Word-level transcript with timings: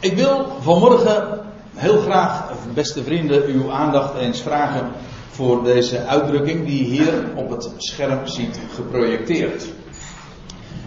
Ik 0.00 0.16
wil 0.16 0.46
vanmorgen 0.60 1.40
heel 1.74 1.98
graag, 1.98 2.52
beste 2.74 3.02
vrienden, 3.04 3.44
uw 3.46 3.70
aandacht 3.70 4.14
eens 4.14 4.40
vragen 4.40 4.90
voor 5.30 5.64
deze 5.64 6.04
uitdrukking 6.04 6.66
die 6.66 6.84
hier 6.84 7.24
op 7.34 7.50
het 7.50 7.70
scherm 7.76 8.26
ziet 8.26 8.60
geprojecteerd. 8.74 9.66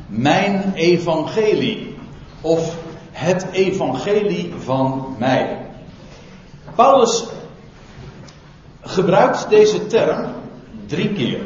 Mijn 0.08 0.74
evangelie 0.74 1.96
of 2.42 2.76
het 3.12 3.46
evangelie 3.52 4.54
van 4.58 5.16
mij. 5.18 5.58
Paulus 6.76 7.26
gebruikt 8.82 9.50
deze 9.50 9.88
term 9.88 10.26
drie 10.86 11.14
keer. 11.14 11.42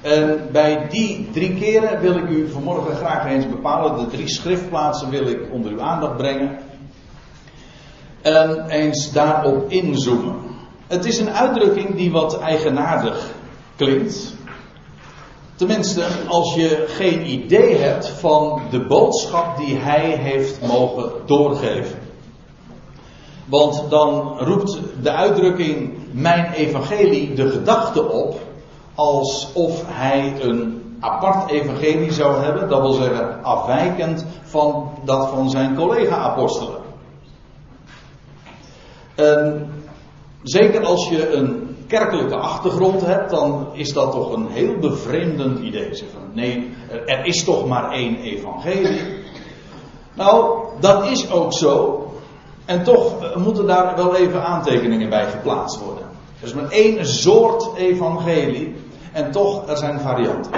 En 0.00 0.48
bij 0.52 0.88
die 0.88 1.28
drie 1.32 1.54
keren 1.54 2.00
wil 2.00 2.16
ik 2.16 2.28
u 2.28 2.50
vanmorgen 2.50 2.96
graag 2.96 3.26
eens 3.26 3.48
bepalen. 3.48 3.98
De 3.98 4.06
drie 4.06 4.28
schriftplaatsen 4.28 5.10
wil 5.10 5.26
ik 5.26 5.40
onder 5.52 5.72
uw 5.72 5.80
aandacht 5.80 6.16
brengen. 6.16 6.58
En 8.22 8.68
eens 8.68 9.12
daarop 9.12 9.70
inzoomen. 9.70 10.34
Het 10.86 11.04
is 11.04 11.18
een 11.18 11.30
uitdrukking 11.30 11.96
die 11.96 12.12
wat 12.12 12.38
eigenaardig 12.38 13.26
klinkt. 13.76 14.34
Tenminste, 15.54 16.02
als 16.28 16.54
je 16.54 16.84
geen 16.88 17.30
idee 17.30 17.76
hebt 17.76 18.08
van 18.08 18.60
de 18.70 18.86
boodschap 18.86 19.56
die 19.56 19.76
hij 19.76 20.10
heeft 20.10 20.66
mogen 20.66 21.10
doorgeven. 21.26 21.98
Want 23.44 23.84
dan 23.88 24.38
roept 24.38 24.78
de 25.02 25.10
uitdrukking 25.10 25.96
mijn 26.12 26.52
evangelie 26.52 27.34
de 27.34 27.48
gedachte 27.48 28.08
op 28.10 28.40
alsof 28.94 29.82
hij 29.86 30.34
een 30.40 30.82
apart 31.00 31.50
evangelie 31.50 32.12
zou 32.12 32.44
hebben, 32.44 32.68
dat 32.68 32.80
wil 32.80 32.92
zeggen 32.92 33.42
afwijkend 33.42 34.24
van 34.42 34.90
dat 35.04 35.28
van 35.28 35.50
zijn 35.50 35.76
collega-apostelen. 35.76 36.77
Zeker 40.42 40.84
als 40.84 41.08
je 41.08 41.32
een 41.32 41.76
kerkelijke 41.86 42.36
achtergrond 42.36 43.06
hebt, 43.06 43.30
dan 43.30 43.68
is 43.72 43.92
dat 43.92 44.12
toch 44.12 44.32
een 44.32 44.46
heel 44.48 44.78
bevreemdend 44.78 45.58
idee. 45.58 45.94
Zeg 45.94 46.08
van, 46.12 46.22
nee, 46.32 46.70
er 47.06 47.24
is 47.24 47.44
toch 47.44 47.66
maar 47.66 47.90
één 47.90 48.16
evangelie. 48.16 49.00
Nou, 50.14 50.58
dat 50.80 51.06
is 51.06 51.30
ook 51.30 51.52
zo. 51.52 52.02
En 52.64 52.84
toch 52.84 53.36
moeten 53.36 53.66
daar 53.66 53.96
wel 53.96 54.16
even 54.16 54.44
aantekeningen 54.44 55.08
bij 55.08 55.26
geplaatst 55.26 55.80
worden. 55.84 56.04
Er 56.40 56.46
is 56.46 56.54
maar 56.54 56.70
één 56.70 57.06
soort 57.06 57.76
evangelie. 57.76 58.74
En 59.12 59.30
toch, 59.30 59.68
er 59.68 59.76
zijn 59.76 60.00
varianten. 60.00 60.50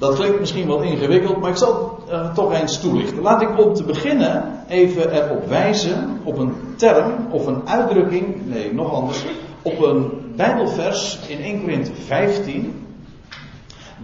Dat 0.00 0.14
klinkt 0.14 0.40
misschien 0.40 0.66
wel 0.66 0.80
ingewikkeld, 0.80 1.40
maar 1.40 1.50
ik 1.50 1.56
zal 1.56 1.98
het 2.06 2.34
toch 2.34 2.52
eens 2.52 2.80
toelichten. 2.80 3.22
Laat 3.22 3.42
ik 3.42 3.58
om 3.58 3.74
te 3.74 3.84
beginnen 3.84 4.64
even 4.68 5.12
erop 5.12 5.48
wijzen 5.48 6.20
op 6.24 6.38
een 6.38 6.54
term 6.76 7.26
of 7.30 7.46
een 7.46 7.68
uitdrukking, 7.68 8.46
nee, 8.46 8.74
nog 8.74 8.92
anders, 8.92 9.24
op 9.62 9.82
een 9.82 10.32
Bijbelvers 10.36 11.18
in 11.28 11.40
1 11.42 11.60
Korinthe 11.60 11.92
15, 11.94 12.86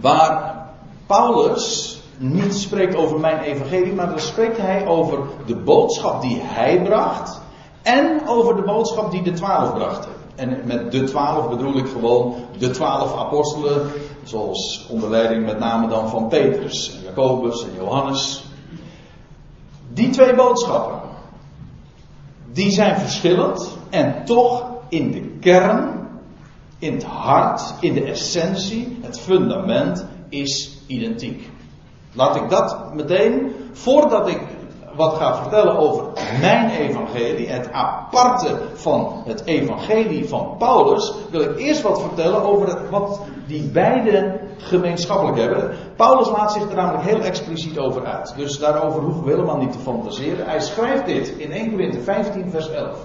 waar 0.01 0.65
Paulus 1.05 1.97
niet 2.17 2.55
spreekt 2.55 2.95
over 2.95 3.19
mijn 3.19 3.39
evangelie, 3.39 3.93
maar 3.93 4.09
dan 4.09 4.19
spreekt 4.19 4.57
hij 4.57 4.87
over 4.87 5.19
de 5.45 5.55
boodschap 5.55 6.21
die 6.21 6.39
hij 6.43 6.81
bracht 6.81 7.41
en 7.81 8.21
over 8.27 8.55
de 8.55 8.61
boodschap 8.63 9.11
die 9.11 9.21
de 9.21 9.33
twaalf 9.33 9.73
brachten. 9.73 10.11
En 10.35 10.61
met 10.65 10.91
de 10.91 11.03
twaalf 11.03 11.49
bedoel 11.49 11.77
ik 11.77 11.87
gewoon 11.87 12.35
de 12.57 12.69
twaalf 12.69 13.17
apostelen, 13.17 13.91
zoals 14.27 14.87
onder 14.89 15.09
leiding 15.09 15.45
met 15.45 15.59
name 15.59 15.87
dan 15.87 16.09
van 16.09 16.27
Petrus, 16.27 16.95
en 16.95 17.03
Jacobus 17.03 17.63
en 17.63 17.75
Johannes. 17.75 18.43
Die 19.93 20.09
twee 20.09 20.35
boodschappen, 20.35 20.99
die 22.51 22.71
zijn 22.71 22.99
verschillend 22.99 23.77
en 23.89 24.25
toch 24.25 24.65
in 24.89 25.11
de 25.11 25.37
kern, 25.39 26.07
in 26.79 26.93
het 26.93 27.03
hart, 27.03 27.73
in 27.79 27.93
de 27.93 28.03
essentie, 28.03 28.97
het 29.01 29.19
fundament 29.19 30.05
is 30.29 30.77
identiek. 30.87 31.49
Laat 32.13 32.35
ik 32.35 32.49
dat 32.49 32.93
meteen, 32.93 33.51
voordat 33.71 34.27
ik 34.27 34.41
wat 34.97 35.13
ga 35.13 35.35
vertellen 35.35 35.77
over 35.77 36.03
mijn 36.41 36.69
evangelie, 36.69 37.47
het 37.47 37.71
aparte 37.71 38.57
van 38.73 39.21
het 39.25 39.45
evangelie 39.45 40.27
van 40.27 40.55
Paulus, 40.57 41.13
wil 41.31 41.41
ik 41.41 41.57
eerst 41.57 41.81
wat 41.81 42.01
vertellen 42.01 42.43
over 42.43 42.89
wat 42.89 43.19
die 43.47 43.63
beide 43.63 44.39
gemeenschappelijk 44.57 45.37
hebben. 45.37 45.71
Paulus 45.95 46.29
laat 46.29 46.51
zich 46.51 46.69
er 46.69 46.75
namelijk 46.75 47.03
heel 47.03 47.21
expliciet 47.21 47.77
over 47.77 48.05
uit. 48.05 48.33
Dus 48.37 48.59
daarover 48.59 49.01
hoeven 49.01 49.23
we 49.23 49.29
helemaal 49.29 49.57
niet 49.57 49.71
te 49.71 49.79
fantaseren. 49.79 50.45
Hij 50.45 50.59
schrijft 50.59 51.05
dit 51.05 51.27
in 51.27 51.51
1 51.51 51.69
Corinthië 51.71 52.01
15 52.01 52.49
vers 52.51 52.71
11. 52.71 52.97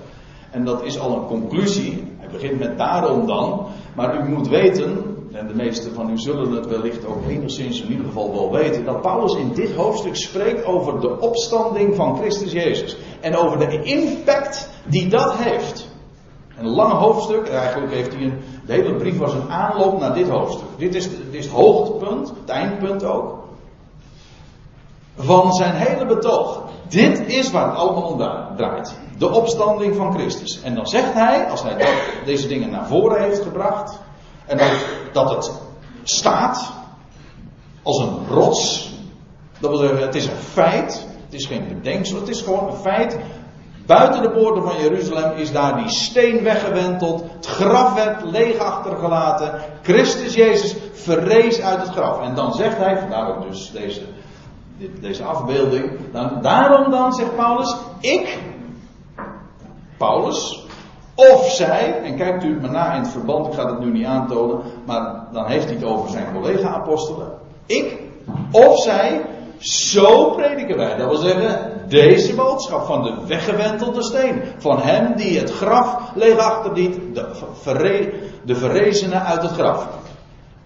En 0.51 0.65
dat 0.65 0.83
is 0.83 0.99
al 1.01 1.17
een 1.17 1.27
conclusie. 1.27 2.15
Hij 2.19 2.29
begint 2.29 2.59
met 2.59 2.79
daarom 2.79 3.27
dan. 3.27 3.67
Maar 3.95 4.17
u 4.17 4.29
moet 4.29 4.49
weten, 4.49 5.12
en 5.33 5.47
de 5.47 5.55
meesten 5.55 5.95
van 5.95 6.11
u 6.11 6.19
zullen 6.19 6.53
het 6.53 6.67
wellicht 6.67 7.07
ook 7.07 7.27
enigszins 7.29 7.83
in 7.83 7.91
ieder 7.91 8.07
geval 8.07 8.33
wel 8.33 8.53
weten, 8.53 8.85
dat 8.85 9.01
Paulus 9.01 9.35
in 9.35 9.53
dit 9.55 9.75
hoofdstuk 9.75 10.17
spreekt 10.17 10.65
over 10.65 11.01
de 11.01 11.21
opstanding 11.21 11.95
van 11.95 12.17
Christus 12.17 12.53
Jezus. 12.53 12.97
En 13.21 13.37
over 13.37 13.59
de 13.59 13.83
impact 13.83 14.69
die 14.85 15.09
dat 15.09 15.35
heeft. 15.37 15.91
Een 16.59 16.69
lang 16.69 16.93
hoofdstuk, 16.93 17.49
eigenlijk 17.49 17.93
heeft 17.93 18.13
hij 18.13 18.23
een, 18.23 18.41
de 18.67 18.73
hele 18.73 18.95
brief 18.95 19.19
was 19.19 19.35
een 19.35 19.51
aanloop 19.51 20.01
naar 20.01 20.15
dit 20.15 20.29
hoofdstuk. 20.29 20.69
Dit 20.77 20.95
is, 20.95 21.09
dit 21.09 21.19
is 21.31 21.45
het 21.45 21.55
hoogtepunt, 21.55 22.33
het 22.41 22.49
eindpunt 22.49 23.05
ook. 23.05 23.41
Van 25.17 25.53
zijn 25.53 25.75
hele 25.75 26.07
betoog. 26.07 26.63
Dit 26.89 27.27
is 27.27 27.51
waar 27.51 27.69
het 27.69 27.77
allemaal 27.77 28.03
om 28.03 28.19
draait. 28.57 28.95
De 29.19 29.31
opstanding 29.31 29.97
van 29.97 30.13
Christus. 30.15 30.63
En 30.63 30.75
dan 30.75 30.87
zegt 30.87 31.13
hij, 31.13 31.51
als 31.51 31.63
hij 31.63 31.87
deze 32.25 32.49
dingen 32.49 32.71
naar 32.71 32.87
voren 32.87 33.23
heeft 33.23 33.43
gebracht. 33.43 34.01
En 34.47 34.57
dat, 34.57 34.73
dat 35.13 35.31
het 35.31 35.53
staat 36.03 36.73
als 37.83 37.99
een 37.99 38.27
rots. 38.29 38.91
Dat 39.59 39.71
wil 39.71 39.79
zeggen, 39.79 39.99
het 39.99 40.15
is 40.15 40.27
een 40.27 40.37
feit. 40.37 41.07
Het 41.25 41.41
is 41.41 41.47
geen 41.47 41.69
bedenksel. 41.69 42.19
Het 42.19 42.29
is 42.29 42.41
gewoon 42.41 42.69
een 42.69 42.77
feit. 42.77 43.19
Buiten 43.87 44.23
de 44.23 44.31
poorten 44.31 44.63
van 44.63 44.81
Jeruzalem 44.81 45.37
is 45.37 45.53
daar 45.53 45.77
die 45.77 45.89
steen 45.89 46.43
weggewenteld. 46.43 47.25
Het 47.33 47.47
graf 47.47 47.95
werd 47.95 48.25
leeg 48.25 48.59
achtergelaten. 48.59 49.61
Christus 49.83 50.35
Jezus 50.35 50.77
verrees 50.93 51.61
uit 51.61 51.81
het 51.81 51.91
graf. 51.91 52.21
En 52.21 52.35
dan 52.35 52.53
zegt 52.53 52.77
hij, 52.77 52.99
vandaar 52.99 53.37
ook 53.37 53.51
dus 53.51 53.71
deze, 53.71 54.03
deze 55.01 55.25
afbeelding. 55.25 56.13
Dan, 56.13 56.39
daarom 56.43 56.91
dan, 56.91 57.13
zegt 57.13 57.37
Paulus, 57.37 57.77
ik, 58.01 58.39
Paulus, 59.97 60.62
of 61.15 61.51
zij, 61.51 62.01
en 62.05 62.17
kijkt 62.17 62.45
u 62.45 62.61
maar 62.61 62.71
na 62.71 62.95
in 62.95 63.03
het 63.03 63.11
verband, 63.11 63.47
ik 63.47 63.53
ga 63.53 63.67
het 63.67 63.81
nu 63.81 63.93
niet 63.93 64.07
aantonen, 64.07 64.61
maar 64.87 65.25
dan 65.33 65.47
heeft 65.47 65.65
hij 65.65 65.75
het 65.75 65.85
over 65.85 66.11
zijn 66.11 66.27
collega-apostelen. 66.33 67.33
Ik, 67.67 68.01
of 68.51 68.83
zij, 68.83 69.21
zo 69.59 70.31
prediken 70.31 70.77
wij. 70.77 70.97
Dat 70.97 71.09
wil 71.09 71.17
zeggen, 71.17 71.73
deze 71.89 72.35
boodschap 72.35 72.85
van 72.85 73.03
de 73.03 73.15
weggewentelde 73.27 74.03
steen. 74.03 74.43
Van 74.59 74.79
hem 74.81 75.17
die 75.17 75.39
het 75.39 75.53
graf 75.53 76.13
leeg 76.15 76.37
achterliet, 76.37 76.99
de, 77.15 77.27
verre, 77.61 78.13
de 78.45 79.21
uit 79.25 79.43
het 79.43 79.51
graf. 79.51 79.89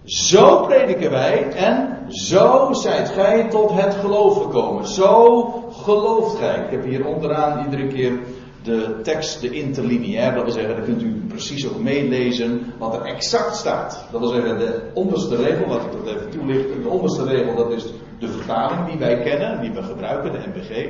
Zo 0.03 0.65
prediken 0.65 1.11
wij 1.11 1.51
en 1.51 2.05
zo 2.09 2.69
zijt 2.71 3.09
gij 3.09 3.49
tot 3.49 3.71
het 3.73 3.93
geloof 3.93 4.41
gekomen. 4.41 4.87
Zo 4.87 5.43
gelooft 5.71 6.37
gij. 6.37 6.55
Ik 6.55 6.71
heb 6.71 6.83
hier 6.83 7.05
onderaan 7.05 7.63
iedere 7.63 7.87
keer 7.87 8.19
de 8.67 8.99
tekst, 9.03 9.41
de 9.41 9.49
interlineair, 9.49 10.33
dat 10.33 10.43
wil 10.43 10.53
zeggen, 10.53 10.75
dan 10.75 10.85
kunt 10.85 11.01
u 11.01 11.23
precies 11.27 11.67
ook 11.69 11.79
meelezen 11.79 12.73
wat 12.77 12.93
er 12.93 13.01
exact 13.01 13.55
staat. 13.55 14.05
Dat 14.11 14.19
wil 14.19 14.29
zeggen, 14.29 14.57
de 14.57 14.81
onderste 14.93 15.35
regel, 15.35 15.67
laat 15.67 15.85
ik 15.85 15.91
dat 15.91 16.15
even 16.15 16.29
toelichten. 16.29 16.81
De 16.81 16.89
onderste 16.89 17.23
regel, 17.23 17.55
dat 17.55 17.71
is 17.71 17.85
de 18.19 18.27
vertaling 18.27 18.89
die 18.89 18.97
wij 18.97 19.21
kennen, 19.21 19.61
die 19.61 19.71
we 19.71 19.83
gebruiken, 19.83 20.31
de 20.31 20.39
MBG. 20.47 20.89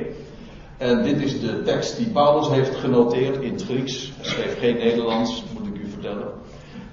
En 0.78 1.02
dit 1.02 1.20
is 1.20 1.40
de 1.40 1.62
tekst 1.62 1.96
die 1.96 2.10
Paulus 2.10 2.48
heeft 2.48 2.76
genoteerd 2.76 3.42
in 3.42 3.52
het 3.52 3.64
Grieks. 3.64 4.12
Hij 4.16 4.24
schreef 4.24 4.58
geen 4.58 4.76
Nederlands, 4.76 5.44
moet 5.58 5.74
ik 5.74 5.82
u 5.82 5.90
vertellen. 5.90 6.28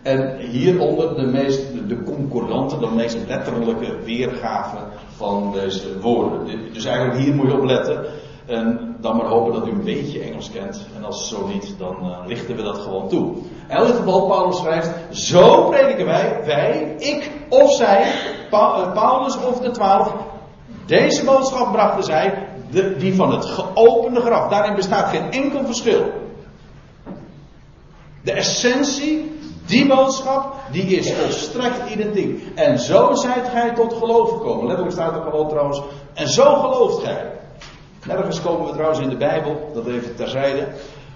En 0.01 0.37
hieronder 0.37 1.15
de 1.15 1.25
meest, 1.25 1.61
de 1.87 2.03
concordante, 2.03 2.79
de 2.79 2.89
meest 2.95 3.17
letterlijke 3.27 3.97
weergave 4.03 4.77
van 5.15 5.51
deze 5.53 5.99
woorden. 5.99 6.73
Dus 6.73 6.85
eigenlijk 6.85 7.19
hier 7.19 7.35
moet 7.35 7.51
je 7.51 7.57
op 7.57 7.63
letten. 7.63 8.05
En 8.45 8.95
dan 8.99 9.17
maar 9.17 9.25
hopen 9.25 9.53
dat 9.53 9.67
u 9.67 9.71
een 9.71 9.83
beetje 9.83 10.19
Engels 10.19 10.51
kent. 10.51 10.87
En 10.95 11.03
als 11.03 11.29
zo 11.29 11.47
niet, 11.47 11.75
dan 11.77 11.95
uh, 12.01 12.17
lichten 12.25 12.55
we 12.55 12.61
dat 12.61 12.77
gewoon 12.77 13.09
toe. 13.09 13.35
In 13.67 13.75
elk 13.75 13.95
geval, 13.95 14.27
Paulus 14.27 14.57
schrijft: 14.57 14.91
Zo 15.09 15.69
prediken 15.69 16.05
wij, 16.05 16.41
wij, 16.45 16.95
ik 16.97 17.31
of 17.49 17.71
zij, 17.75 18.11
pa 18.49 18.91
Paulus 18.93 19.37
of 19.37 19.59
de 19.59 19.71
twaalf. 19.71 20.13
Deze 20.85 21.25
boodschap 21.25 21.71
brachten 21.71 22.03
zij, 22.03 22.47
de, 22.71 22.95
die 22.95 23.15
van 23.15 23.31
het 23.31 23.45
geopende 23.45 24.21
graf. 24.21 24.49
Daarin 24.49 24.75
bestaat 24.75 25.09
geen 25.09 25.31
enkel 25.31 25.65
verschil. 25.65 26.03
De 28.23 28.31
essentie, 28.31 29.39
die 29.65 29.87
boodschap, 29.87 30.55
die 30.71 30.85
is 30.85 31.13
volstrekt 31.13 31.89
identiek. 31.89 32.47
En 32.55 32.79
zo 32.79 33.13
zijt 33.13 33.47
gij 33.47 33.73
tot 33.73 33.93
geloof 33.93 34.29
gekomen. 34.29 34.65
Letterlijk 34.65 34.95
staat 34.95 35.15
er 35.15 35.21
gewoon 35.21 35.47
trouwens. 35.47 35.81
En 36.13 36.27
zo 36.27 36.55
gelooft 36.55 37.03
gij. 37.03 37.33
Nergens 38.07 38.41
komen 38.41 38.67
we 38.67 38.73
trouwens 38.73 38.99
in 38.99 39.09
de 39.09 39.17
Bijbel, 39.17 39.71
dat 39.73 39.87
even 39.87 40.15
terzijde, 40.15 40.67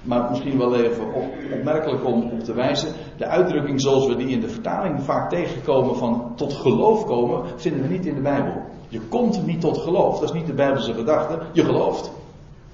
maar 0.01 0.29
misschien 0.29 0.57
wel 0.57 0.75
even 0.75 1.13
op, 1.13 1.23
opmerkelijk 1.53 2.05
om 2.05 2.31
op 2.31 2.43
te 2.43 2.53
wijzen. 2.53 2.93
De 3.17 3.25
uitdrukking 3.25 3.81
zoals 3.81 4.07
we 4.07 4.15
die 4.15 4.27
in 4.27 4.39
de 4.39 4.49
vertaling 4.49 5.03
vaak 5.03 5.29
tegenkomen 5.29 5.95
van 5.95 6.31
tot 6.35 6.53
geloof 6.53 7.05
komen, 7.05 7.43
vinden 7.55 7.81
we 7.81 7.87
niet 7.87 8.05
in 8.05 8.15
de 8.15 8.21
Bijbel. 8.21 8.61
Je 8.87 8.99
komt 8.99 9.45
niet 9.45 9.61
tot 9.61 9.77
geloof, 9.77 10.19
dat 10.19 10.29
is 10.29 10.35
niet 10.35 10.47
de 10.47 10.53
Bijbelse 10.53 10.93
gedachte, 10.93 11.39
je 11.53 11.63
gelooft. 11.63 12.11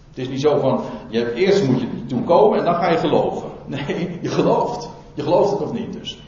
Het 0.10 0.18
is 0.18 0.30
niet 0.30 0.42
zo 0.42 0.58
van, 0.58 0.82
je, 1.08 1.34
eerst 1.34 1.68
moet 1.68 1.82
je 1.82 2.06
toe 2.06 2.24
komen 2.24 2.60
en 2.60 2.66
dan 2.66 2.76
ga 2.76 2.90
je 2.90 2.98
geloven. 2.98 3.54
Nee, 3.68 4.20
je 4.22 4.30
gelooft. 4.30 4.90
Je 5.14 5.22
gelooft 5.22 5.52
het 5.52 5.62
of 5.62 5.74
niet 5.74 5.94
dus. 5.94 6.24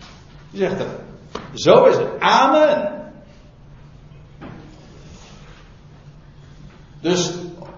Je 0.50 0.58
zegt 0.58 0.80
het. 0.80 0.88
Zo 1.54 1.84
is 1.84 1.98
het. 1.98 2.08
Amen. 2.20 2.92
Dus 7.02 7.34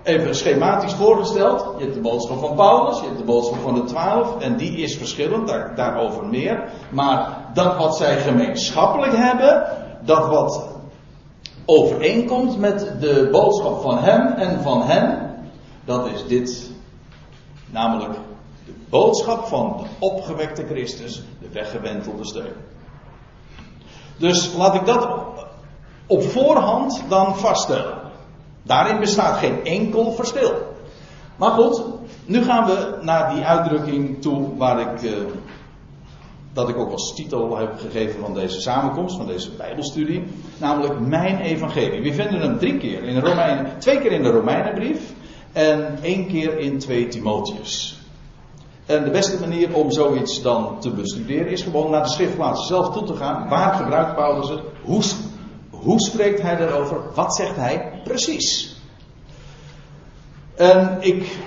even 0.09 0.35
schematisch 0.35 0.93
voorgesteld. 0.93 1.65
Je 1.77 1.83
hebt 1.83 1.95
de 1.95 2.01
boodschap 2.01 2.39
van 2.39 2.55
Paulus, 2.55 2.99
je 2.99 3.05
hebt 3.05 3.17
de 3.17 3.23
boodschap 3.23 3.59
van 3.59 3.73
de 3.73 3.83
twaalf. 3.83 4.39
En 4.39 4.57
die 4.57 4.77
is 4.77 4.97
verschillend, 4.97 5.47
daar, 5.47 5.75
daarover 5.75 6.25
meer. 6.25 6.71
Maar 6.91 7.49
dat 7.53 7.77
wat 7.77 7.97
zij 7.97 8.17
gemeenschappelijk 8.17 9.13
hebben, 9.15 9.63
dat 10.01 10.27
wat 10.27 10.67
overeenkomt 11.65 12.57
met 12.57 12.79
de 12.99 13.29
boodschap 13.31 13.81
van 13.81 13.97
hem 13.97 14.27
en 14.27 14.61
van 14.61 14.81
hen, 14.83 15.35
dat 15.85 16.07
is 16.07 16.27
dit. 16.27 16.71
Namelijk 17.65 18.13
de 18.65 18.73
boodschap 18.89 19.45
van 19.45 19.77
de 19.77 20.05
opgewekte 20.05 20.65
Christus, 20.65 21.23
de 21.41 21.49
weggewentelde 21.51 22.25
steun. 22.25 22.53
Dus 24.17 24.53
laat 24.53 24.75
ik 24.75 24.85
dat 24.85 25.09
op 26.07 26.23
voorhand 26.23 27.03
dan 27.07 27.35
vaststellen. 27.35 27.98
Daarin 28.63 28.99
bestaat 28.99 29.37
geen 29.37 29.65
enkel 29.65 30.11
verschil. 30.11 30.51
Maar 31.35 31.51
goed, 31.51 31.83
nu 32.25 32.43
gaan 32.43 32.65
we 32.65 32.97
naar 33.01 33.33
die 33.33 33.43
uitdrukking 33.43 34.21
toe 34.21 34.57
waar 34.57 34.79
ik, 34.79 35.03
eh, 35.03 35.11
dat 36.53 36.69
ik 36.69 36.77
ook 36.77 36.91
als 36.91 37.15
titel 37.15 37.57
heb 37.57 37.79
gegeven 37.79 38.19
van 38.19 38.33
deze 38.33 38.61
samenkomst, 38.61 39.15
van 39.15 39.27
deze 39.27 39.51
Bijbelstudie, 39.51 40.23
namelijk 40.57 40.99
Mijn 40.99 41.39
Evangelie. 41.39 42.01
We 42.01 42.13
vinden 42.13 42.39
hem 42.39 42.57
drie 42.57 42.77
keer 42.77 43.03
in 43.03 43.19
Romeinen, 43.19 43.79
twee 43.79 43.99
keer 43.99 44.11
in 44.11 44.23
de 44.23 44.29
Romeinenbrief 44.29 45.13
en 45.53 45.97
één 46.01 46.27
keer 46.27 46.57
in 46.57 46.79
2 46.79 47.07
Timotheus. 47.07 47.99
En 48.85 49.03
de 49.03 49.09
beste 49.09 49.39
manier 49.39 49.75
om 49.75 49.91
zoiets 49.91 50.41
dan 50.41 50.79
te 50.79 50.89
bestuderen 50.89 51.47
is 51.47 51.61
gewoon 51.61 51.91
naar 51.91 52.03
de 52.03 52.09
schriftplaatsen 52.09 52.67
zelf 52.67 52.89
toe 52.89 53.03
te 53.03 53.15
gaan. 53.15 53.49
Waar 53.49 53.73
gebruikt 53.73 54.15
Paulus 54.15 54.49
het? 54.49 54.59
Hoe 54.83 55.03
hoe 55.81 55.99
spreekt 55.99 56.41
hij 56.41 56.55
daarover? 56.55 56.97
Wat 57.13 57.35
zegt 57.35 57.55
hij 57.55 58.01
precies? 58.03 58.77
En 60.55 60.97
ik 60.99 61.37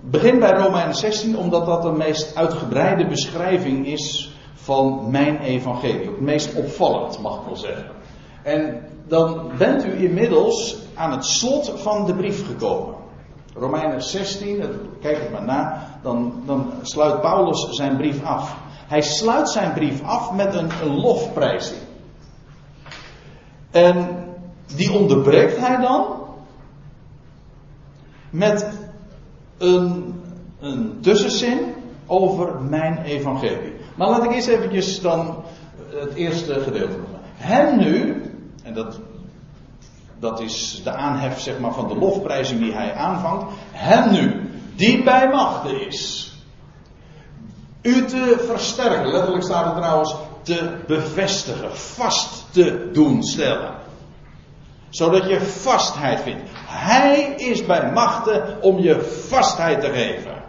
begin 0.00 0.38
bij 0.38 0.52
Romeinen 0.52 0.94
16 0.94 1.38
omdat 1.38 1.66
dat 1.66 1.82
de 1.82 1.92
meest 1.92 2.36
uitgebreide 2.36 3.06
beschrijving 3.06 3.86
is 3.86 4.34
van 4.54 5.10
mijn 5.10 5.38
evangelie. 5.38 6.06
Het 6.06 6.20
meest 6.20 6.54
opvallend, 6.54 7.18
mag 7.20 7.40
ik 7.40 7.46
wel 7.46 7.56
zeggen. 7.56 7.90
En 8.42 8.80
dan 9.08 9.50
bent 9.58 9.84
u 9.84 10.04
inmiddels 10.04 10.76
aan 10.94 11.10
het 11.10 11.24
slot 11.24 11.72
van 11.76 12.06
de 12.06 12.14
brief 12.14 12.46
gekomen. 12.46 12.94
Romeinen 13.54 14.02
16, 14.02 14.64
kijk 15.00 15.20
het 15.20 15.32
maar 15.32 15.44
na, 15.44 15.88
dan, 16.02 16.42
dan 16.46 16.72
sluit 16.82 17.20
Paulus 17.20 17.68
zijn 17.70 17.96
brief 17.96 18.24
af. 18.24 18.56
Hij 18.86 19.02
sluit 19.02 19.48
zijn 19.48 19.72
brief 19.72 20.02
af 20.02 20.32
met 20.32 20.54
een, 20.54 20.70
een 20.82 21.00
lofprijzing. 21.00 21.80
En 23.76 24.24
die 24.76 24.92
onderbreekt 24.92 25.56
hij 25.56 25.76
dan 25.76 26.06
met 28.30 28.68
een, 29.58 30.14
een 30.60 30.98
tussenzin 31.00 31.74
over 32.06 32.60
mijn 32.62 33.02
evangelie. 33.02 33.72
Maar 33.96 34.08
laat 34.08 34.24
ik 34.24 34.32
eerst 34.32 34.48
eventjes 34.48 35.00
dan 35.00 35.44
het 35.90 36.14
eerste 36.14 36.60
gedeelte 36.60 36.96
noemen. 36.96 37.20
Hem 37.34 37.78
nu, 37.78 38.22
en 38.62 38.74
dat, 38.74 39.00
dat 40.18 40.40
is 40.40 40.80
de 40.84 40.90
aanhef 40.90 41.40
zeg 41.40 41.58
maar, 41.58 41.72
van 41.72 41.88
de 41.88 41.96
lofprijzing 41.96 42.60
die 42.60 42.72
hij 42.72 42.94
aanvangt. 42.94 43.52
Hem 43.72 44.12
nu, 44.12 44.50
die 44.76 45.02
bij 45.02 45.28
machten 45.28 45.86
is. 45.86 46.32
U 47.82 48.04
te 48.04 48.44
versterken. 48.46 49.10
Letterlijk 49.10 49.44
staat 49.44 49.66
er 49.66 49.80
trouwens 49.80 50.16
te 50.46 50.76
bevestigen, 50.86 51.76
vast 51.76 52.52
te 52.52 52.90
doen 52.92 53.22
stellen. 53.22 53.74
Zodat 54.88 55.28
je 55.28 55.40
vastheid 55.40 56.20
vindt. 56.20 56.42
Hij 56.66 57.34
is 57.36 57.66
bij 57.66 57.92
machten 57.92 58.62
om 58.62 58.78
je 58.78 59.00
vastheid 59.28 59.80
te 59.80 59.88
geven. 59.88 60.42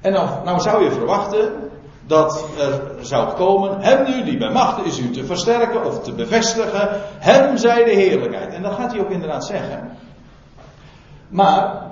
En 0.00 0.12
nou, 0.12 0.44
nou 0.44 0.60
zou 0.60 0.84
je 0.84 0.90
verwachten 0.90 1.52
dat 2.06 2.44
er 2.58 2.96
zou 3.00 3.34
komen, 3.34 3.80
hem 3.80 4.04
nu 4.10 4.24
die 4.24 4.38
bij 4.38 4.50
machten 4.50 4.84
is 4.84 4.98
u 4.98 5.10
te 5.10 5.24
versterken 5.24 5.84
of 5.84 6.02
te 6.02 6.12
bevestigen, 6.12 6.88
hem 7.18 7.56
zij 7.56 7.84
de 7.84 7.90
heerlijkheid. 7.90 8.54
En 8.54 8.62
dat 8.62 8.72
gaat 8.72 8.92
hij 8.92 9.00
ook 9.00 9.10
inderdaad 9.10 9.46
zeggen. 9.46 9.96
Maar 11.28 11.82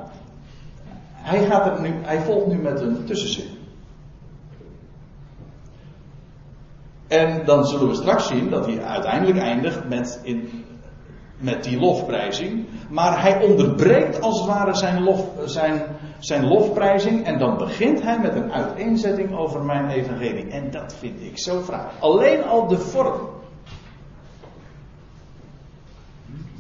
hij, 1.15 1.45
gaat 1.45 1.81
nu, 1.81 1.95
hij 2.03 2.21
volgt 2.21 2.47
nu 2.47 2.59
met 2.59 2.81
een 2.81 3.05
tussenzin. 3.05 3.62
En 7.12 7.44
dan 7.44 7.67
zullen 7.67 7.88
we 7.88 7.94
straks 7.94 8.26
zien 8.26 8.50
dat 8.50 8.67
hij 8.67 8.82
uiteindelijk 8.82 9.38
eindigt 9.38 9.88
met, 9.88 10.20
in, 10.23 10.64
met 11.38 11.64
die 11.64 11.79
lofprijzing. 11.79 12.67
Maar 12.91 13.23
hij 13.23 13.43
onderbreekt 13.49 14.20
als 14.20 14.38
het 14.38 14.49
ware 14.49 14.75
zijn, 14.75 15.03
lof, 15.03 15.25
zijn, 15.44 15.82
zijn 16.19 16.49
lofprijzing. 16.49 17.25
En 17.25 17.38
dan 17.38 17.56
begint 17.56 18.03
hij 18.03 18.19
met 18.19 18.35
een 18.35 18.53
uiteenzetting 18.53 19.37
over 19.37 19.62
mijn 19.62 19.88
evangelie. 19.88 20.49
En 20.49 20.70
dat 20.70 20.94
vind 20.99 21.20
ik 21.20 21.38
zo 21.38 21.61
fraai. 21.61 21.87
Alleen 22.00 22.44
al 22.44 22.67
de 22.67 22.79
vorm. 22.79 23.29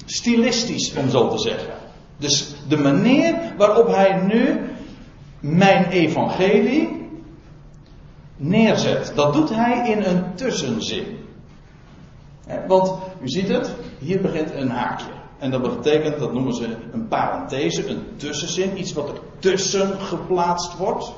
Stilistisch, 0.04 0.94
om 0.96 1.08
zo 1.08 1.28
te 1.28 1.38
zeggen. 1.38 1.74
Dus 2.16 2.54
de 2.68 2.78
manier 2.78 3.34
waarop 3.56 3.86
hij 3.86 4.20
nu 4.22 4.60
mijn 5.40 5.84
evangelie 5.84 7.01
neerzet. 8.42 9.12
Dat 9.14 9.32
doet 9.32 9.54
hij 9.54 9.90
in 9.90 10.02
een 10.02 10.34
tussenzin. 10.34 11.18
Want 12.66 12.92
u 13.22 13.28
ziet 13.28 13.48
het, 13.48 13.74
hier 13.98 14.20
begint 14.20 14.54
een 14.54 14.70
haakje. 14.70 15.10
En 15.38 15.50
dat 15.50 15.62
betekent, 15.62 16.18
dat 16.18 16.32
noemen 16.32 16.54
ze 16.54 16.76
een 16.92 17.08
parenthese, 17.08 17.88
een 17.88 18.04
tussenzin, 18.16 18.78
iets 18.78 18.92
wat 18.92 19.08
er 19.08 19.20
tussen 19.38 20.00
geplaatst 20.00 20.76
wordt. 20.76 21.12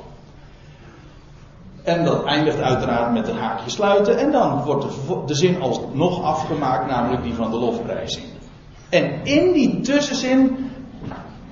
En 1.82 2.04
dat 2.04 2.24
eindigt 2.24 2.60
uiteraard 2.60 3.12
met 3.12 3.28
een 3.28 3.36
haakje 3.36 3.70
sluiten. 3.70 4.18
En 4.18 4.30
dan 4.30 4.62
wordt 4.62 4.82
de, 4.82 5.22
de 5.26 5.34
zin 5.34 5.62
alsnog 5.62 6.22
afgemaakt, 6.22 6.90
namelijk 6.90 7.22
die 7.22 7.34
van 7.34 7.50
de 7.50 7.56
lofprijzing. 7.56 8.24
En 8.88 9.24
in 9.24 9.52
die 9.52 9.80
tussenzin, 9.80 10.70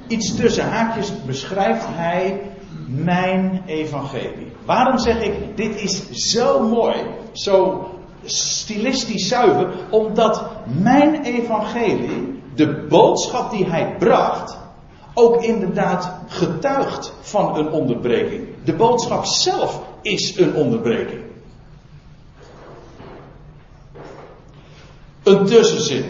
iets 0.06 0.36
tussen 0.36 0.68
haakjes, 0.68 1.24
beschrijft 1.24 1.86
hij 1.88 2.40
mijn 2.86 3.62
evangelie. 3.66 4.51
Waarom 4.64 4.98
zeg 4.98 5.22
ik, 5.22 5.56
dit 5.56 5.80
is 5.80 6.10
zo 6.10 6.68
mooi, 6.68 6.94
zo 7.32 7.86
stilistisch 8.24 9.28
zuiver, 9.28 9.74
omdat 9.90 10.50
mijn 10.80 11.24
evangelie, 11.24 12.42
de 12.54 12.86
boodschap 12.88 13.50
die 13.50 13.64
hij 13.64 13.96
bracht, 13.98 14.56
ook 15.14 15.42
inderdaad 15.42 16.12
getuigt 16.26 17.12
van 17.20 17.56
een 17.56 17.70
onderbreking. 17.70 18.46
De 18.64 18.74
boodschap 18.74 19.24
zelf 19.24 19.82
is 20.02 20.38
een 20.38 20.54
onderbreking. 20.54 21.20
Een 25.22 25.46
tussenzin. 25.46 26.04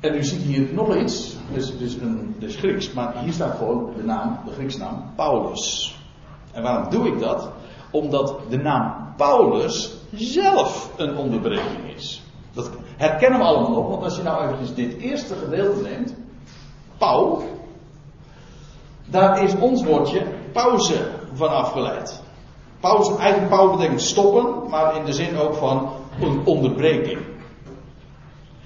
En 0.00 0.14
u 0.14 0.24
ziet 0.24 0.42
hier 0.42 0.68
nog 0.72 0.96
iets. 0.96 1.37
Dus, 1.52 1.78
dus, 1.78 1.94
een, 1.94 2.34
dus 2.38 2.56
Grieks, 2.56 2.92
maar 2.92 3.14
hier 3.18 3.32
staat 3.32 3.56
gewoon 3.56 3.92
de 3.96 4.04
naam, 4.04 4.38
de 4.44 4.52
Griekse 4.52 4.78
naam, 4.78 5.02
Paulus. 5.16 5.96
En 6.52 6.62
waarom 6.62 6.90
doe 6.90 7.06
ik 7.06 7.18
dat? 7.18 7.50
Omdat 7.90 8.34
de 8.48 8.56
naam 8.56 9.14
Paulus 9.16 9.94
zelf 10.12 10.90
een 10.96 11.16
onderbreking 11.16 11.94
is. 11.96 12.22
Dat 12.52 12.70
herkennen 12.96 13.38
we 13.38 13.44
allemaal 13.44 13.70
nog, 13.70 13.88
want 13.88 14.02
als 14.02 14.16
je 14.16 14.22
nou 14.22 14.44
eventjes 14.44 14.74
dit 14.74 14.96
eerste 14.96 15.34
gedeelte 15.34 15.82
neemt, 15.82 16.14
Paul, 16.98 17.42
daar 19.06 19.42
is 19.42 19.54
ons 19.58 19.84
woordje 19.84 20.26
pauze 20.52 21.10
van 21.32 21.48
afgeleid. 21.48 22.22
Pauze, 22.80 23.16
eigenlijk 23.16 23.50
pauze 23.50 23.76
betekent 23.76 24.02
stoppen, 24.02 24.70
maar 24.70 24.96
in 24.96 25.04
de 25.04 25.12
zin 25.12 25.38
ook 25.38 25.54
van 25.54 25.90
een 26.20 26.40
onderbreking. 26.44 27.18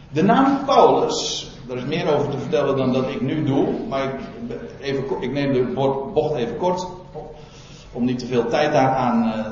De 0.09 0.23
naam 0.23 0.65
Paulus, 0.65 1.51
daar 1.67 1.77
is 1.77 1.85
meer 1.85 2.15
over 2.15 2.31
te 2.31 2.39
vertellen 2.39 2.77
dan 2.77 2.93
dat 2.93 3.09
ik 3.09 3.21
nu 3.21 3.45
doe, 3.45 3.67
maar 3.89 4.05
ik, 4.05 4.15
even, 4.81 5.05
ik 5.21 5.33
neem 5.33 5.53
de 5.53 5.73
bocht 6.15 6.35
even 6.35 6.57
kort, 6.57 6.87
om 7.93 8.05
niet 8.05 8.19
te 8.19 8.27
veel 8.27 8.49
tijd 8.49 8.73
daaraan 8.73 9.25
uh, 9.25 9.47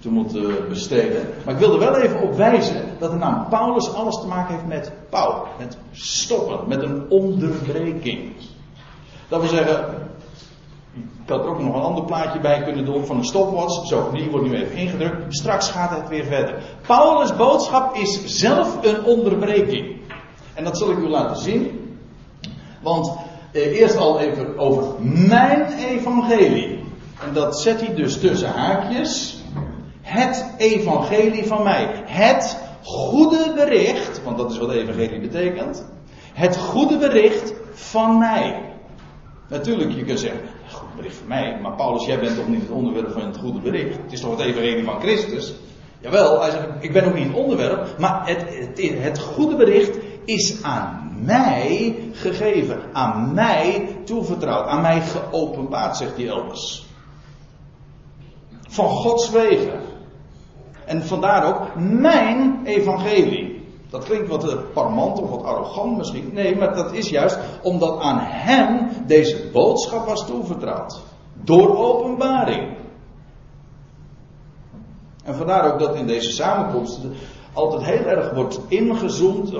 te 0.00 0.10
moeten 0.10 0.68
besteden. 0.68 1.28
Maar 1.44 1.54
ik 1.54 1.60
wil 1.60 1.72
er 1.72 1.78
wel 1.78 1.96
even 1.96 2.22
op 2.22 2.34
wijzen 2.34 2.82
dat 2.98 3.10
de 3.10 3.16
naam 3.16 3.48
Paulus 3.48 3.94
alles 3.94 4.20
te 4.20 4.26
maken 4.26 4.54
heeft 4.54 4.66
met 4.66 4.92
pauw, 5.10 5.46
met 5.58 5.76
stoppen, 5.92 6.68
met 6.68 6.82
een 6.82 7.04
onderbreking. 7.08 8.32
Dat 9.28 9.40
wil 9.40 9.48
zeggen, 9.48 9.84
ik 10.94 11.28
had 11.32 11.44
er 11.44 11.50
ook 11.50 11.60
nog 11.60 11.74
een 11.74 11.80
ander 11.80 12.04
plaatje 12.04 12.40
bij 12.40 12.62
kunnen 12.62 12.84
doen 12.84 13.06
van 13.06 13.16
een 13.16 13.24
stopwatch. 13.24 13.86
Zo, 13.86 14.10
die 14.12 14.30
wordt 14.30 14.46
nu 14.46 14.54
even 14.54 14.76
ingedrukt. 14.76 15.36
Straks 15.36 15.70
gaat 15.70 15.90
het 15.90 16.08
weer 16.08 16.24
verder. 16.24 16.62
Paulus' 16.86 17.36
boodschap 17.36 17.94
is 17.94 18.24
zelf 18.24 18.84
een 18.84 19.04
onderbreking. 19.04 19.96
En 20.56 20.64
dat 20.64 20.78
zal 20.78 20.90
ik 20.90 20.98
u 20.98 21.08
laten 21.08 21.42
zien. 21.42 21.96
Want 22.82 23.12
eh, 23.52 23.80
eerst 23.80 23.96
al 23.96 24.20
even 24.20 24.58
over 24.58 24.84
mijn 25.28 25.72
evangelie. 25.72 26.84
En 27.26 27.32
dat 27.32 27.60
zet 27.60 27.80
hij 27.80 27.94
dus 27.94 28.20
tussen 28.20 28.48
haakjes. 28.48 29.40
Het 30.02 30.46
evangelie 30.56 31.46
van 31.46 31.62
mij. 31.62 31.88
Het 32.04 32.58
goede 32.82 33.52
bericht, 33.54 34.22
want 34.22 34.36
dat 34.36 34.50
is 34.50 34.58
wat 34.58 34.70
evangelie 34.70 35.20
betekent. 35.20 35.84
Het 36.32 36.56
goede 36.56 36.98
bericht 36.98 37.54
van 37.72 38.18
mij. 38.18 38.62
Natuurlijk, 39.48 39.92
je 39.92 40.04
kunt 40.04 40.20
zeggen, 40.20 40.40
goed 40.70 40.96
bericht 40.96 41.16
van 41.16 41.28
mij, 41.28 41.58
maar 41.62 41.72
Paulus, 41.72 42.06
jij 42.06 42.18
bent 42.18 42.36
toch 42.36 42.48
niet 42.48 42.60
het 42.60 42.70
onderwerp 42.70 43.12
van 43.12 43.22
het 43.22 43.36
goede 43.36 43.58
bericht? 43.58 43.96
Het 44.02 44.12
is 44.12 44.20
toch 44.20 44.30
het 44.30 44.46
evangelie 44.46 44.84
van 44.84 45.00
Christus? 45.00 45.54
Jawel, 45.98 46.40
hij 46.40 46.50
zegt, 46.50 46.66
ik 46.80 46.92
ben 46.92 47.04
ook 47.04 47.14
niet 47.14 47.26
het 47.26 47.36
onderwerp, 47.36 47.98
maar 47.98 48.26
het, 48.26 48.44
het, 48.48 49.02
het 49.02 49.18
goede 49.18 49.56
bericht 49.56 49.98
is 50.26 50.62
aan 50.62 51.12
mij 51.24 51.96
gegeven, 52.12 52.80
aan 52.92 53.34
mij 53.34 53.96
toevertrouwd, 54.04 54.66
aan 54.66 54.80
mij 54.80 55.00
geopenbaard, 55.00 55.96
zegt 55.96 56.16
hij 56.16 56.28
elders. 56.28 56.86
Van 58.68 58.88
Gods 58.88 59.30
wegen. 59.30 59.80
En 60.84 61.02
vandaar 61.02 61.44
ook 61.46 61.74
mijn 61.80 62.60
evangelie. 62.64 63.64
Dat 63.90 64.04
klinkt 64.04 64.28
wat 64.28 64.50
eh, 64.50 64.56
parmant 64.72 65.20
of 65.20 65.30
wat 65.30 65.42
arrogant 65.42 65.96
misschien. 65.96 66.30
Nee, 66.32 66.56
maar 66.56 66.74
dat 66.74 66.92
is 66.92 67.08
juist 67.08 67.38
omdat 67.62 68.00
aan 68.00 68.18
hem 68.20 68.88
deze 69.06 69.50
boodschap 69.52 70.06
was 70.06 70.26
toevertrouwd. 70.26 71.00
Door 71.32 71.76
openbaring. 71.76 72.76
En 75.24 75.34
vandaar 75.34 75.72
ook 75.72 75.78
dat 75.78 75.94
in 75.94 76.06
deze 76.06 76.30
samenkomsten 76.30 77.14
altijd 77.52 77.82
heel 77.84 78.04
erg 78.04 78.32
wordt 78.32 78.60
ingezoomd. 78.68 79.52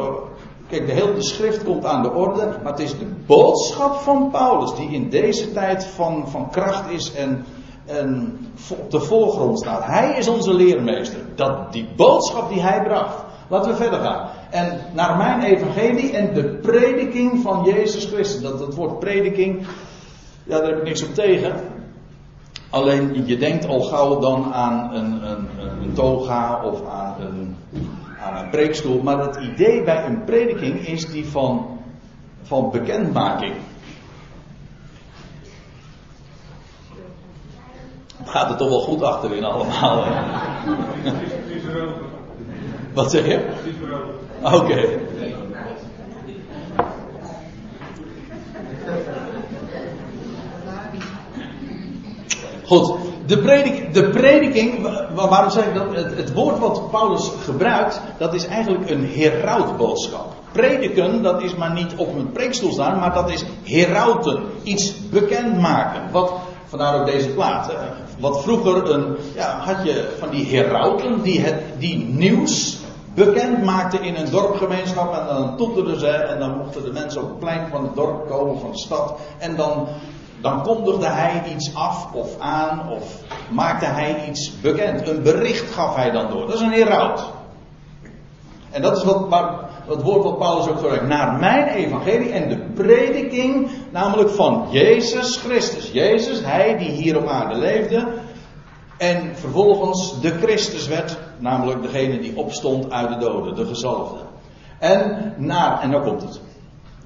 Kijk, 0.69 0.87
de 0.87 0.93
hele 0.93 1.23
schrift 1.23 1.65
komt 1.65 1.85
aan 1.85 2.03
de 2.03 2.13
orde, 2.13 2.47
maar 2.63 2.73
het 2.73 2.81
is 2.81 2.99
de 2.99 3.07
boodschap 3.27 3.95
van 3.95 4.31
Paulus 4.31 4.75
die 4.75 4.91
in 4.91 5.09
deze 5.09 5.53
tijd 5.53 5.85
van, 5.85 6.29
van 6.29 6.51
kracht 6.51 6.91
is 6.91 7.15
en, 7.15 7.45
en 7.85 8.39
op 8.79 8.91
de 8.91 9.01
voorgrond 9.01 9.59
staat. 9.59 9.85
Hij 9.85 10.19
is 10.19 10.29
onze 10.29 10.55
leermeester. 10.55 11.19
Dat, 11.35 11.73
die 11.73 11.89
boodschap 11.97 12.49
die 12.49 12.61
hij 12.61 12.83
bracht. 12.83 13.25
Laten 13.49 13.71
we 13.71 13.77
verder 13.77 14.01
gaan. 14.01 14.29
En 14.51 14.81
naar 14.95 15.17
mijn 15.17 15.43
evangelie 15.43 16.13
en 16.13 16.35
de 16.35 16.45
prediking 16.45 17.43
van 17.43 17.65
Jezus 17.65 18.05
Christus. 18.05 18.43
Dat, 18.43 18.59
dat 18.59 18.75
woord 18.75 18.99
prediking, 18.99 19.67
ja, 20.45 20.59
daar 20.59 20.69
heb 20.69 20.79
ik 20.79 20.85
niks 20.85 21.05
op 21.05 21.15
tegen. 21.15 21.61
Alleen 22.71 23.27
je 23.27 23.37
denkt 23.37 23.67
al 23.67 23.81
gauw 23.81 24.19
dan 24.19 24.53
aan 24.53 24.95
een, 24.95 25.31
een, 25.31 25.49
een 25.83 25.93
toga 25.93 26.63
of 26.65 26.89
aan 26.89 27.15
een, 27.21 27.56
een 28.43 28.50
preekstoel. 28.50 29.02
Maar 29.02 29.19
het 29.19 29.37
idee 29.37 29.83
bij 29.83 30.05
een 30.05 30.25
prediking 30.25 30.87
is 30.87 31.07
die 31.07 31.26
van, 31.26 31.78
van 32.43 32.71
bekendmaking. 32.71 33.55
Het 38.16 38.28
gaat 38.28 38.50
er 38.50 38.57
toch 38.57 38.69
wel 38.69 38.81
goed 38.81 39.02
achterin 39.02 39.45
allemaal. 39.45 40.05
Wat 42.95 43.11
zeg 43.11 43.26
je? 43.26 43.49
Oké. 44.43 44.99
Goed, 52.64 53.06
de, 53.26 53.38
predik, 53.38 53.95
de 53.95 54.09
prediking, 54.11 54.88
waarom 55.14 55.50
zeg 55.50 55.66
ik 55.66 55.75
dat? 55.75 55.95
Het, 55.95 56.33
woord 56.33 56.59
wat 56.59 56.90
Paulus 56.90 57.30
gebruikt, 57.45 58.00
dat 58.18 58.35
is 58.35 58.47
eigenlijk 58.47 58.90
een 58.90 59.11
herautboodschap. 59.14 60.33
Prediken, 60.52 61.23
dat 61.23 61.42
is 61.42 61.54
maar 61.54 61.73
niet 61.73 61.95
op 61.97 62.14
een 62.14 62.33
preekstoel 62.33 62.73
staan, 62.73 62.99
maar 62.99 63.14
dat 63.14 63.30
is 63.30 63.45
herauten. 63.62 64.42
Iets 64.62 65.09
bekendmaken. 65.09 66.00
Wat, 66.12 66.33
vandaar 66.64 67.00
ook 67.00 67.06
deze 67.06 67.28
plaat. 67.28 67.73
Wat 68.18 68.42
vroeger 68.42 68.90
een, 68.90 69.16
ja, 69.35 69.59
had 69.59 69.85
je 69.85 70.14
van 70.18 70.30
die 70.30 70.47
herauten 70.47 71.23
die, 71.23 71.40
het, 71.40 71.62
die 71.78 71.97
nieuws 71.97 72.78
bekend 73.14 73.64
maakte 73.64 73.99
in 73.99 74.14
een 74.14 74.30
dorpgemeenschap. 74.30 75.14
En 75.14 75.26
dan 75.26 75.56
toeterden 75.56 76.00
ze 76.00 76.09
en 76.09 76.38
dan 76.38 76.56
mochten 76.56 76.85
de 76.85 76.92
mensen 76.92 77.23
op 77.23 77.28
het 77.28 77.38
plein 77.38 77.68
van 77.71 77.83
het 77.83 77.95
dorp 77.95 78.28
komen, 78.28 78.61
van 78.61 78.71
de 78.71 78.78
stad. 78.78 79.18
En 79.38 79.56
dan, 79.56 79.88
dan 80.47 80.62
kondigde 80.62 81.07
hij 81.07 81.43
iets 81.55 81.75
af 81.75 82.12
of 82.12 82.38
aan 82.38 82.91
of 82.91 83.23
maakte 83.50 83.85
hij 83.85 84.25
iets 84.29 84.61
bekend. 84.61 85.09
Een 85.09 85.23
bericht 85.23 85.71
gaf 85.71 85.95
hij 85.95 86.11
dan 86.11 86.31
door. 86.31 86.47
Dat 86.47 86.55
is 86.55 86.61
een 86.61 86.73
heraut. 86.73 87.25
En 88.71 88.83
dat 88.83 88.97
is 88.97 89.05
wat, 89.05 89.26
het 89.87 90.03
woord 90.03 90.25
wat 90.25 90.38
Paulus 90.38 90.69
ook 90.69 90.79
gebruikt. 90.79 91.07
Naar 91.07 91.38
mijn 91.38 91.69
evangelie 91.69 92.31
en 92.31 92.49
de 92.49 92.59
prediking, 92.59 93.69
namelijk 93.91 94.31
van 94.31 94.67
Jezus 94.71 95.37
Christus. 95.37 95.93
Jezus, 95.93 96.45
hij 96.45 96.76
die 96.76 96.91
hier 96.91 97.17
op 97.17 97.26
aarde 97.26 97.59
leefde. 97.59 98.09
En 98.99 99.37
vervolgens 99.37 100.21
de 100.21 100.31
Christus 100.31 100.87
werd, 100.87 101.19
namelijk 101.38 101.83
degene 101.83 102.19
die 102.19 102.37
opstond 102.37 102.91
uit 102.91 103.09
de 103.09 103.17
doden, 103.17 103.55
de 103.55 103.67
gezalfde. 103.67 104.19
En 104.79 105.33
naar, 105.37 105.81
en 105.81 105.91
nou 105.91 106.05
komt 106.05 106.23
het. 106.23 106.41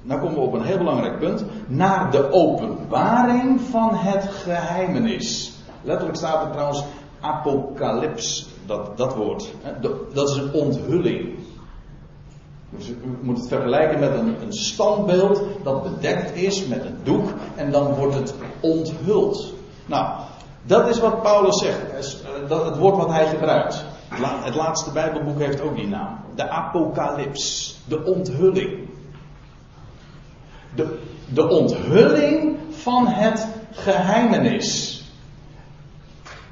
Nou 0.01 0.19
komen 0.19 0.35
we 0.35 0.41
op 0.41 0.53
een 0.53 0.63
heel 0.63 0.77
belangrijk 0.77 1.19
punt. 1.19 1.43
Naar 1.67 2.11
de 2.11 2.31
openbaring 2.31 3.61
van 3.61 3.95
het 3.95 4.23
geheimenis. 4.23 5.53
Letterlijk 5.81 6.17
staat 6.17 6.45
er 6.45 6.51
trouwens 6.51 6.83
apocalyps, 7.19 8.49
dat, 8.65 8.97
dat 8.97 9.15
woord. 9.15 9.53
Dat 10.13 10.29
is 10.29 10.35
een 10.35 10.53
onthulling. 10.53 11.39
Dus 12.69 12.89
u 12.89 13.17
moet 13.21 13.37
het 13.37 13.47
vergelijken 13.47 13.99
met 13.99 14.13
een, 14.13 14.35
een 14.41 14.53
standbeeld 14.53 15.41
dat 15.63 15.83
bedekt 15.83 16.35
is 16.35 16.67
met 16.67 16.85
een 16.85 16.97
doek 17.03 17.29
en 17.55 17.71
dan 17.71 17.93
wordt 17.95 18.15
het 18.15 18.33
onthuld. 18.59 19.53
Nou, 19.85 20.19
dat 20.63 20.87
is 20.87 20.99
wat 20.99 21.21
Paulus 21.21 21.59
zegt. 21.59 21.91
Eh, 21.91 22.49
dat 22.49 22.65
het 22.65 22.77
woord 22.77 22.97
wat 22.97 23.09
hij 23.09 23.27
gebruikt. 23.27 23.85
Het 24.43 24.55
laatste 24.55 24.91
Bijbelboek 24.91 25.39
heeft 25.39 25.61
ook 25.61 25.75
die 25.75 25.87
naam. 25.87 26.19
De 26.35 26.49
apocalyps. 26.49 27.75
De 27.85 28.03
onthulling. 28.03 28.89
De, 30.75 30.99
de 31.33 31.47
onthulling 31.47 32.57
van 32.69 33.07
het 33.07 33.47
geheimenis. 33.71 34.99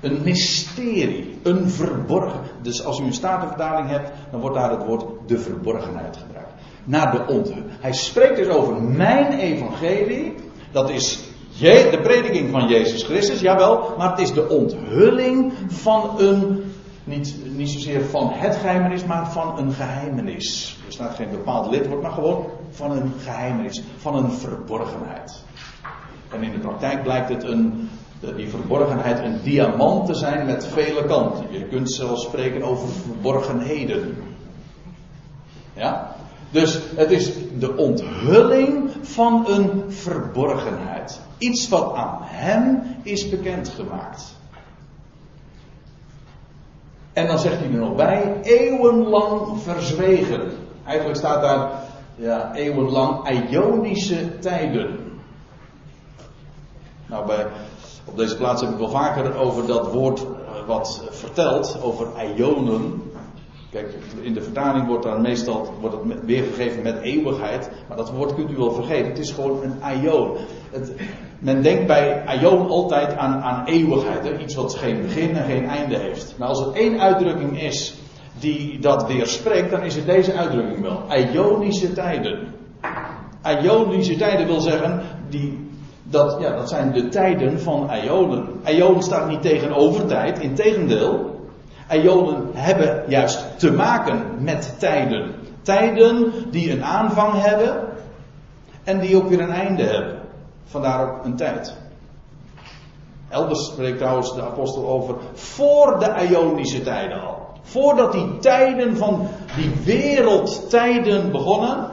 Een 0.02 0.22
mysterie. 0.24 1.40
Een 1.44 1.70
verborgen. 1.70 2.40
Dus 2.62 2.84
als 2.86 3.00
u 3.00 3.04
een 3.04 3.14
statenvertaling 3.14 3.90
hebt, 3.90 4.12
dan 4.32 4.40
wordt 4.40 4.56
daar 4.56 4.72
het 4.72 4.86
woord 4.86 5.06
de 5.26 5.40
verborgenheid 5.40 6.18
gebruikt. 6.18 6.52
Naar 6.84 7.12
de 7.12 7.34
onthulling. 7.34 7.66
Hij 7.80 7.94
spreekt 7.94 8.36
dus 8.36 8.48
over 8.48 8.82
mijn 8.82 9.40
evangelie. 9.40 10.34
Dat 10.72 10.90
is 10.90 11.20
de 11.60 12.00
prediking 12.04 12.50
van 12.52 12.68
Jezus 12.68 13.04
Christus, 13.04 13.40
jawel, 13.40 13.94
maar 13.98 14.10
het 14.10 14.20
is 14.20 14.34
de 14.34 14.50
onthulling 14.50 15.54
van 15.68 16.16
een, 16.18 16.64
niet, 17.04 17.36
niet 17.56 17.70
zozeer 17.70 18.02
van 18.06 18.30
het 18.34 18.56
geheimenis, 18.56 19.06
maar 19.06 19.32
van 19.32 19.58
een 19.58 19.72
geheimenis. 19.72 20.78
Er 20.86 20.94
staat 20.94 21.16
geen 21.16 21.32
bepaald 21.32 21.72
lidwoord, 21.72 22.02
maar 22.02 22.12
gewoon 22.12 22.46
van 22.72 22.92
een 22.92 23.14
geheimenis, 23.24 23.84
van 23.98 24.16
een 24.16 24.32
verborgenheid. 24.32 25.44
En 26.32 26.44
in 26.44 26.52
de 26.52 26.60
praktijk 26.60 27.04
blijkt 27.04 27.30
het 27.30 27.44
een, 27.44 27.90
die 28.36 28.50
verborgenheid 28.50 29.20
een 29.20 29.40
diamant 29.44 30.06
te 30.06 30.14
zijn 30.14 30.46
met 30.46 30.66
vele 30.66 31.06
kanten. 31.06 31.46
Je 31.52 31.64
kunt 31.64 31.92
zelfs 31.92 32.24
spreken 32.24 32.64
over 32.64 32.90
verborgenheden. 32.90 34.18
Ja? 35.74 36.16
Dus 36.52 36.80
het 36.96 37.12
is 37.12 37.32
de 37.60 37.76
onthulling 37.76 38.92
van 39.02 39.46
een 39.48 39.84
verborgenheid. 39.88 41.20
Iets 41.38 41.70
wat 41.70 41.94
aan 41.96 42.18
hem 42.22 42.82
is 43.04 43.30
bekendgemaakt. 43.30 44.38
En 47.14 47.28
dan 47.28 47.40
zegt 47.40 47.60
hij 47.60 47.68
er 47.68 47.74
nog 47.74 47.96
bij, 47.96 48.40
eeuwenlang 48.42 49.62
verzwegen. 49.62 50.52
Eigenlijk 50.86 51.18
staat 51.18 51.42
daar, 51.42 51.70
ja, 52.20 52.56
eeuwenlang, 52.56 53.30
Ionische 53.30 54.40
tijden. 54.40 55.00
Nou, 57.06 57.26
bij, 57.26 57.48
op 58.06 58.18
deze 58.18 58.38
plaats 58.38 58.62
heb 58.62 58.72
ik 58.72 58.78
wel 58.78 58.90
vaker 58.90 59.36
over 59.36 59.68
dat 59.68 59.92
woord 59.92 60.20
eh, 60.20 60.68
wat 60.68 61.08
vertelt, 61.10 61.80
over 61.82 62.08
Ionen. 62.36 63.02
Kijk, 63.72 63.96
in 64.22 64.34
de 64.34 64.42
vertaling 64.42 64.88
wordt 64.88 65.04
dan 65.04 65.22
meestal 65.22 65.74
wordt 65.80 65.96
het 65.96 66.26
weergegeven 66.26 66.84
met 66.84 67.02
eeuwigheid. 67.02 67.72
Maar 67.88 67.98
dat 67.98 68.12
woord 68.12 68.36
kunt 68.36 68.52
u 68.52 68.56
wel 68.56 68.72
vergeten. 68.72 69.10
Het 69.10 69.20
is 69.20 69.32
gewoon 69.32 69.64
een 69.64 69.84
aion. 69.84 70.38
Het, 70.72 70.94
men 71.40 71.62
denkt 71.62 71.88
bij 71.88 72.26
aion 72.26 72.68
altijd 72.68 73.16
aan, 73.16 73.42
aan 73.42 73.66
eeuwigheid. 73.66 74.42
Iets 74.42 74.56
wat 74.56 74.76
geen 74.76 75.02
begin 75.02 75.36
en 75.36 75.46
geen 75.46 75.66
einde 75.66 75.98
heeft. 75.98 76.36
Maar 76.38 76.48
als 76.48 76.66
er 76.66 76.74
één 76.74 77.00
uitdrukking 77.00 77.62
is 77.62 77.96
die 78.40 78.80
dat 78.80 79.08
weerspreekt, 79.08 79.72
dan 79.72 79.84
is 79.84 79.96
het 79.96 80.06
deze 80.06 80.34
uitdrukking 80.34 80.82
wel. 80.82 81.04
Ionische 81.18 81.94
tijden. 81.94 82.54
Ionische 83.62 84.16
tijden 84.16 84.48
wil 84.48 84.60
zeggen, 84.60 85.02
die, 85.30 85.70
dat, 86.04 86.38
ja, 86.40 86.56
dat 86.56 86.70
zijn 86.70 86.92
de 86.92 87.10
tijden 87.10 87.60
van 87.60 87.90
Ionen. 88.04 88.48
Ion 88.66 89.02
staat 89.02 89.28
niet 89.28 89.42
tegenover 89.42 90.06
tijd, 90.06 90.40
integendeel. 90.40 91.40
Ionen 91.92 92.50
hebben 92.54 93.04
juist 93.08 93.60
te 93.60 93.72
maken 93.72 94.44
met 94.44 94.76
tijden. 94.80 95.34
Tijden 95.62 96.34
die 96.52 96.72
een 96.72 96.84
aanvang 96.84 97.42
hebben 97.42 97.88
en 98.84 99.00
die 99.00 99.16
ook 99.16 99.30
weer 99.30 99.42
een 99.42 99.52
einde 99.52 99.84
hebben. 99.84 100.20
Vandaar 100.66 101.02
ook 101.02 101.26
een 101.26 101.36
tijd. 101.36 101.78
Elders 103.30 103.66
spreekt 103.66 103.98
trouwens 103.98 104.36
de 104.36 104.42
apostel 104.42 104.88
over 104.88 105.16
voor 105.34 106.00
de 106.00 106.28
Ionische 106.30 106.82
tijden 106.82 107.22
al. 107.22 107.39
Voordat 107.62 108.12
die 108.12 108.38
tijden 108.40 108.98
van 108.98 109.28
die 109.56 109.72
wereldtijden 109.84 111.32
begonnen, 111.32 111.88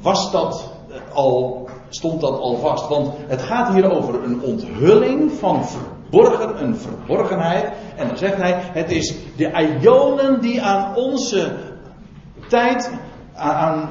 was 0.00 0.30
dat 0.30 0.70
al, 1.12 1.68
stond 1.88 2.20
dat 2.20 2.38
al 2.40 2.56
vast. 2.56 2.88
Want 2.88 3.10
het 3.26 3.42
gaat 3.42 3.72
hier 3.74 3.90
over 3.90 4.24
een 4.24 4.42
onthulling 4.42 5.32
van 5.32 5.64
verborgen, 5.64 6.62
een 6.62 6.76
verborgenheid. 6.76 7.72
En 7.96 8.08
dan 8.08 8.16
zegt 8.16 8.36
hij, 8.36 8.60
het 8.60 8.90
is 8.90 9.14
de 9.36 9.78
ionen 9.80 10.40
die 10.40 10.62
aan 10.62 10.96
onze 10.96 11.56
tijd, 12.48 12.90
aan 13.34 13.88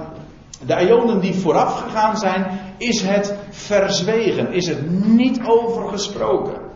de 0.66 0.88
ionen 0.88 1.20
die 1.20 1.36
vooraf 1.36 1.82
gegaan 1.82 2.18
zijn, 2.18 2.60
is 2.78 3.02
het 3.02 3.36
verzwegen, 3.50 4.54
is 4.54 4.68
het 4.68 5.06
niet 5.06 5.40
overgesproken. 5.46 6.67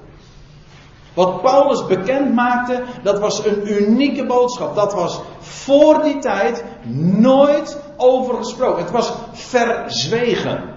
Wat 1.14 1.42
Paulus 1.42 1.86
bekend 1.86 2.34
maakte, 2.34 2.84
dat 3.04 3.20
was 3.20 3.46
een 3.46 3.72
unieke 3.72 4.26
boodschap. 4.26 4.76
Dat 4.76 4.94
was 4.94 5.22
voor 5.40 6.04
die 6.04 6.18
tijd 6.18 6.64
nooit 7.18 7.82
overgesproken. 7.98 8.84
Het 8.84 8.92
was 8.92 9.14
verzwegen. 9.32 10.72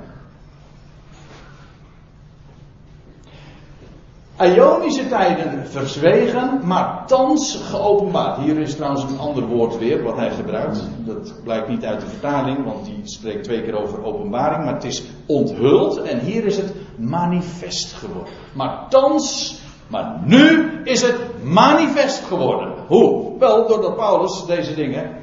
Ionische 4.40 5.08
tijden 5.08 5.66
verzwegen, 5.66 6.60
maar 6.64 7.06
thans 7.06 7.60
geopenbaard. 7.70 8.38
Hier 8.38 8.58
is 8.58 8.74
trouwens 8.74 9.02
een 9.02 9.18
ander 9.18 9.46
woord 9.46 9.78
weer 9.78 10.02
wat 10.02 10.16
hij 10.16 10.30
gebruikt. 10.30 10.80
Dat 10.98 11.34
blijkt 11.44 11.68
niet 11.68 11.84
uit 11.84 12.00
de 12.00 12.06
vertaling, 12.06 12.64
want 12.64 12.84
die 12.84 13.00
spreekt 13.04 13.44
twee 13.44 13.62
keer 13.62 13.82
over 13.82 14.04
openbaring. 14.04 14.64
Maar 14.64 14.74
het 14.74 14.84
is 14.84 15.02
onthuld 15.26 16.02
en 16.02 16.18
hier 16.18 16.44
is 16.44 16.56
het 16.56 16.74
manifest 16.96 17.92
geworden. 17.92 18.32
Maar 18.54 18.86
thans 18.88 19.58
maar 19.88 20.20
nu 20.24 20.70
is 20.84 21.02
het 21.02 21.42
manifest 21.42 22.24
geworden. 22.24 22.74
Hoe? 22.86 23.38
Wel 23.38 23.68
doordat 23.68 23.96
Paulus 23.96 24.44
deze 24.46 24.74
dingen 24.74 25.22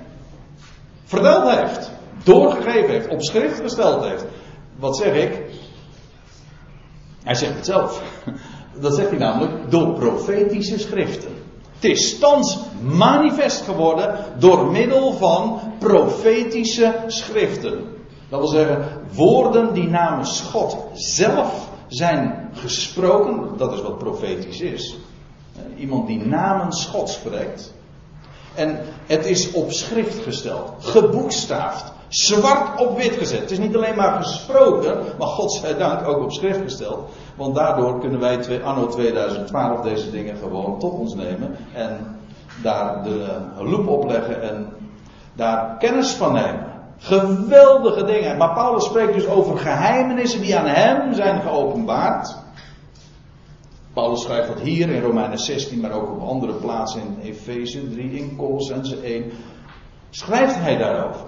verteld 1.04 1.52
heeft, 1.52 1.92
doorgegeven 2.24 2.90
heeft, 2.90 3.08
op 3.08 3.22
schrift 3.22 3.60
gesteld 3.60 4.04
heeft. 4.06 4.26
Wat 4.80 4.98
zeg 4.98 5.14
ik? 5.14 5.42
Hij 7.24 7.36
zegt 7.36 7.56
het 7.56 7.66
zelf. 7.66 8.02
Dat 8.80 8.96
zegt 8.96 9.10
hij 9.10 9.20
namelijk 9.20 9.72
door 9.72 9.94
profetische 9.94 10.80
schriften. 10.80 11.32
Het 11.74 11.84
is 11.84 12.20
thans 12.20 12.60
manifest 12.82 13.62
geworden 13.62 14.16
door 14.40 14.72
middel 14.72 15.14
van 15.14 15.60
profetische 15.80 16.96
schriften. 17.08 17.84
Dat 18.30 18.40
wil 18.40 18.50
zeggen, 18.50 18.86
woorden 19.14 19.74
die 19.74 19.88
namens 19.88 20.42
God 20.42 20.78
zelf 20.94 21.70
zijn 21.92 22.50
gesproken, 22.54 23.58
dat 23.58 23.74
is 23.74 23.82
wat 23.82 23.98
profetisch 23.98 24.60
is. 24.60 24.98
Iemand 25.78 26.08
die 26.08 26.26
namens 26.26 26.86
God 26.86 27.10
spreekt. 27.10 27.74
En 28.56 28.80
het 29.06 29.26
is 29.26 29.52
op 29.52 29.72
schrift 29.72 30.24
gesteld, 30.24 30.72
geboekstaafd, 30.80 31.92
zwart 32.08 32.80
op 32.80 32.98
wit 32.98 33.16
gezet. 33.16 33.40
Het 33.40 33.52
is 33.52 33.60
niet 33.60 33.76
alleen 33.76 33.96
maar 33.96 34.24
gesproken, 34.24 34.98
maar 35.18 35.28
God 35.28 35.52
zij 35.52 35.78
dank 35.78 36.08
ook 36.08 36.24
op 36.24 36.32
schrift 36.32 36.62
gesteld. 36.62 37.10
Want 37.36 37.56
daardoor 37.56 38.00
kunnen 38.00 38.20
wij 38.20 38.64
anno 38.64 38.88
2012 38.88 39.82
deze 39.82 40.12
dingen 40.12 40.38
gewoon 40.38 40.80
tot 40.80 40.94
ons 40.94 41.14
nemen 41.14 41.56
en 41.74 42.20
daar 42.64 43.04
de 43.04 43.42
loep 43.60 43.88
op 43.88 44.06
leggen 44.10 44.42
en 44.42 44.74
daar 45.34 45.78
kennis 45.78 46.12
van 46.12 46.34
nemen. 46.34 46.71
Geweldige 47.04 48.04
dingen. 48.04 48.38
Maar 48.38 48.54
Paulus 48.54 48.86
spreekt 48.86 49.14
dus 49.14 49.28
over 49.28 49.58
geheimenissen 49.58 50.42
die 50.42 50.58
aan 50.58 50.68
hem 50.68 51.14
zijn 51.14 51.42
geopenbaard. 51.42 52.36
Paulus 53.94 54.22
schrijft 54.22 54.48
dat 54.48 54.60
hier 54.60 54.90
in 54.90 55.02
Romeinen 55.02 55.38
16, 55.38 55.80
maar 55.80 55.92
ook 55.92 56.10
op 56.10 56.28
andere 56.28 56.54
plaatsen 56.54 57.02
in 57.02 57.18
Efeze 57.22 57.90
3, 57.90 58.12
in 58.12 58.36
Colossense 58.38 59.02
1. 59.02 59.32
Schrijft 60.10 60.56
hij 60.56 60.78
daarover. 60.78 61.22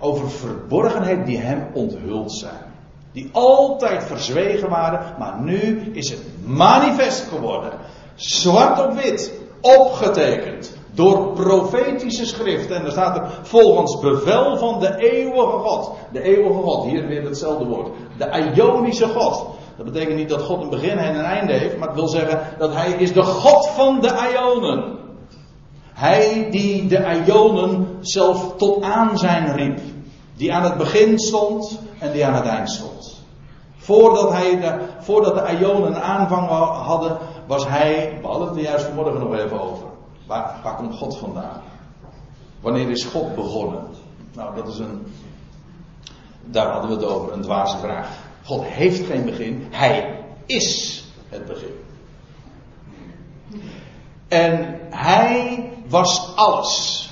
Over 0.00 0.30
verborgenheden 0.30 1.24
die 1.24 1.38
hem 1.38 1.66
onthuld 1.72 2.32
zijn. 2.32 2.64
Die 3.12 3.28
altijd 3.32 4.04
verzwegen 4.04 4.68
waren, 4.68 5.14
maar 5.18 5.40
nu 5.40 5.90
is 5.92 6.10
het 6.10 6.22
manifest 6.44 7.28
geworden. 7.28 7.72
Zwart 8.14 8.86
op 8.86 8.92
wit, 8.92 9.32
opgetekend 9.60 10.77
door 10.98 11.32
profetische 11.32 12.26
schriften. 12.26 12.76
En 12.76 12.82
dan 12.82 12.90
staat 12.90 13.16
er 13.16 13.28
volgens 13.42 14.00
bevel 14.00 14.56
van 14.56 14.80
de 14.80 14.96
eeuwige 14.96 15.58
God. 15.58 15.92
De 16.12 16.22
eeuwige 16.22 16.60
God, 16.62 16.84
hier 16.84 17.06
weer 17.06 17.22
hetzelfde 17.22 17.64
woord. 17.64 17.88
De 18.18 18.52
Ionische 18.54 19.08
God. 19.08 19.46
Dat 19.76 19.86
betekent 19.86 20.16
niet 20.16 20.28
dat 20.28 20.42
God 20.42 20.62
een 20.62 20.70
begin 20.70 20.98
en 20.98 21.14
een 21.14 21.24
einde 21.24 21.52
heeft, 21.52 21.78
maar 21.78 21.88
het 21.88 21.96
wil 21.96 22.08
zeggen 22.08 22.40
dat 22.58 22.74
hij 22.74 22.92
is 22.92 23.12
de 23.12 23.22
God 23.22 23.68
van 23.68 24.00
de 24.00 24.32
Ionen. 24.34 24.98
Hij 25.92 26.48
die 26.50 26.86
de 26.86 27.22
Ionen 27.26 27.96
zelf 28.00 28.56
tot 28.56 28.82
aanzijn 28.82 29.52
riep. 29.56 29.80
Die 30.36 30.54
aan 30.54 30.62
het 30.62 30.76
begin 30.76 31.18
stond 31.18 31.80
en 31.98 32.12
die 32.12 32.26
aan 32.26 32.34
het 32.34 32.46
eind 32.46 32.70
stond. 32.70 33.22
Voordat, 33.76 34.32
hij 34.32 34.60
de, 34.60 34.78
voordat 35.00 35.34
de 35.34 35.56
Ionen 35.60 35.86
een 35.86 36.02
aanvang 36.02 36.48
hadden, 36.86 37.18
was 37.46 37.68
hij, 37.68 38.18
we 38.20 38.26
hadden 38.26 38.48
het 38.48 38.56
er 38.56 38.62
juist 38.62 38.84
vanmorgen 38.84 39.20
nog 39.20 39.34
even 39.34 39.60
over. 39.60 39.87
Waar, 40.28 40.74
komt 40.76 40.94
God 40.94 41.18
vandaan? 41.18 41.60
Wanneer 42.60 42.90
is 42.90 43.04
God 43.04 43.34
begonnen? 43.34 43.82
Nou, 44.32 44.54
dat 44.56 44.68
is 44.68 44.78
een. 44.78 45.06
Daar 46.44 46.70
hadden 46.70 46.90
we 46.90 46.96
het 46.96 47.04
over, 47.04 47.32
een 47.32 47.42
dwaze 47.42 47.78
vraag. 47.78 48.08
God 48.44 48.64
heeft 48.64 49.06
geen 49.06 49.24
begin, 49.24 49.66
Hij 49.70 50.24
is 50.46 51.04
het 51.28 51.46
begin. 51.46 51.72
En 54.28 54.78
Hij 54.90 55.70
was 55.88 56.36
alles. 56.36 57.10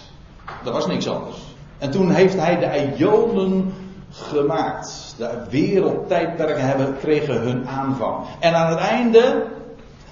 Er 0.65 0.73
was 0.73 0.87
niks 0.87 1.09
anders. 1.09 1.39
En 1.79 1.91
toen 1.91 2.11
heeft 2.11 2.37
Hij 2.37 2.59
de 2.59 2.97
Ionen 2.97 3.75
gemaakt. 4.11 5.15
De 5.17 5.45
wereldtijdperken 5.51 6.69
hebben, 6.69 6.99
kregen 6.99 7.41
hun 7.41 7.69
aanvang. 7.69 8.25
En 8.39 8.55
aan 8.55 8.71
het 8.71 8.79
einde, 8.79 9.47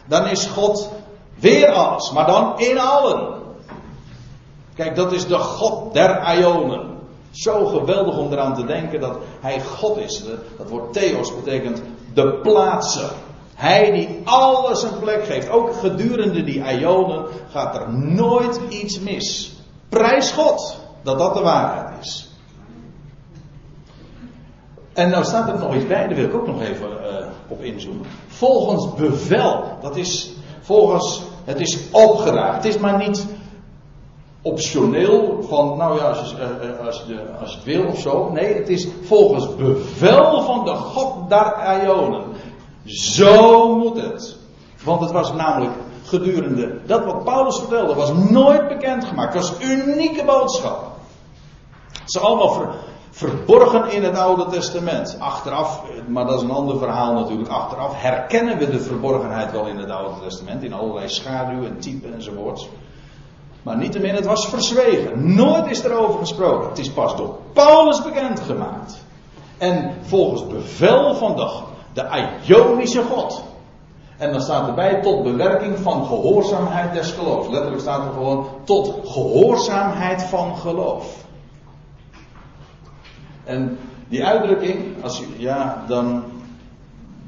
dan 0.06 0.26
is 0.26 0.46
God 0.46 0.90
Weer 1.44 1.72
alles, 1.72 2.12
maar 2.12 2.26
dan 2.26 2.58
in 2.58 2.78
allen. 2.78 3.42
Kijk, 4.74 4.96
dat 4.96 5.12
is 5.12 5.26
de 5.26 5.38
God 5.38 5.94
der 5.94 6.36
Ionen. 6.38 6.98
Zo 7.30 7.66
geweldig 7.66 8.16
om 8.16 8.32
eraan 8.32 8.54
te 8.54 8.64
denken 8.64 9.00
dat 9.00 9.16
hij 9.40 9.60
God 9.60 9.96
is. 9.96 10.24
Dat 10.58 10.70
woord 10.70 10.92
Theos 10.92 11.34
betekent 11.34 11.82
de 12.14 12.38
plaatser. 12.42 13.10
Hij 13.54 13.90
die 13.90 14.20
alles 14.24 14.82
een 14.82 14.98
plek 14.98 15.24
geeft. 15.24 15.48
Ook 15.48 15.74
gedurende 15.74 16.44
die 16.44 16.78
Ionen 16.78 17.24
gaat 17.50 17.74
er 17.74 17.92
nooit 17.92 18.60
iets 18.68 19.00
mis. 19.00 19.52
Prijs 19.88 20.30
God 20.30 20.76
dat 21.02 21.18
dat 21.18 21.34
de 21.34 21.40
waarheid 21.40 21.88
is. 22.00 22.28
En 24.92 25.10
nou 25.10 25.24
staat 25.24 25.48
er 25.48 25.58
nog 25.58 25.74
iets 25.74 25.86
bij, 25.86 26.06
daar 26.06 26.16
wil 26.16 26.24
ik 26.24 26.34
ook 26.34 26.46
nog 26.46 26.62
even 26.62 26.90
uh, 26.90 27.26
op 27.48 27.62
inzoomen. 27.62 28.06
Volgens 28.26 28.94
bevel, 28.94 29.64
dat 29.80 29.96
is 29.96 30.34
volgens, 30.60 31.22
het 31.44 31.60
is 31.60 31.78
opgeraakt. 31.90 32.64
Het 32.64 32.74
is 32.74 32.78
maar 32.78 32.98
niet 32.98 33.26
optioneel 34.42 35.44
van, 35.48 35.76
nou 35.76 35.98
ja, 35.98 36.04
als 36.04 36.30
je, 36.30 36.36
eh, 36.36 36.68
eh, 36.68 36.86
als 36.86 37.04
als 37.40 37.54
het 37.54 37.64
wil 37.64 37.86
of 37.86 37.98
zo. 37.98 38.30
Nee, 38.32 38.54
het 38.54 38.68
is 38.68 38.88
volgens 39.02 39.56
bevel 39.56 40.42
van 40.42 40.64
de 40.64 40.74
God 40.74 41.28
der 41.28 41.82
Ionen. 41.82 42.22
Zo 42.84 43.76
moet 43.76 44.02
het. 44.02 44.36
Want 44.84 45.00
het 45.00 45.10
was 45.10 45.32
namelijk 45.32 45.72
gedurende, 46.04 46.80
dat 46.86 47.04
wat 47.04 47.24
Paulus 47.24 47.58
vertelde, 47.58 47.94
was 47.94 48.12
nooit 48.12 48.68
bekendgemaakt. 48.68 49.34
Het 49.34 49.42
was 49.42 49.52
een 49.60 49.88
unieke 49.88 50.24
boodschap. 50.24 50.92
Het 51.92 52.14
is 52.14 52.20
allemaal 52.20 52.48
verborgen 53.14 53.92
in 53.92 54.02
het 54.04 54.18
Oude 54.18 54.46
Testament. 54.46 55.16
Achteraf, 55.18 55.82
maar 56.06 56.26
dat 56.26 56.36
is 56.36 56.42
een 56.42 56.50
ander 56.50 56.78
verhaal 56.78 57.12
natuurlijk. 57.12 57.48
Achteraf 57.48 58.02
herkennen 58.02 58.58
we 58.58 58.70
de 58.70 58.80
verborgenheid 58.80 59.52
wel 59.52 59.66
in 59.66 59.76
het 59.78 59.90
Oude 59.90 60.20
Testament. 60.22 60.62
In 60.62 60.72
allerlei 60.72 61.08
schaduw 61.08 61.64
en 61.64 61.78
type 61.78 62.08
enzovoorts. 62.08 62.68
Maar 63.62 63.76
niettemin, 63.76 64.14
het 64.14 64.26
was 64.26 64.48
verzwegen. 64.48 65.34
Nooit 65.34 65.70
is 65.70 65.82
erover 65.82 66.18
gesproken. 66.18 66.68
Het 66.68 66.78
is 66.78 66.90
pas 66.90 67.16
door 67.16 67.38
Paulus 67.52 68.02
bekendgemaakt. 68.02 69.04
En 69.58 69.94
volgens 70.02 70.46
bevel 70.46 71.14
van 71.14 71.36
de, 71.36 71.60
de 71.92 72.26
Ionische 72.46 73.02
God. 73.02 73.42
En 74.16 74.32
dan 74.32 74.40
staat 74.40 74.68
erbij 74.68 75.02
tot 75.02 75.22
bewerking 75.22 75.78
van 75.78 76.06
gehoorzaamheid 76.06 76.92
des 76.92 77.12
geloofs. 77.12 77.48
Letterlijk 77.48 77.80
staat 77.80 78.06
er 78.06 78.12
gewoon 78.12 78.46
tot 78.64 78.94
gehoorzaamheid 79.04 80.22
van 80.22 80.56
geloof. 80.56 81.23
En 83.44 83.78
die 84.08 84.24
uitdrukking, 84.24 85.02
als 85.02 85.18
je, 85.18 85.26
ja, 85.36 85.84
dan 85.88 86.24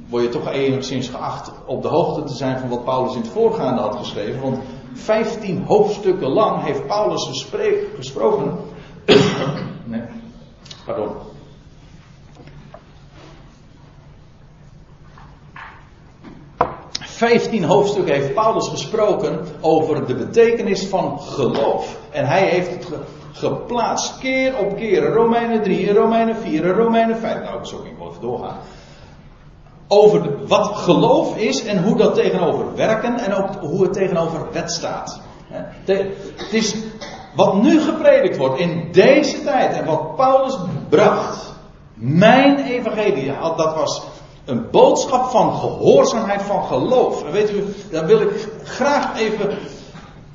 word 0.08 0.22
je 0.22 0.28
toch 0.28 0.50
enigszins 0.50 1.08
geacht 1.08 1.52
op 1.66 1.82
de 1.82 1.88
hoogte 1.88 2.22
te 2.22 2.34
zijn 2.34 2.58
van 2.58 2.68
wat 2.68 2.84
Paulus 2.84 3.14
in 3.14 3.20
het 3.20 3.30
voorgaande 3.30 3.80
had 3.80 3.96
geschreven. 3.96 4.40
Want 4.40 4.58
15 4.92 5.64
hoofdstukken 5.66 6.28
lang 6.28 6.62
heeft 6.62 6.86
Paulus 6.86 7.30
gesproken. 7.96 8.58
nee, 9.84 10.02
pardon. 10.84 11.08
15 17.16 17.64
hoofdstukken 17.64 18.14
heeft 18.14 18.34
Paulus 18.34 18.68
gesproken 18.68 19.46
over 19.60 20.06
de 20.06 20.14
betekenis 20.14 20.86
van 20.86 21.20
geloof. 21.20 21.98
En 22.10 22.26
hij 22.26 22.48
heeft 22.48 22.70
het 22.70 22.98
geplaatst 23.38 24.18
keer 24.18 24.58
op 24.58 24.76
keer. 24.76 25.12
Romeinen 25.12 25.62
3, 25.62 25.92
Romeinen 25.92 26.36
4, 26.36 26.66
Romeinen 26.66 27.16
5. 27.18 27.42
Nou, 27.42 27.58
sorry, 27.66 27.86
ik 27.86 27.98
moet 27.98 28.08
even 28.08 28.20
doorgaan. 28.20 28.56
Over 29.88 30.46
wat 30.46 30.76
geloof 30.76 31.36
is 31.36 31.64
en 31.64 31.84
hoe 31.84 31.96
dat 31.96 32.14
tegenover 32.14 32.74
werken 32.74 33.18
en 33.18 33.34
ook 33.34 33.54
hoe 33.54 33.82
het 33.82 33.92
tegenover 33.92 34.52
wet 34.52 34.72
staat. 34.72 35.20
Het 35.84 36.52
is 36.52 36.76
wat 37.34 37.62
nu 37.62 37.80
gepredikt 37.80 38.36
wordt 38.36 38.58
in 38.58 38.88
deze 38.92 39.44
tijd 39.44 39.76
en 39.76 39.84
wat 39.84 40.16
Paulus 40.16 40.56
bracht. 40.88 41.54
Mijn 41.94 42.58
evangelie, 42.58 43.32
dat 43.56 43.74
was 43.74 44.02
een 44.44 44.70
boodschap 44.70 45.30
van 45.30 45.54
gehoorzaamheid, 45.54 46.42
van 46.42 46.64
geloof. 46.64 47.24
En 47.24 47.32
weet 47.32 47.50
u, 47.50 47.64
daar 47.90 48.06
wil 48.06 48.20
ik 48.20 48.48
graag 48.64 49.18
even 49.18 49.58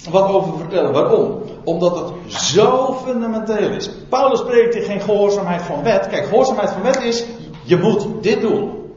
wat 0.09 0.29
over 0.29 0.57
vertellen. 0.57 0.91
Waarom? 0.91 1.41
Omdat 1.63 1.99
het 1.99 2.33
zo 2.33 2.93
fundamenteel 2.93 3.69
is. 3.69 3.89
Paulus 4.09 4.39
spreekt 4.39 4.73
hier 4.73 4.83
geen 4.83 5.01
gehoorzaamheid 5.01 5.61
van 5.61 5.83
wet. 5.83 6.07
Kijk, 6.07 6.25
gehoorzaamheid 6.25 6.69
van 6.69 6.81
wet 6.81 7.01
is, 7.01 7.25
je 7.63 7.77
moet 7.77 8.23
dit 8.23 8.41
doen. 8.41 8.93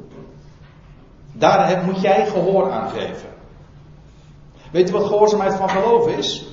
Daar 1.32 1.84
moet 1.84 2.00
jij 2.00 2.26
gehoor 2.26 2.70
aan 2.70 2.88
geven. 2.88 3.28
Weet 4.70 4.88
u 4.88 4.92
wat 4.92 5.06
gehoorzaamheid 5.06 5.54
van 5.54 5.70
geloof 5.70 6.08
is? 6.08 6.46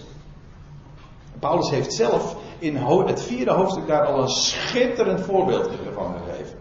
Paulus 1.40 1.70
heeft 1.70 1.94
zelf 1.94 2.36
in 2.60 2.76
het 2.76 3.22
vierde 3.22 3.52
hoofdstuk 3.52 3.88
daar 3.88 4.06
al 4.06 4.22
een 4.22 4.30
schitterend 4.30 5.22
voorbeeld 5.22 5.70
van 5.94 6.14
gegeven. 6.26 6.58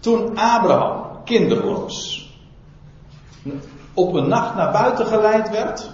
Toen 0.00 0.38
Abraham, 0.38 1.24
kinderloos, 1.24 2.28
op 3.94 4.14
een 4.14 4.28
nacht 4.28 4.54
naar 4.54 4.72
buiten 4.72 5.06
geleid 5.06 5.50
werd. 5.50 5.90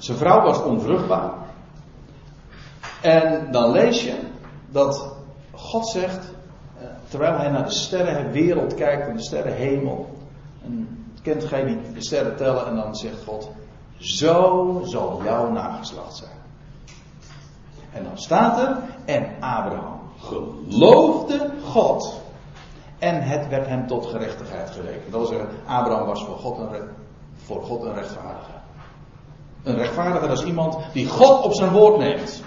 Zijn 0.00 0.16
vrouw 0.18 0.42
was 0.42 0.62
onvruchtbaar. 0.62 1.30
En 3.00 3.52
dan 3.52 3.70
lees 3.70 4.04
je 4.04 4.18
dat 4.68 5.12
God 5.52 5.88
zegt, 5.88 6.32
eh, 6.78 6.86
terwijl 7.08 7.36
hij 7.36 7.50
naar 7.50 7.64
de 7.64 7.70
sterrenwereld 7.70 8.74
kijkt 8.74 9.08
en 9.08 9.16
de 9.16 9.22
sterrenhemel. 9.22 10.10
En 10.64 11.04
kent 11.22 11.44
gij 11.44 11.64
die 11.64 11.92
de 11.92 12.02
sterren 12.02 12.36
tellen 12.36 12.66
en 12.66 12.76
dan 12.76 12.96
zegt 12.96 13.24
God, 13.26 13.50
zo 13.98 14.80
zal 14.84 15.20
jouw 15.22 15.50
nageslacht 15.50 16.16
zijn. 16.16 16.38
En 17.92 18.04
dan 18.04 18.18
staat 18.18 18.58
er, 18.58 18.76
en 19.04 19.26
Abraham 19.40 20.00
geloofde 20.18 21.50
God. 21.64 22.20
En 22.98 23.22
het 23.22 23.48
werd 23.48 23.66
hem 23.66 23.86
tot 23.86 24.06
gerechtigheid 24.06 24.70
gerekend. 24.70 25.12
Dat 25.12 25.28
zeggen, 25.28 25.48
Abraham 25.66 26.06
was 26.06 26.24
voor 26.24 26.36
God 26.36 26.58
een, 26.58 26.88
voor 27.44 27.62
God 27.62 27.84
een 27.84 27.94
rechtvaardige. 27.94 28.59
Een 29.62 29.76
rechtvaardige, 29.76 30.26
dat 30.26 30.38
is 30.38 30.44
iemand 30.44 30.78
die 30.92 31.08
God 31.08 31.42
op 31.42 31.54
zijn 31.54 31.70
woord 31.70 31.98
neemt. 31.98 32.42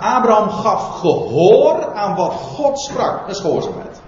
Abraham 0.00 0.50
gaf 0.50 1.00
gehoor 1.00 1.94
aan 1.94 2.16
wat 2.16 2.32
God 2.32 2.80
sprak. 2.80 3.20
Dat 3.20 3.36
is 3.36 3.40
gehoorzaamheid. 3.40 4.00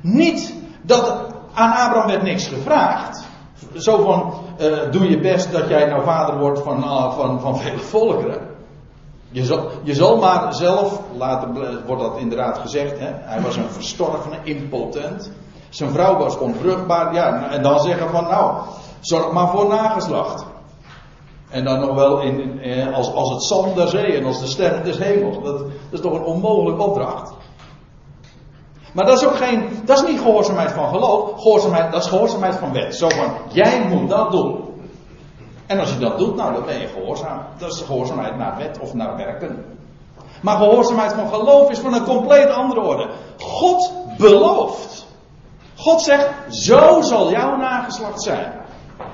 Niet 0.00 0.54
dat 0.82 1.16
aan 1.54 1.70
Abraham 1.70 2.06
werd 2.06 2.22
niks 2.22 2.46
gevraagd. 2.46 3.24
Zo 3.76 4.02
van, 4.02 4.34
uh, 4.60 4.90
doe 4.90 5.10
je 5.10 5.20
best 5.20 5.52
dat 5.52 5.68
jij 5.68 5.84
nou 5.84 6.04
vader 6.04 6.38
wordt 6.38 6.60
van, 6.60 6.78
uh, 6.78 7.12
van, 7.12 7.40
van 7.40 7.56
vele 7.58 7.78
volkeren. 7.78 8.52
Je 9.30 9.44
zal, 9.44 9.70
je 9.82 9.94
zal 9.94 10.16
maar 10.16 10.54
zelf, 10.54 11.00
later 11.16 11.48
wordt 11.86 12.02
dat 12.02 12.16
inderdaad 12.16 12.58
gezegd, 12.58 12.98
hè, 12.98 13.10
hij 13.12 13.40
was 13.40 13.56
een 13.56 13.70
verstorvene, 13.70 14.36
impotent. 14.42 15.30
Zijn 15.68 15.90
vrouw 15.90 16.16
was 16.16 16.38
onvruchtbaar, 16.38 17.14
ja, 17.14 17.50
en 17.50 17.62
dan 17.62 17.80
zeggen 17.80 18.10
van 18.10 18.24
nou, 18.24 18.56
zorg 19.00 19.32
maar 19.32 19.48
voor 19.48 19.68
nageslacht. 19.68 20.44
En 21.54 21.64
dan 21.64 21.80
nog 21.80 21.94
wel 21.94 22.20
in, 22.20 22.60
in, 22.60 22.94
als, 22.94 23.12
als 23.12 23.30
het 23.30 23.42
zand 23.42 23.74
der 23.74 23.88
zee 23.88 24.16
en 24.16 24.24
als 24.24 24.40
de 24.40 24.46
sterren 24.46 24.84
des 24.84 24.98
hemels. 24.98 25.34
Dat, 25.34 25.58
dat 25.58 25.68
is 25.90 26.00
toch 26.00 26.12
een 26.12 26.24
onmogelijke 26.24 26.82
opdracht. 26.82 27.32
Maar 28.92 29.04
dat 29.04 29.16
is 29.16 29.26
ook 29.26 29.36
geen, 29.36 29.68
dat 29.84 30.02
is 30.02 30.08
niet 30.08 30.20
gehoorzaamheid 30.20 30.72
van 30.72 30.88
geloof. 30.88 31.30
Gehoorzaamheid, 31.36 31.92
dat 31.92 32.02
is 32.02 32.08
gehoorzaamheid 32.08 32.56
van 32.56 32.72
wet. 32.72 32.96
Zo 32.96 33.08
van, 33.08 33.32
jij 33.48 33.86
moet 33.88 34.08
dat 34.08 34.30
doen. 34.30 34.64
En 35.66 35.78
als 35.78 35.92
je 35.92 35.98
dat 35.98 36.18
doet, 36.18 36.36
nou 36.36 36.52
dan 36.52 36.64
ben 36.64 36.80
je 36.80 36.86
gehoorzaam. 36.86 37.40
Dat 37.58 37.72
is 37.72 37.80
gehoorzaamheid 37.80 38.36
naar 38.36 38.56
wet 38.56 38.78
of 38.78 38.94
naar 38.94 39.16
werken. 39.16 39.64
Maar 40.42 40.56
gehoorzaamheid 40.56 41.12
van 41.12 41.28
geloof 41.28 41.70
is 41.70 41.78
van 41.78 41.94
een 41.94 42.04
compleet 42.04 42.50
andere 42.50 42.80
orde. 42.80 43.08
God 43.38 43.92
belooft. 44.18 45.06
God 45.76 46.02
zegt, 46.02 46.30
zo 46.48 47.00
zal 47.00 47.30
jouw 47.30 47.56
nageslacht 47.56 48.22
zijn. 48.22 48.63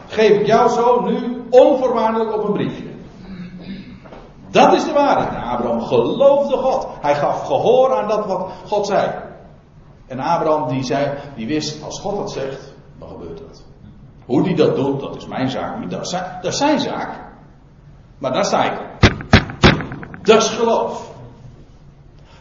Geef 0.07 0.31
ik 0.31 0.47
jou 0.47 0.69
zo 0.69 1.01
nu 1.01 1.43
onvoorwaardelijk 1.51 2.35
op 2.35 2.45
een 2.45 2.53
briefje. 2.53 2.91
Dat 4.51 4.73
is 4.73 4.85
de 4.85 4.93
waarheid. 4.93 5.45
Abraham 5.45 5.81
geloofde 5.81 6.57
God. 6.57 6.89
Hij 7.01 7.15
gaf 7.15 7.47
gehoor 7.47 7.95
aan 7.95 8.09
dat 8.09 8.27
wat 8.27 8.51
God 8.67 8.87
zei. 8.87 9.13
En 10.07 10.19
Abraham 10.19 10.69
die 10.69 10.85
zei, 10.85 11.19
die 11.37 11.47
wist, 11.47 11.85
als 11.85 12.01
God 12.01 12.17
dat 12.17 12.31
zegt, 12.31 12.75
dan 12.99 13.09
gebeurt 13.09 13.39
dat. 13.39 13.63
Hoe 14.27 14.43
die 14.43 14.57
dat 14.57 14.77
doet, 14.77 15.01
dat 15.01 15.17
is 15.17 15.27
mijn 15.27 15.51
zaak 15.51 15.91
Dat 15.91 16.01
is, 16.01 16.11
dat 16.11 16.53
is 16.53 16.59
zijn 16.59 16.81
zaak. 16.81 17.11
Maar 18.19 18.33
daar 18.33 18.45
sta 18.45 18.65
ik. 18.65 18.79
Dat 20.23 20.43
is 20.43 20.49
geloof. 20.49 21.11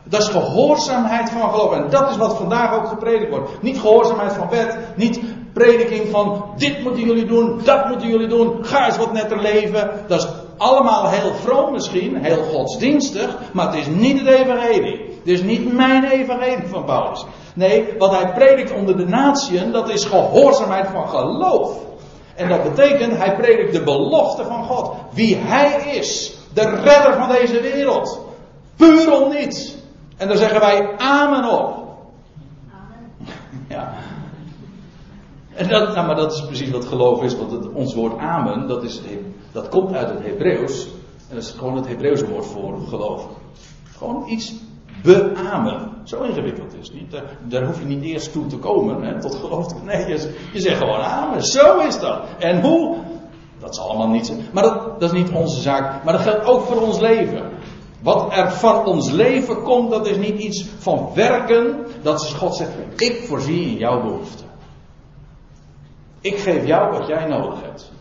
Dat 0.04 0.22
is 0.22 0.28
gehoorzaamheid 0.28 1.30
van 1.30 1.50
geloof. 1.50 1.74
En 1.74 1.90
dat 1.90 2.10
is 2.10 2.18
wat 2.18 2.38
vandaag 2.38 2.74
ook 2.74 2.88
gepredikt 2.88 3.30
wordt. 3.30 3.62
Niet 3.62 3.80
gehoorzaamheid 3.80 4.34
van 4.34 4.50
wet. 4.50 4.78
Niet 4.96 5.29
prediking 5.60 6.10
van 6.10 6.44
dit 6.58 6.84
moeten 6.84 7.04
jullie 7.04 7.26
doen, 7.26 7.62
dat 7.64 7.88
moeten 7.88 8.08
jullie 8.08 8.28
doen. 8.28 8.66
Ga 8.66 8.86
eens 8.86 8.98
wat 8.98 9.14
netter 9.14 9.42
leven. 9.42 9.92
Dat 10.08 10.20
is 10.20 10.28
allemaal 10.58 11.10
heel 11.10 11.34
vroom 11.34 11.72
misschien, 11.72 12.16
heel 12.16 12.44
godsdienstig. 12.44 13.38
Maar 13.54 13.66
het 13.66 13.76
is 13.76 13.88
niet 13.88 14.20
het 14.20 14.28
evangelie. 14.28 15.08
Het 15.20 15.28
is 15.28 15.42
niet 15.42 15.74
mijn 15.74 16.04
evangelie 16.04 16.68
van 16.68 16.86
Paulus. 16.86 17.26
Nee, 17.54 17.94
wat 17.98 18.12
hij 18.12 18.34
predikt 18.34 18.74
onder 18.74 18.98
de 18.98 19.06
natieën, 19.06 19.72
dat 19.72 19.90
is 19.90 20.06
gehoorzaamheid 20.06 20.88
van 20.88 21.08
geloof. 21.08 21.78
En 22.36 22.50
dat 22.50 22.64
betekent, 22.64 23.18
hij 23.18 23.36
predikt 23.36 23.74
de 23.74 23.84
belofte 23.84 24.44
van 24.44 24.64
God. 24.64 24.92
Wie 25.14 25.38
hij 25.40 25.96
is. 25.96 26.38
De 26.54 26.70
redder 26.70 27.14
van 27.14 27.30
deze 27.30 27.62
wereld. 27.62 28.20
Puur 28.76 29.22
om 29.22 29.34
niets. 29.34 29.76
En 30.18 30.28
daar 30.28 30.38
zeggen 30.38 30.60
wij 30.60 30.98
amen 30.98 31.60
op. 31.60 31.76
Amen. 32.72 33.36
Ja. 33.68 33.94
En 35.60 35.68
dat, 35.68 35.96
nou, 35.96 36.08
maar 36.08 36.16
dat 36.16 36.34
is 36.34 36.46
precies 36.46 36.70
wat 36.70 36.86
geloof 36.86 37.24
is. 37.24 37.38
Want 37.38 37.52
het, 37.52 37.74
ons 37.74 37.94
woord 37.94 38.18
amen, 38.18 38.68
dat, 38.68 38.84
is, 38.84 39.02
dat 39.52 39.70
komt 39.70 39.94
uit 39.94 40.10
het 40.10 40.24
Hebreeuws. 40.24 40.88
En 41.30 41.36
dat 41.36 41.44
is 41.44 41.52
gewoon 41.52 41.76
het 41.76 41.88
Hebreeuwse 41.88 42.28
woord 42.28 42.46
voor 42.46 42.80
geloof. 42.88 43.28
Gewoon 43.98 44.24
iets 44.28 44.54
beamen. 45.04 45.92
Zo 46.04 46.22
ingewikkeld 46.22 46.76
is 46.82 46.92
niet. 46.92 47.22
Daar, 47.48 47.66
hoef 47.66 47.80
je 47.80 47.86
niet 47.86 48.04
eerst 48.04 48.32
toe 48.32 48.46
te 48.46 48.58
komen, 48.58 49.04
hè, 49.04 49.22
tot 49.22 49.36
geloof. 49.36 49.84
Nee, 49.84 50.08
je, 50.08 50.60
zegt 50.60 50.78
gewoon 50.78 51.02
amen. 51.02 51.44
Zo 51.44 51.80
is 51.80 52.00
dat. 52.00 52.20
En 52.38 52.62
hoe? 52.62 52.98
Dat 53.60 53.70
is 53.70 53.80
allemaal 53.80 54.10
niet. 54.10 54.34
Maar 54.54 54.64
dat, 54.64 55.00
dat 55.00 55.14
is 55.14 55.22
niet 55.22 55.32
onze 55.32 55.62
zaak. 55.62 56.04
Maar 56.04 56.14
dat 56.14 56.22
geldt 56.22 56.46
ook 56.46 56.62
voor 56.62 56.82
ons 56.82 57.00
leven. 57.00 57.50
Wat 58.02 58.28
er 58.32 58.52
van 58.52 58.86
ons 58.86 59.12
leven 59.12 59.64
komt, 59.64 59.90
dat 59.90 60.08
is 60.08 60.18
niet 60.18 60.40
iets 60.40 60.66
van 60.78 61.10
werken. 61.14 61.86
Dat 62.02 62.22
is 62.22 62.34
God 62.34 62.56
zegt, 62.56 62.72
ik 62.96 63.24
voorzie 63.24 63.66
in 63.66 63.78
jouw 63.78 64.02
behoeften. 64.02 64.49
Ik 66.22 66.38
geef 66.38 66.66
jou 66.66 66.92
wat 66.92 67.08
jij 67.08 67.26
nodig 67.26 67.62
hebt. 67.62 67.92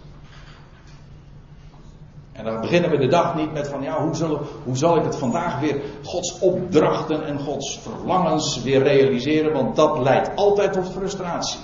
En 2.33 2.45
dan 2.45 2.61
beginnen 2.61 2.91
we 2.91 2.97
de 2.97 3.09
dag 3.09 3.35
niet 3.35 3.53
met 3.53 3.69
van 3.69 3.83
ja, 3.83 4.03
hoe, 4.03 4.15
zullen, 4.15 4.41
hoe 4.65 4.77
zal 4.77 4.97
ik 4.97 5.05
het 5.05 5.17
vandaag 5.17 5.61
weer 5.61 5.81
Gods 6.05 6.39
opdrachten 6.39 7.27
en 7.27 7.39
Gods 7.39 7.79
verlangens 7.79 8.63
weer 8.63 8.83
realiseren, 8.83 9.53
want 9.53 9.77
dat 9.77 9.99
leidt 9.99 10.31
altijd 10.37 10.73
tot 10.73 10.91
frustratie. 10.91 11.61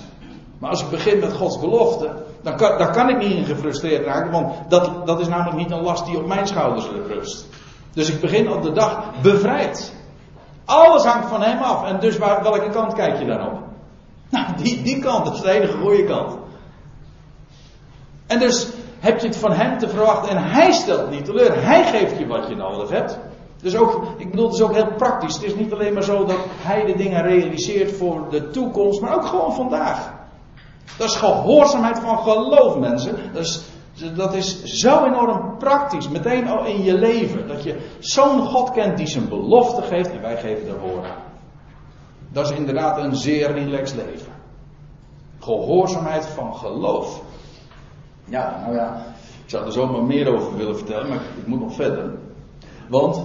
Maar 0.59 0.69
als 0.69 0.81
ik 0.81 0.89
begin 0.89 1.19
met 1.19 1.33
Gods 1.33 1.59
belofte, 1.59 2.11
dan 2.41 2.55
kan, 2.55 2.91
kan 2.91 3.09
ik 3.09 3.17
niet 3.17 3.31
in 3.31 3.45
gefrustreerd 3.45 4.05
raken, 4.05 4.31
want 4.31 4.53
dat, 4.67 5.07
dat 5.07 5.19
is 5.19 5.27
namelijk 5.27 5.57
niet 5.57 5.71
een 5.71 5.81
last 5.81 6.05
die 6.05 6.17
op 6.17 6.27
mijn 6.27 6.47
schouders 6.47 6.87
rust. 7.07 7.45
Dus 7.93 8.09
ik 8.09 8.21
begin 8.21 8.51
op 8.51 8.63
de 8.63 8.71
dag 8.71 9.03
bevrijd. 9.21 9.93
Alles 10.65 11.03
hangt 11.03 11.29
van 11.29 11.41
hem 11.41 11.57
af. 11.57 11.85
En 11.85 11.99
dus 11.99 12.17
waar, 12.17 12.43
welke 12.43 12.69
kant 12.69 12.93
kijk 12.93 13.19
je 13.19 13.25
dan 13.25 13.47
op? 13.47 13.59
Nou, 14.29 14.45
die, 14.63 14.81
die 14.81 14.99
kant, 14.99 15.25
dat 15.25 15.33
is 15.33 15.41
de 15.41 15.51
enige 15.51 15.77
goede 15.77 16.03
kant. 16.03 16.37
En 18.27 18.39
dus 18.39 18.67
heb 18.99 19.19
je 19.19 19.27
het 19.27 19.37
van 19.37 19.51
hem 19.51 19.77
te 19.77 19.89
verwachten 19.89 20.29
en 20.29 20.43
hij 20.43 20.71
stelt 20.71 21.09
niet 21.09 21.25
teleur. 21.25 21.63
Hij 21.63 21.83
geeft 21.83 22.17
je 22.17 22.27
wat 22.27 22.47
je 22.47 22.55
nodig 22.55 22.89
hebt. 22.89 23.19
Dus 23.61 23.75
ook, 23.75 24.01
ik 24.17 24.29
bedoel, 24.29 24.45
het 24.45 24.55
is 24.55 24.61
ook 24.61 24.73
heel 24.73 24.93
praktisch. 24.97 25.33
Het 25.33 25.43
is 25.43 25.55
niet 25.55 25.73
alleen 25.73 25.93
maar 25.93 26.03
zo 26.03 26.25
dat 26.25 26.37
hij 26.61 26.85
de 26.85 26.95
dingen 26.95 27.21
realiseert 27.21 27.91
voor 27.91 28.29
de 28.29 28.49
toekomst, 28.49 29.01
maar 29.01 29.15
ook 29.15 29.25
gewoon 29.25 29.53
vandaag. 29.53 30.13
Dat 30.97 31.09
is 31.09 31.15
gehoorzaamheid 31.15 31.99
van 31.99 32.17
geloof, 32.17 32.77
mensen. 32.77 33.15
Dat 33.33 33.43
is, 33.43 33.63
dat 34.15 34.33
is 34.33 34.63
zo 34.63 35.05
enorm 35.05 35.57
praktisch, 35.57 36.09
meteen 36.09 36.47
al 36.47 36.65
in 36.65 36.83
je 36.83 36.93
leven. 36.93 37.47
Dat 37.47 37.63
je 37.63 37.77
zo'n 37.99 38.41
God 38.41 38.71
kent 38.71 38.97
die 38.97 39.07
zijn 39.07 39.29
belofte 39.29 39.81
geeft 39.81 40.11
en 40.11 40.21
wij 40.21 40.37
geven 40.37 40.65
de 40.65 40.77
woorden. 40.79 41.11
Dat 42.29 42.49
is 42.49 42.57
inderdaad 42.57 42.97
een 42.97 43.15
zeer 43.15 43.51
relaxed 43.51 43.95
leven. 43.95 44.33
Gehoorzaamheid 45.39 46.25
van 46.25 46.55
geloof. 46.55 47.21
Ja, 48.25 48.59
nou 48.63 48.75
ja, 48.75 49.05
ik 49.43 49.49
zou 49.49 49.65
er 49.65 49.71
zomaar 49.71 50.03
meer 50.03 50.33
over 50.33 50.57
willen 50.57 50.77
vertellen, 50.77 51.07
maar 51.07 51.21
ik 51.37 51.47
moet 51.47 51.59
nog 51.59 51.73
verder. 51.73 52.11
Want, 52.87 53.21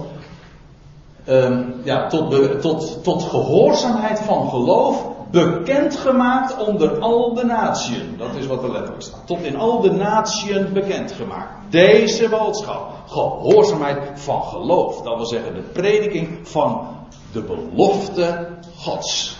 um, 1.27 1.73
ja, 1.83 2.07
tot, 2.07 2.61
tot, 2.61 3.03
tot 3.03 3.23
gehoorzaamheid 3.23 4.19
van 4.19 4.49
geloof 4.49 5.09
bekendgemaakt 5.31 6.57
onder 6.67 6.99
al 6.99 7.33
de 7.33 7.45
natieën. 7.45 8.15
Dat 8.17 8.35
is 8.35 8.47
wat 8.47 8.63
er 8.63 8.71
letterlijk 8.71 9.01
staat. 9.01 9.27
Tot 9.27 9.41
in 9.41 9.57
al 9.57 9.81
de 9.81 9.91
natieën 9.91 10.73
bekendgemaakt. 10.73 11.71
Deze 11.71 12.29
boodschap. 12.29 12.93
Gehoorzaamheid 13.07 13.97
van 14.13 14.43
geloof. 14.43 15.01
Dat 15.01 15.15
wil 15.15 15.25
zeggen 15.25 15.53
de 15.53 15.61
prediking 15.61 16.47
van 16.47 16.87
de 17.31 17.41
belofte 17.41 18.47
Gods. 18.77 19.37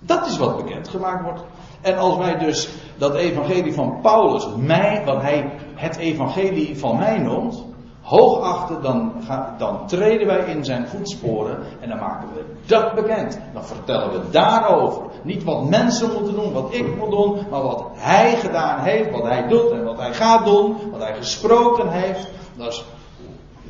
Dat 0.00 0.26
is 0.26 0.38
wat 0.38 0.56
bekendgemaakt 0.56 1.24
wordt. 1.24 1.40
En 1.80 1.98
als 1.98 2.16
wij 2.16 2.38
dus 2.38 2.68
dat 2.96 3.14
evangelie 3.14 3.74
van 3.74 3.98
Paulus, 4.02 4.46
mij, 4.56 5.02
wat 5.04 5.22
hij 5.22 5.50
het 5.74 5.96
evangelie 5.96 6.78
van 6.78 6.98
mij 6.98 7.18
noemt, 7.18 7.64
hoogachten, 8.04 8.82
dan, 8.82 9.12
dan 9.58 9.86
treden 9.86 10.26
wij 10.26 10.44
in 10.44 10.64
zijn 10.64 10.88
voetsporen 10.88 11.58
en 11.80 11.88
dan 11.88 11.98
maken 11.98 12.28
we 12.34 12.44
dat 12.66 12.94
bekend. 12.94 13.40
Dan 13.52 13.64
vertellen 13.64 14.12
we 14.12 14.30
daarover. 14.30 15.02
Niet 15.22 15.44
wat 15.44 15.68
mensen 15.68 16.12
moeten 16.12 16.34
doen, 16.34 16.52
wat 16.52 16.74
ik 16.74 16.96
moet 16.96 17.10
doen, 17.10 17.38
maar 17.50 17.62
wat 17.62 17.84
hij 17.94 18.36
gedaan 18.36 18.80
heeft, 18.80 19.10
wat 19.10 19.22
hij 19.22 19.48
doet 19.48 19.70
en 19.70 19.84
wat 19.84 19.98
hij 19.98 20.14
gaat 20.14 20.44
doen, 20.44 20.76
wat 20.90 21.00
hij 21.00 21.14
gesproken 21.14 21.88
heeft. 21.88 22.28
Dat 22.56 22.72
is, 22.72 22.84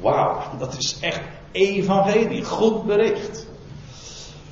wauw, 0.01 0.37
dat 0.59 0.77
is 0.79 0.99
echt 1.01 1.21
evangelie, 1.53 2.45
goed 2.45 2.85
bericht. 2.85 3.47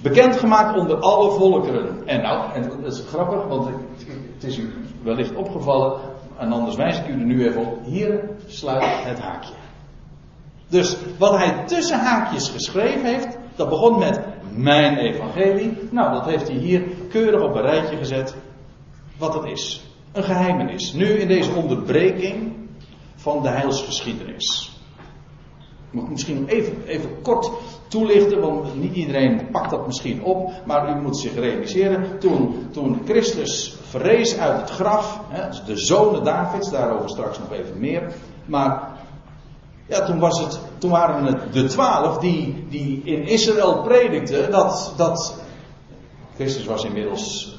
Bekendgemaakt 0.02 0.78
onder 0.78 0.96
alle 0.96 1.30
volkeren. 1.30 2.06
En 2.06 2.22
nou, 2.22 2.52
en 2.52 2.62
dat 2.82 2.92
is 2.92 3.04
grappig, 3.08 3.46
want 3.48 3.68
het 4.42 4.50
is 4.50 4.58
u 4.58 4.72
wellicht 5.02 5.34
opgevallen, 5.34 6.00
en 6.38 6.52
anders 6.52 6.76
wijs 6.76 6.98
ik 6.98 7.08
u 7.08 7.12
er 7.12 7.26
nu 7.26 7.48
even 7.48 7.66
op. 7.66 7.84
Hier 7.84 8.30
sluit 8.46 9.04
het 9.04 9.18
haakje. 9.18 9.52
Dus 10.68 10.96
wat 11.18 11.36
hij 11.36 11.66
tussen 11.66 11.98
haakjes 11.98 12.48
geschreven 12.48 13.04
heeft, 13.04 13.38
dat 13.56 13.68
begon 13.68 13.98
met 13.98 14.20
mijn 14.54 14.96
evangelie. 14.96 15.78
Nou, 15.90 16.12
dat 16.12 16.26
heeft 16.26 16.48
hij 16.48 16.56
hier 16.56 16.82
keurig 17.08 17.42
op 17.42 17.54
een 17.54 17.62
rijtje 17.62 17.96
gezet. 17.96 18.36
Wat 19.18 19.34
het 19.34 19.44
is. 19.44 19.86
Een 20.12 20.24
geheimenis. 20.24 20.92
Nu 20.92 21.06
in 21.06 21.28
deze 21.28 21.52
onderbreking 21.52 22.52
van 23.14 23.42
de 23.42 23.48
heilsgeschiedenis. 23.48 24.71
Moet 25.92 26.10
misschien 26.10 26.46
even, 26.46 26.82
even 26.86 27.22
kort 27.22 27.50
toelichten, 27.88 28.40
want 28.40 28.80
niet 28.80 28.94
iedereen 28.94 29.50
pakt 29.50 29.70
dat 29.70 29.86
misschien 29.86 30.24
op. 30.24 30.50
Maar 30.64 30.96
u 30.96 31.00
moet 31.00 31.18
zich 31.18 31.34
realiseren, 31.34 32.18
toen, 32.18 32.66
toen 32.70 33.00
Christus 33.04 33.76
verrees 33.82 34.38
uit 34.38 34.60
het 34.60 34.70
graf, 34.70 35.20
hè, 35.28 35.64
de 35.66 35.76
zonen 35.76 36.24
Davids, 36.24 36.70
daarover 36.70 37.10
straks 37.10 37.38
nog 37.38 37.52
even 37.52 37.78
meer. 37.80 38.12
Maar 38.44 38.92
ja, 39.86 40.04
toen, 40.04 40.18
was 40.18 40.40
het, 40.40 40.60
toen 40.78 40.90
waren 40.90 41.24
het 41.24 41.52
de 41.52 41.64
twaalf 41.64 42.18
die, 42.18 42.66
die 42.68 43.00
in 43.04 43.22
Israël 43.22 43.82
predikten 43.82 44.50
dat, 44.50 44.94
dat 44.96 45.42
Christus 46.34 46.64
was 46.64 46.84
inmiddels 46.84 47.56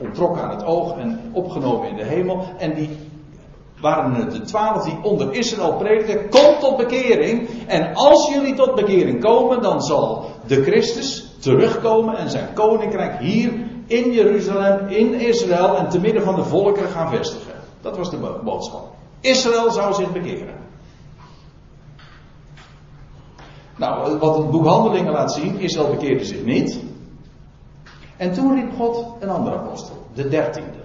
uh, 0.00 0.06
ontrokken 0.06 0.42
aan 0.42 0.50
het 0.50 0.64
oog 0.64 0.96
en 0.96 1.20
opgenomen 1.32 1.88
in 1.88 1.96
de 1.96 2.04
hemel. 2.04 2.44
En 2.58 2.74
die 2.74 3.09
waren 3.80 4.14
het 4.14 4.30
de 4.30 4.40
twaalf 4.40 4.84
die 4.84 4.98
onder 5.02 5.32
Israël 5.32 5.74
predikten, 5.74 6.28
kom 6.28 6.58
tot 6.60 6.76
bekering. 6.76 7.48
En 7.66 7.94
als 7.94 8.30
jullie 8.34 8.54
tot 8.54 8.74
bekering 8.74 9.20
komen, 9.20 9.62
dan 9.62 9.82
zal 9.82 10.30
de 10.46 10.62
Christus 10.62 11.36
terugkomen 11.38 12.16
en 12.16 12.30
zijn 12.30 12.52
koninkrijk 12.54 13.18
hier 13.18 13.52
in 13.86 14.12
Jeruzalem, 14.12 14.88
in 14.88 15.14
Israël 15.14 15.76
en 15.76 15.88
te 15.88 16.00
midden 16.00 16.22
van 16.22 16.34
de 16.34 16.44
volkeren 16.44 16.90
gaan 16.90 17.08
vestigen. 17.08 17.54
Dat 17.80 17.96
was 17.96 18.10
de 18.10 18.40
boodschap. 18.44 18.88
Israël 19.20 19.70
zou 19.70 19.94
zich 19.94 20.12
bekeren. 20.12 20.58
Nou, 23.76 24.18
wat 24.18 24.36
het 24.36 24.50
boek 24.50 24.66
Handelingen 24.66 25.12
laat 25.12 25.32
zien, 25.32 25.58
Israël 25.58 25.90
bekeerde 25.90 26.24
zich 26.24 26.44
niet. 26.44 26.80
En 28.16 28.32
toen 28.32 28.54
riep 28.54 28.72
God 28.76 29.06
een 29.20 29.28
andere 29.28 29.56
apostel, 29.56 29.96
de 30.14 30.28
dertiende. 30.28 30.78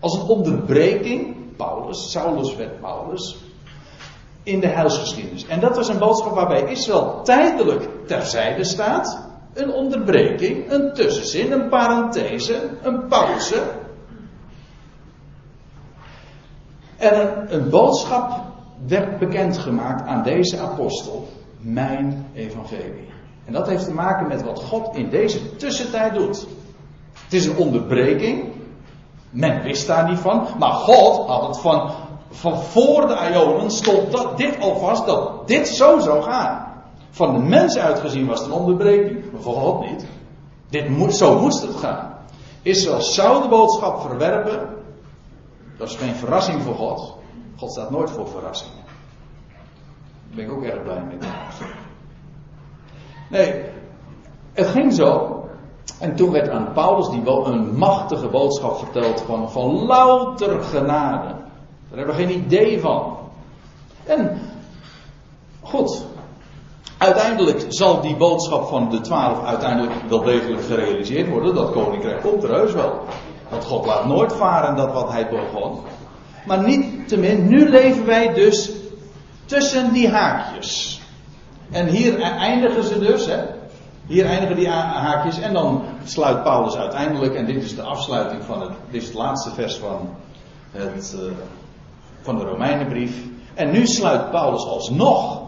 Als 0.00 0.14
een 0.14 0.26
onderbreking, 0.26 1.36
Paulus, 1.60 2.10
Saulus 2.10 2.56
werd 2.56 2.80
Paulus, 2.80 3.36
in 4.42 4.60
de 4.60 4.66
heilsgeschiedenis. 4.66 5.46
En 5.46 5.60
dat 5.60 5.76
was 5.76 5.88
een 5.88 5.98
boodschap 5.98 6.34
waarbij 6.34 6.62
Israël 6.62 7.20
tijdelijk 7.22 7.88
terzijde 8.06 8.64
staat. 8.64 9.28
Een 9.54 9.72
onderbreking, 9.72 10.70
een 10.70 10.92
tussenzin, 10.92 11.52
een 11.52 11.68
parenthese, 11.68 12.70
een 12.82 13.08
pauze. 13.08 13.62
En 16.96 17.20
een, 17.20 17.54
een 17.54 17.70
boodschap 17.70 18.40
werd 18.86 19.18
bekendgemaakt 19.18 20.06
aan 20.06 20.22
deze 20.22 20.58
apostel 20.58 21.28
mijn 21.58 22.26
evangelie. 22.34 23.08
En 23.44 23.52
dat 23.52 23.68
heeft 23.68 23.84
te 23.84 23.92
maken 23.92 24.28
met 24.28 24.42
wat 24.42 24.62
God 24.62 24.96
in 24.96 25.10
deze 25.10 25.56
tussentijd 25.56 26.14
doet. 26.14 26.46
Het 27.24 27.32
is 27.32 27.46
een 27.46 27.56
onderbreking. 27.56 28.59
Men 29.30 29.62
wist 29.62 29.86
daar 29.86 30.08
niet 30.08 30.18
van. 30.18 30.46
Maar 30.58 30.72
God 30.72 31.26
had 31.26 31.46
het 31.46 31.58
van, 31.58 31.90
van 32.30 32.58
voor 32.58 33.06
de 33.06 33.30
Ionen 33.32 33.70
stond 33.70 34.12
dat, 34.12 34.36
dit 34.36 34.60
alvast 34.60 35.06
dat 35.06 35.48
dit 35.48 35.68
zo 35.68 35.98
zou 35.98 36.22
gaan. 36.22 36.68
Van 37.10 37.32
de 37.32 37.38
mens 37.38 37.78
uitgezien 37.78 38.26
was 38.26 38.38
het 38.38 38.48
een 38.48 38.54
onderbreking. 38.54 39.32
Maar 39.32 39.40
voor 39.40 39.54
God 39.54 39.90
niet. 39.90 40.06
Dit 40.68 40.88
moet, 40.88 41.14
zo 41.14 41.38
moest 41.38 41.62
het 41.62 41.76
gaan. 41.76 42.14
Israël 42.62 43.00
zou 43.00 43.42
de 43.42 43.48
boodschap 43.48 44.00
verwerpen. 44.00 44.68
Dat 45.76 45.88
is 45.88 45.96
geen 45.96 46.14
verrassing 46.14 46.62
voor 46.62 46.74
God. 46.74 47.16
God 47.56 47.72
staat 47.72 47.90
nooit 47.90 48.10
voor 48.10 48.28
verrassingen. 48.28 48.84
Daar 50.26 50.34
ben 50.34 50.44
ik 50.44 50.52
ook 50.52 50.64
erg 50.64 50.82
blij 50.82 51.02
mee. 51.02 51.18
Nee, 53.30 53.64
het 54.52 54.66
ging 54.66 54.92
zo. 54.92 55.39
En 55.98 56.16
toen 56.16 56.30
werd 56.30 56.48
aan 56.48 56.72
Paulus 56.72 57.08
die 57.08 57.28
een 57.28 57.76
machtige 57.76 58.28
boodschap 58.28 58.78
verteld 58.78 59.20
van, 59.26 59.50
van 59.50 59.86
louter 59.86 60.62
genade. 60.62 61.28
Daar 61.88 61.98
hebben 61.98 62.16
we 62.16 62.22
geen 62.22 62.44
idee 62.44 62.80
van. 62.80 63.16
En 64.04 64.40
goed, 65.60 66.04
uiteindelijk 66.98 67.64
zal 67.68 68.00
die 68.00 68.16
boodschap 68.16 68.68
van 68.68 68.90
de 68.90 69.00
twaalf 69.00 69.44
uiteindelijk 69.44 69.92
wel 70.08 70.22
degelijk 70.22 70.62
gerealiseerd 70.62 71.28
worden. 71.28 71.54
Dat 71.54 71.72
koninkrijk 71.72 72.22
komt 72.22 72.42
er 72.42 72.54
heus 72.54 72.72
wel. 72.72 73.00
Want 73.48 73.64
God 73.64 73.86
laat 73.86 74.06
nooit 74.06 74.32
varen 74.32 74.76
dat 74.76 74.92
wat 74.92 75.10
hij 75.12 75.28
begon. 75.28 75.78
Maar 76.46 76.62
niet 76.62 77.08
te 77.08 77.16
min, 77.18 77.48
nu 77.48 77.68
leven 77.68 78.06
wij 78.06 78.34
dus 78.34 78.72
tussen 79.44 79.92
die 79.92 80.08
haakjes. 80.08 81.00
En 81.70 81.86
hier 81.86 82.20
eindigen 82.20 82.84
ze 82.84 82.98
dus, 82.98 83.26
hè. 83.26 83.59
Hier 84.10 84.26
eindigen 84.26 84.56
die 84.58 84.66
haakjes 84.68 85.38
en 85.38 85.52
dan 85.54 85.82
sluit 86.04 86.42
Paulus 86.42 86.74
uiteindelijk, 86.74 87.34
en 87.34 87.46
dit 87.46 87.62
is 87.62 87.76
de 87.76 87.82
afsluiting 87.82 88.42
van 88.44 88.60
het, 88.60 88.72
dit 88.90 89.02
is 89.02 89.08
het 89.08 89.16
laatste 89.16 89.50
vers 89.50 89.76
van, 89.76 90.08
het, 90.72 91.14
uh, 91.16 91.30
van 92.20 92.38
de 92.38 92.44
Romeinenbrief. 92.44 93.14
En 93.54 93.70
nu 93.70 93.86
sluit 93.86 94.30
Paulus 94.30 94.64
alsnog 94.64 95.42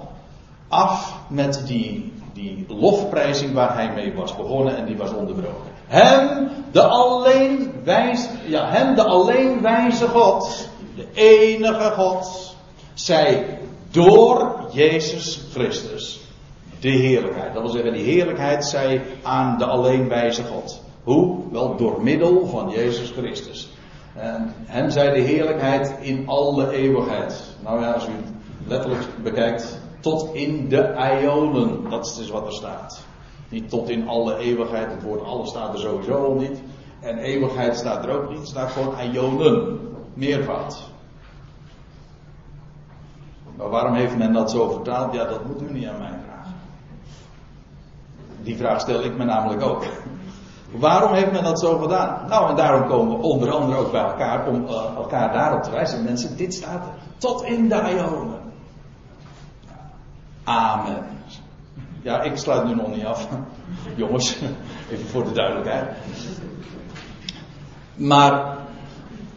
af 0.68 1.18
met 1.28 1.62
die, 1.66 2.12
die 2.32 2.64
lofprijzing 2.68 3.52
waar 3.52 3.74
hij 3.74 3.92
mee 3.94 4.14
was 4.14 4.36
begonnen 4.36 4.76
en 4.76 4.84
die 4.86 4.96
was 4.96 5.12
onderbroken. 5.12 5.70
Hem, 5.86 6.48
de 6.72 6.82
alleen 6.82 7.72
wijs, 7.84 8.28
ja, 8.46 8.68
hem, 8.68 8.94
de 8.94 9.04
alleen 9.04 9.62
wijze 9.62 10.08
God, 10.08 10.68
de 10.96 11.06
enige 11.14 11.90
God, 11.90 12.54
zij 12.94 13.58
door 13.90 14.54
Jezus 14.72 15.40
Christus 15.52 16.20
de 16.82 16.90
heerlijkheid. 16.90 17.52
Dat 17.52 17.62
wil 17.62 17.70
zeggen, 17.70 17.92
die 17.92 18.04
heerlijkheid 18.04 18.64
zij 18.64 19.02
aan 19.22 19.58
de 19.58 19.64
alleenwijze 19.64 20.44
God. 20.44 20.82
Hoe? 21.02 21.38
Wel 21.50 21.76
door 21.76 22.02
middel 22.02 22.46
van 22.46 22.70
Jezus 22.70 23.10
Christus. 23.10 23.70
En 24.14 24.52
hem 24.56 24.90
zij 24.90 25.10
de 25.10 25.20
heerlijkheid 25.20 25.96
in 26.00 26.28
alle 26.28 26.70
eeuwigheid. 26.70 27.56
Nou 27.62 27.80
ja, 27.80 27.92
als 27.92 28.06
u 28.06 28.12
letterlijk 28.66 29.08
bekijkt, 29.22 29.80
tot 30.00 30.34
in 30.34 30.68
de 30.68 30.94
ionen. 31.20 31.90
Dat 31.90 32.06
is 32.06 32.14
dus 32.14 32.30
wat 32.30 32.46
er 32.46 32.52
staat. 32.52 33.04
Niet 33.48 33.68
tot 33.68 33.88
in 33.88 34.08
alle 34.08 34.36
eeuwigheid. 34.36 34.90
Het 34.92 35.02
woord 35.02 35.24
alle 35.24 35.46
staat 35.46 35.74
er 35.74 35.80
sowieso 35.80 36.24
al 36.24 36.34
niet. 36.34 36.62
En 37.00 37.18
eeuwigheid 37.18 37.76
staat 37.76 38.04
er 38.04 38.10
ook 38.10 38.28
niet. 38.28 38.38
Het 38.38 38.48
staat 38.48 38.70
gewoon 38.70 38.94
ionen. 39.12 39.80
Meervoud. 40.14 40.90
Maar 43.56 43.68
waarom 43.68 43.94
heeft 43.94 44.16
men 44.16 44.32
dat 44.32 44.50
zo 44.50 44.68
vertaald? 44.68 45.14
Ja, 45.14 45.24
dat 45.24 45.46
moet 45.46 45.62
u 45.62 45.72
niet 45.72 45.86
aan 45.86 45.98
mij. 45.98 46.21
Die 48.42 48.56
vraag 48.56 48.80
stel 48.80 49.04
ik 49.04 49.16
me 49.16 49.24
namelijk 49.24 49.62
ook. 49.62 49.84
Waarom 50.70 51.12
heeft 51.12 51.32
men 51.32 51.44
dat 51.44 51.60
zo 51.60 51.78
gedaan? 51.78 52.28
Nou, 52.28 52.50
en 52.50 52.56
daarom 52.56 52.88
komen 52.88 53.16
we 53.16 53.22
onder 53.22 53.50
andere 53.50 53.78
ook 53.78 53.92
bij 53.92 54.00
elkaar 54.00 54.46
om 54.46 54.64
uh, 54.64 54.70
elkaar 54.96 55.32
daarop 55.32 55.62
te 55.62 55.70
wijzen. 55.70 56.04
Mensen, 56.04 56.36
dit 56.36 56.54
staat 56.54 56.86
er. 56.86 56.92
Tot 57.18 57.42
in 57.42 57.68
de 57.68 57.74
Ionen. 57.74 58.40
Amen. 60.44 61.04
Ja, 62.02 62.22
ik 62.22 62.36
sluit 62.36 62.64
nu 62.64 62.74
nog 62.74 62.94
niet 62.94 63.04
af. 63.04 63.28
Jongens, 63.96 64.36
even 64.90 65.06
voor 65.06 65.24
de 65.24 65.32
duidelijkheid. 65.32 65.90
Maar, 67.94 68.56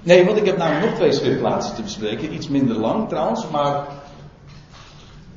nee, 0.04 0.26
want 0.26 0.38
ik 0.38 0.46
heb 0.46 0.58
namelijk 0.58 0.86
nog 0.86 0.96
twee 0.96 1.12
schriftplaatsen 1.12 1.76
te 1.76 1.82
bespreken. 1.82 2.34
Iets 2.34 2.50
minder 2.50 2.78
lang 2.78 3.10
trouwens, 3.10 3.50
maar 3.50 3.86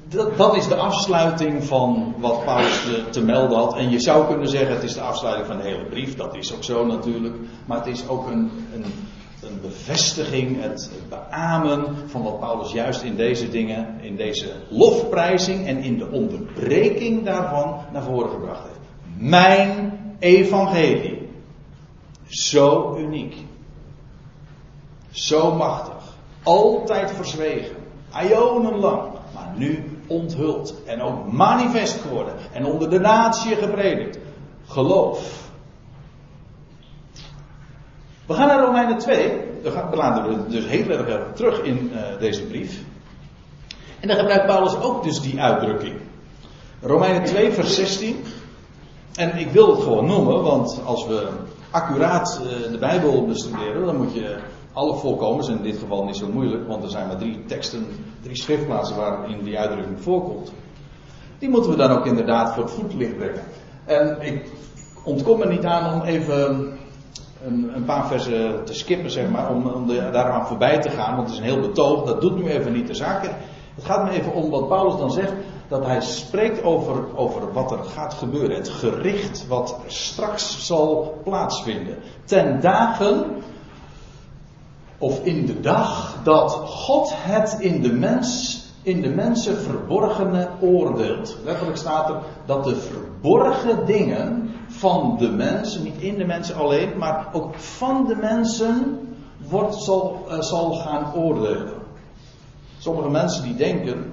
dat, 0.09 0.37
dat, 0.37 0.57
is 0.57 0.68
de 0.68 0.75
afsluiting 0.75 1.64
van 1.64 2.14
wat 2.18 2.44
Paulus 2.44 2.87
te, 3.11 3.25
melden 3.25 3.59
had. 3.59 3.77
En 3.77 3.90
je 3.90 4.01
zou 4.01 4.27
kunnen 4.27 4.49
zeggen, 4.49 4.75
het 4.75 4.83
is 4.83 4.94
de 4.94 5.01
afsluiting 5.01 5.47
van 5.47 5.57
de 5.57 5.62
hele 5.62 5.85
brief. 5.85 6.16
Dat 6.16 6.37
is 6.37 6.55
ook 6.55 6.64
zo 6.64 6.87
natuurlijk. 6.87 7.37
Maar 7.66 7.79
het 7.79 7.87
is 7.87 8.09
ook 8.09 8.27
een, 8.27 8.51
een, 8.75 8.85
een 9.42 9.61
bevestiging, 9.61 10.62
het, 10.62 10.90
het 10.92 11.09
beamen 11.09 11.97
van 12.07 12.23
wat 12.23 12.40
Paulus 12.40 12.73
juist 12.73 13.03
in 13.03 13.16
deze 13.16 13.51
dingen, 13.51 14.01
in 14.01 14.16
deze 14.16 14.53
lofprijzing 14.68 15.66
en 15.66 15.79
in 15.79 15.99
de 15.99 16.11
onderbreking 16.11 17.25
daarvan 17.25 17.81
naar 17.92 18.03
voren 18.03 18.31
gebracht 18.31 18.62
heeft. 18.62 18.79
Mijn 19.16 19.99
evangelie. 20.18 21.29
Zo 22.27 22.97
uniek. 22.99 23.37
Zo 25.11 25.55
machtig. 25.55 26.16
Altijd 26.42 27.11
verzwegen. 27.11 27.77
Ionenlang. 28.23 29.12
Maar 29.35 29.53
nu 29.57 29.98
onthuld 30.09 30.75
en 30.87 31.03
ook 31.03 31.33
manifest 31.33 32.01
geworden 32.01 32.35
en 32.53 32.64
onder 32.64 32.90
de 32.90 32.99
natie 32.99 33.57
gepredikt. 33.57 34.18
Geloof. 34.66 35.51
We 38.27 38.35
gaan 38.35 38.47
naar 38.47 38.64
Romeinen 38.64 38.99
2. 38.99 39.40
Daar 39.62 39.97
laten 39.97 40.29
we 40.29 40.49
dus 40.49 40.66
heel 40.66 40.90
erg 40.90 41.33
terug 41.35 41.62
in 41.62 41.92
uh, 41.92 42.18
deze 42.18 42.42
brief. 42.42 42.83
En 44.01 44.09
dan 44.09 44.16
gebruikt 44.16 44.47
Paulus 44.47 44.81
ook 44.81 45.03
dus 45.03 45.21
die 45.21 45.40
uitdrukking. 45.40 45.97
Romeinen 46.81 47.25
2, 47.25 47.53
vers 47.53 47.75
16. 47.75 48.25
En 49.14 49.38
ik 49.38 49.51
wil 49.51 49.71
het 49.71 49.83
gewoon 49.83 50.07
noemen, 50.07 50.42
want 50.42 50.81
als 50.85 51.07
we 51.07 51.29
accuraat 51.71 52.40
uh, 52.42 52.73
de 52.73 52.79
Bijbel 52.79 53.27
bestuderen, 53.27 53.87
dan 53.87 53.97
moet 53.97 54.14
je 54.14 54.37
alle 54.79 54.95
voorkomens, 54.95 55.49
in 55.49 55.62
dit 55.62 55.79
geval 55.79 56.05
niet 56.05 56.17
zo 56.17 56.29
moeilijk, 56.33 56.69
want 56.69 56.83
er 56.83 56.91
zijn 56.91 57.07
maar 57.07 57.17
drie 57.17 57.45
teksten, 57.45 57.87
drie 58.23 58.37
schriftplaatsen 58.37 58.97
waarin 58.97 59.45
die 59.45 59.59
uitdrukking 59.59 60.01
voorkomt. 60.01 60.53
Die 61.38 61.49
moeten 61.49 61.71
we 61.71 61.77
dan 61.77 61.91
ook 61.91 62.07
inderdaad 62.07 62.55
voor 62.55 62.62
het 62.62 62.73
voetlicht 62.73 63.17
brengen. 63.17 63.43
En 63.85 64.17
ik 64.21 64.51
ontkom 65.05 65.41
er 65.41 65.49
niet 65.49 65.64
aan 65.64 65.95
om 65.95 66.07
even 66.07 66.73
een, 67.45 67.71
een 67.75 67.85
paar 67.85 68.07
versen 68.07 68.64
te 68.64 68.75
skippen, 68.75 69.11
zeg 69.11 69.31
maar, 69.31 69.51
om, 69.51 69.67
om 69.67 69.87
daaraan 69.87 70.47
voorbij 70.47 70.81
te 70.81 70.91
gaan, 70.91 71.17
want 71.17 71.29
het 71.29 71.38
is 71.38 71.38
een 71.38 71.55
heel 71.55 71.69
betoog, 71.69 72.05
dat 72.05 72.21
doet 72.21 72.37
nu 72.37 72.49
even 72.49 72.73
niet 72.73 72.87
de 72.87 72.95
zaak. 72.95 73.23
Het 73.75 73.85
gaat 73.85 74.05
me 74.05 74.11
even 74.11 74.33
om 74.33 74.51
wat 74.51 74.69
Paulus 74.69 74.99
dan 74.99 75.11
zegt, 75.11 75.33
dat 75.69 75.87
hij 75.87 76.01
spreekt 76.01 76.62
over, 76.62 77.17
over 77.17 77.53
wat 77.53 77.71
er 77.71 77.85
gaat 77.85 78.14
gebeuren. 78.14 78.57
Het 78.57 78.69
gericht 78.69 79.47
wat 79.47 79.77
straks 79.87 80.67
zal 80.67 81.14
plaatsvinden. 81.25 81.97
Ten 82.25 82.61
dagen 82.61 83.25
of 84.99 85.25
in 85.25 85.47
de 85.47 85.61
dag 85.61 86.21
dat 86.23 86.51
God 86.53 87.13
het 87.15 87.57
in 87.61 87.83
de 87.83 87.93
mens, 87.93 88.59
in 88.83 89.03
de 89.03 89.09
mensen 89.09 89.57
verborgene 89.57 90.49
oordeelt. 90.61 91.37
Letterlijk 91.45 91.77
staat 91.77 92.09
er 92.09 92.21
dat 92.47 92.65
de 92.65 92.77
verborgen 92.77 93.87
dingen 93.87 94.51
van 94.69 95.17
de 95.19 95.29
mensen, 95.29 95.83
niet 95.83 95.99
in 95.99 96.17
de 96.17 96.25
mensen 96.25 96.57
alleen, 96.57 96.99
maar 96.99 97.29
ook 97.33 97.55
van 97.55 98.07
de 98.07 98.17
mensen, 98.17 99.01
wordt, 99.49 99.75
zal, 99.75 100.27
uh, 100.29 100.41
zal 100.41 100.75
gaan 100.75 101.15
oordelen. 101.15 101.73
Sommige 102.79 103.09
mensen 103.09 103.43
die 103.43 103.55
denken, 103.55 104.13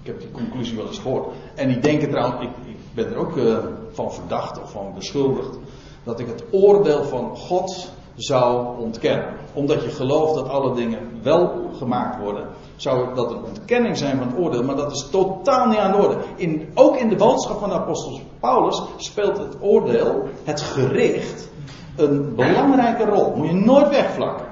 ik 0.00 0.06
heb 0.06 0.20
die 0.20 0.30
conclusie 0.30 0.76
wel 0.76 0.86
eens 0.86 0.98
gehoord, 0.98 1.26
en 1.54 1.68
die 1.68 1.78
denken 1.78 2.10
trouwens, 2.10 2.42
ik, 2.42 2.50
ik 2.66 2.76
ben 2.94 3.06
er 3.06 3.16
ook 3.16 3.36
uh, 3.36 3.58
van 3.92 4.12
verdacht 4.12 4.62
of 4.62 4.70
van 4.70 4.94
beschuldigd, 4.94 5.58
dat 6.04 6.20
ik 6.20 6.26
het 6.26 6.44
oordeel 6.50 7.04
van 7.04 7.36
God 7.36 7.92
zou 8.14 8.78
ontkennen. 8.78 9.34
Omdat 9.52 9.82
je 9.82 9.90
gelooft 9.90 10.34
dat 10.34 10.48
alle 10.48 10.74
dingen 10.74 10.98
wel 11.22 11.70
gemaakt 11.76 12.22
worden, 12.22 12.46
zou 12.76 13.14
dat 13.14 13.30
een 13.30 13.44
ontkenning 13.44 13.96
zijn 13.96 14.18
van 14.18 14.26
het 14.26 14.38
oordeel, 14.38 14.62
maar 14.62 14.76
dat 14.76 14.92
is 14.92 15.08
totaal 15.10 15.66
niet 15.66 15.78
aan 15.78 15.92
de 15.92 15.98
orde. 15.98 16.16
In, 16.36 16.70
ook 16.74 16.96
in 16.96 17.08
de 17.08 17.16
boodschap 17.16 17.58
van 17.58 17.68
de 17.68 17.74
apostel 17.74 18.20
Paulus 18.40 18.82
speelt 18.96 19.38
het 19.38 19.56
oordeel, 19.60 20.28
het 20.44 20.60
gericht, 20.60 21.48
een 21.96 22.34
belangrijke 22.34 23.04
rol. 23.04 23.34
Moet 23.36 23.46
je 23.46 23.54
nooit 23.54 23.88
wegvlakken. 23.88 24.46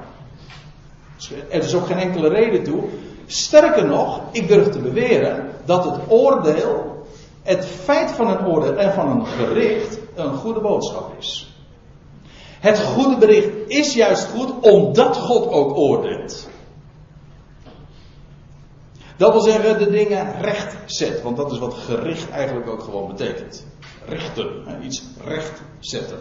Er 1.48 1.62
is 1.62 1.74
ook 1.74 1.86
geen 1.86 1.98
enkele 1.98 2.28
reden 2.28 2.62
toe. 2.62 2.82
Sterker 3.26 3.86
nog, 3.86 4.20
ik 4.30 4.48
durf 4.48 4.68
te 4.68 4.78
beweren 4.78 5.48
dat 5.64 5.84
het 5.84 6.00
oordeel, 6.08 7.04
het 7.42 7.66
feit 7.66 8.10
van 8.10 8.28
een 8.28 8.46
oordeel 8.46 8.76
en 8.76 8.92
van 8.92 9.10
een 9.10 9.26
gericht, 9.26 9.98
een 10.14 10.34
goede 10.34 10.60
boodschap 10.60 11.12
is. 11.18 11.49
Het 12.60 12.78
goede 12.78 13.16
bericht 13.16 13.48
is 13.66 13.94
juist 13.94 14.28
goed 14.28 14.60
omdat 14.60 15.16
God 15.16 15.48
ook 15.48 15.76
oordeelt. 15.76 16.48
Dat 19.16 19.32
wil 19.32 19.40
zeggen 19.40 19.78
de 19.78 19.90
dingen 19.90 20.40
recht 20.40 20.76
zet, 20.86 21.22
want 21.22 21.36
dat 21.36 21.52
is 21.52 21.58
wat 21.58 21.74
gericht 21.74 22.30
eigenlijk 22.30 22.68
ook 22.68 22.82
gewoon 22.82 23.06
betekent. 23.06 23.66
Richten, 24.06 24.64
iets 24.82 25.02
recht 25.24 25.62
zetten. 25.78 26.18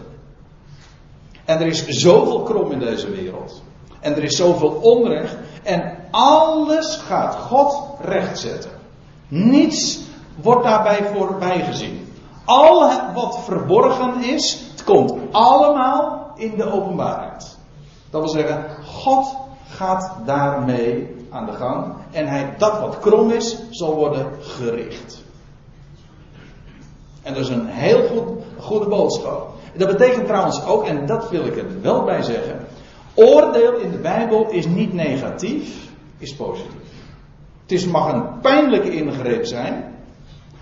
En 1.45 1.59
er 1.59 1.67
is 1.67 1.87
zoveel 1.87 2.43
krom 2.43 2.71
in 2.71 2.79
deze 2.79 3.09
wereld. 3.09 3.61
En 3.99 4.15
er 4.15 4.23
is 4.23 4.35
zoveel 4.35 4.69
onrecht. 4.69 5.35
En 5.63 5.97
alles 6.11 6.95
gaat 6.95 7.35
God 7.35 7.83
recht 8.01 8.39
zetten. 8.39 8.71
Niets 9.27 9.99
wordt 10.41 10.63
daarbij 10.63 11.09
voorbij 11.13 11.63
gezien. 11.63 12.13
Al 12.45 12.91
wat 13.13 13.39
verborgen 13.43 14.23
is, 14.23 14.59
het 14.71 14.83
komt 14.83 15.13
allemaal 15.31 16.28
in 16.39 16.55
de 16.55 16.71
openbaarheid. 16.71 17.57
Dat 18.09 18.21
wil 18.21 18.29
zeggen, 18.29 18.65
God 18.85 19.37
gaat 19.67 20.15
daarmee 20.25 21.15
aan 21.29 21.45
de 21.45 21.51
gang. 21.51 21.93
En 22.11 22.27
hij, 22.27 22.55
dat 22.57 22.79
wat 22.79 22.99
krom 22.99 23.31
is, 23.31 23.57
zal 23.69 23.95
worden 23.95 24.27
gericht. 24.41 25.23
En 27.21 27.33
dat 27.33 27.43
is 27.43 27.49
een 27.49 27.67
heel 27.67 28.07
goed, 28.07 28.43
goede 28.57 28.87
boodschap. 28.87 29.49
Dat 29.73 29.87
betekent 29.87 30.25
trouwens 30.27 30.65
ook, 30.65 30.85
en 30.85 31.05
dat 31.05 31.29
wil 31.29 31.45
ik 31.45 31.57
er 31.57 31.81
wel 31.81 32.03
bij 32.03 32.21
zeggen. 32.21 32.67
Oordeel 33.13 33.75
in 33.75 33.91
de 33.91 33.97
Bijbel 33.97 34.49
is 34.49 34.65
niet 34.67 34.93
negatief, 34.93 35.89
is 36.17 36.35
positief. 36.35 36.73
Het 37.61 37.71
is, 37.71 37.85
mag 37.85 38.13
een 38.13 38.39
pijnlijke 38.41 38.91
ingreep 38.91 39.45
zijn, 39.45 39.95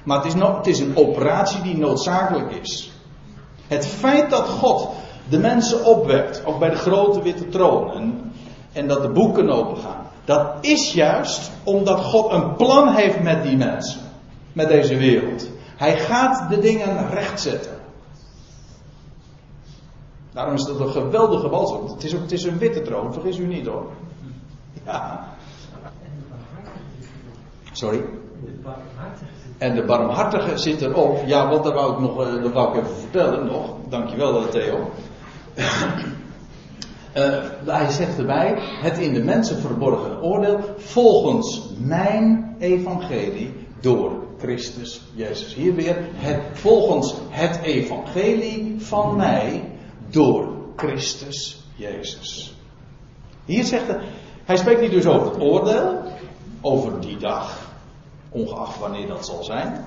maar 0.04 0.18
het 0.18 0.34
is, 0.34 0.42
het 0.42 0.68
is 0.68 0.80
een 0.80 0.98
operatie 0.98 1.62
die 1.62 1.78
noodzakelijk 1.78 2.52
is. 2.52 2.92
Het 3.68 3.86
feit 3.86 4.30
dat 4.30 4.48
God 4.48 4.90
de 5.30 5.40
mensen 5.40 5.86
opwekt, 5.86 6.46
ook 6.46 6.60
bij 6.60 6.70
de 6.70 6.76
grote 6.76 7.22
witte 7.22 7.50
troon, 7.50 7.92
en, 7.94 8.32
en 8.74 8.88
dat 8.88 9.02
de 9.02 9.10
boeken 9.10 9.50
opengaan. 9.50 10.06
Dat 10.26 10.56
is 10.62 10.94
juist 10.94 11.52
omdat 11.64 12.00
God 12.00 12.32
een 12.32 12.56
plan 12.56 12.96
heeft 12.96 13.24
met 13.24 13.44
die 13.44 13.58
mensen, 13.58 14.02
met 14.54 14.68
deze 14.68 14.98
wereld. 14.98 15.50
Hij 15.78 15.98
gaat 15.98 16.50
de 16.50 16.60
dingen 16.60 17.10
rechtzetten. 17.10 17.76
Daarom 20.32 20.54
is 20.54 20.66
dat 20.66 20.80
een 20.80 20.90
geweldige 20.90 21.50
boodschap. 21.50 21.90
Het 21.90 22.04
is, 22.04 22.12
het 22.12 22.32
is 22.32 22.44
een 22.44 22.58
witte 22.58 22.82
troon, 22.82 23.14
vergis 23.14 23.38
u 23.38 23.46
niet 23.46 23.66
hoor. 23.66 23.86
Ja. 24.86 25.28
Sorry. 27.72 28.04
En 29.58 29.76
de 29.76 29.84
barmhartige 29.84 30.58
zit 30.58 30.82
erop. 30.82 31.24
Ja, 31.26 31.50
want 31.50 31.64
dat 31.64 31.74
wou 31.74 31.94
ik 31.94 32.00
nog, 32.00 32.26
eh, 32.26 32.44
dat 32.44 32.54
wou 32.54 32.70
ik 32.70 32.84
even 32.84 32.96
vertellen 32.96 33.46
nog. 33.46 33.70
Dankjewel 33.90 34.50
Theo. 34.50 34.90
Uh, 35.58 37.44
hij 37.66 37.92
zegt 37.92 38.18
erbij, 38.18 38.54
het 38.82 38.98
in 38.98 39.14
de 39.14 39.24
mensen 39.24 39.60
verborgen 39.60 40.22
oordeel, 40.22 40.60
volgens 40.78 41.70
mijn 41.78 42.56
evangelie 42.60 43.54
door 43.80 44.12
Christus 44.38 45.02
Jezus. 45.14 45.56
Hier 45.56 45.76
weer, 45.76 45.98
het, 46.14 46.42
volgens 46.54 47.16
het 47.30 47.62
evangelie 47.62 48.76
van 48.80 49.16
mij 49.16 49.72
door 50.10 50.48
Christus 50.76 51.66
Jezus. 51.76 52.56
Hier 53.46 53.64
zegt 53.64 53.88
hij, 53.88 54.00
hij 54.46 54.58
spreekt 54.58 54.80
hier 54.80 54.90
dus 54.90 55.06
over 55.06 55.32
het 55.32 55.42
oordeel, 55.42 56.02
over 56.62 57.02
die 57.02 57.18
dag, 57.18 57.72
ongeacht 58.30 58.80
wanneer 58.80 59.08
dat 59.08 59.26
zal 59.26 59.44
zijn. 59.44 59.86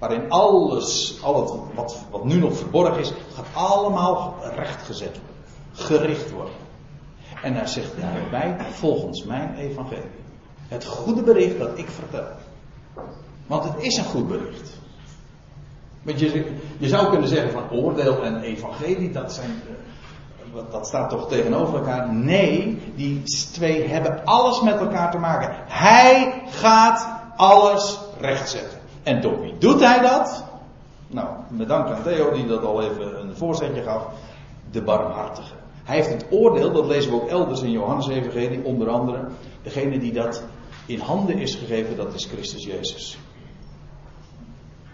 Waarin 0.00 0.30
alles, 0.30 1.18
al 1.22 1.40
het, 1.40 1.74
wat, 1.74 1.98
wat 2.10 2.24
nu 2.24 2.34
nog 2.34 2.56
verborgen 2.56 2.98
is, 2.98 3.12
gaat 3.34 3.46
allemaal 3.52 4.34
rechtgezet 4.56 5.18
worden. 5.18 5.28
Gericht 5.72 6.30
worden. 6.30 6.54
En 7.42 7.54
hij 7.54 7.66
zegt 7.66 7.92
daarbij, 8.00 8.56
volgens 8.70 9.24
mijn 9.24 9.54
evangelie. 9.54 10.18
Het 10.68 10.84
goede 10.84 11.22
bericht 11.22 11.58
dat 11.58 11.78
ik 11.78 11.88
vertel. 11.88 12.28
Want 13.46 13.64
het 13.64 13.74
is 13.78 13.96
een 13.96 14.04
goed 14.04 14.28
bericht. 14.28 14.78
Want 16.02 16.20
je, 16.20 16.54
je 16.78 16.88
zou 16.88 17.10
kunnen 17.10 17.28
zeggen 17.28 17.52
van 17.52 17.70
oordeel 17.70 18.22
en 18.22 18.40
evangelie, 18.40 19.10
dat 19.10 19.32
zijn 19.32 19.62
eh, 20.54 20.62
dat 20.70 20.86
staat 20.86 21.10
toch 21.10 21.28
tegenover 21.28 21.78
elkaar? 21.78 22.14
Nee, 22.14 22.82
die 22.94 23.22
twee 23.52 23.88
hebben 23.88 24.24
alles 24.24 24.60
met 24.60 24.78
elkaar 24.78 25.10
te 25.10 25.18
maken. 25.18 25.54
Hij 25.66 26.42
gaat 26.48 27.08
alles 27.36 27.98
rechtzetten. 28.20 28.79
En 29.02 29.20
door 29.20 29.40
wie 29.40 29.58
doet 29.58 29.80
hij 29.80 30.00
dat? 30.00 30.44
Nou, 31.06 31.28
met 31.48 31.68
dank 31.68 31.88
aan 31.88 32.02
Theo 32.02 32.32
die 32.32 32.46
dat 32.46 32.64
al 32.64 32.82
even 32.82 33.20
een 33.20 33.36
voorzetje 33.36 33.82
gaf. 33.82 34.06
De 34.70 34.82
barmhartige. 34.82 35.52
Hij 35.84 35.96
heeft 35.96 36.08
het 36.08 36.26
oordeel, 36.30 36.72
dat 36.72 36.86
lezen 36.86 37.10
we 37.10 37.22
ook 37.22 37.28
elders 37.28 37.62
in 37.62 37.70
Johannes 37.70 38.08
Evangelie, 38.08 38.64
onder 38.64 38.88
andere. 38.88 39.28
Degene 39.62 39.98
die 39.98 40.12
dat 40.12 40.42
in 40.86 41.00
handen 41.00 41.38
is 41.38 41.54
gegeven, 41.54 41.96
dat 41.96 42.14
is 42.14 42.24
Christus 42.24 42.64
Jezus. 42.64 43.18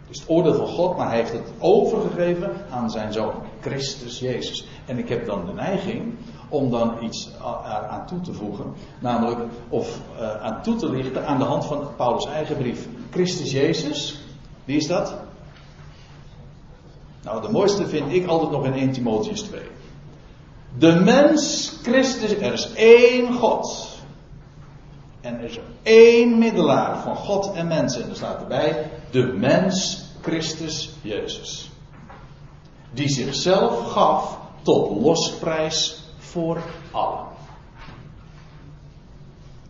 Dus 0.08 0.20
het 0.20 0.28
oordeel 0.28 0.54
van 0.54 0.66
God, 0.66 0.96
maar 0.96 1.08
hij 1.08 1.16
heeft 1.16 1.32
het 1.32 1.52
overgegeven 1.58 2.50
aan 2.70 2.90
zijn 2.90 3.12
zoon, 3.12 3.32
Christus 3.60 4.18
Jezus. 4.18 4.68
En 4.86 4.98
ik 4.98 5.08
heb 5.08 5.26
dan 5.26 5.46
de 5.46 5.52
neiging 5.52 6.14
om 6.48 6.70
dan 6.70 6.94
iets 7.00 7.30
aan 7.90 8.06
toe 8.06 8.20
te 8.20 8.32
voegen, 8.32 8.74
namelijk, 8.98 9.38
of 9.68 10.00
uh, 10.20 10.42
aan 10.42 10.62
toe 10.62 10.76
te 10.76 10.90
lichten 10.90 11.26
aan 11.26 11.38
de 11.38 11.44
hand 11.44 11.64
van 11.64 11.88
Paulus' 11.96 12.26
eigen 12.26 12.56
brief. 12.56 12.88
Christus 13.16 13.50
Jezus, 13.50 14.18
wie 14.64 14.76
is 14.76 14.86
dat? 14.86 15.14
Nou, 17.22 17.42
de 17.42 17.48
mooiste 17.48 17.88
vind 17.88 18.12
ik 18.12 18.26
altijd 18.26 18.50
nog 18.50 18.64
in 18.64 18.72
1 18.72 18.92
Timotheus 18.92 19.40
2. 19.40 19.60
De 20.78 20.92
mens 20.92 21.72
Christus, 21.82 22.30
er 22.36 22.52
is 22.52 22.72
één 22.72 23.32
God. 23.32 23.88
En 25.20 25.38
er 25.38 25.44
is 25.44 25.58
één 25.82 26.38
middelaar 26.38 27.02
van 27.02 27.16
God 27.16 27.52
en 27.52 27.66
mensen. 27.66 28.02
En 28.02 28.08
er 28.10 28.16
staat 28.16 28.40
erbij, 28.40 28.90
de 29.10 29.22
mens 29.22 30.04
Christus 30.20 30.90
Jezus. 31.02 31.70
Die 32.92 33.08
zichzelf 33.08 33.92
gaf 33.92 34.38
tot 34.62 35.02
losprijs 35.02 36.02
voor 36.18 36.62
allen. 36.90 37.26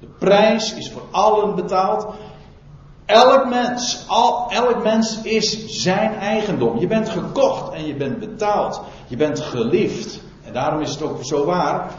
De 0.01 0.07
prijs 0.07 0.75
is 0.75 0.91
voor 0.91 1.03
allen 1.11 1.55
betaald. 1.55 2.15
Elk 3.07 3.49
mens, 3.49 4.07
elk 4.49 4.83
mens 4.83 5.23
is 5.23 5.67
zijn 5.67 6.15
eigendom. 6.15 6.79
Je 6.79 6.87
bent 6.87 7.09
gekocht 7.09 7.73
en 7.75 7.87
je 7.87 7.95
bent 7.95 8.19
betaald. 8.19 8.81
Je 9.07 9.17
bent 9.17 9.41
geliefd. 9.41 10.21
En 10.45 10.53
daarom 10.53 10.81
is 10.81 10.91
het 10.91 11.03
ook 11.03 11.25
zo 11.25 11.45
waar. 11.45 11.91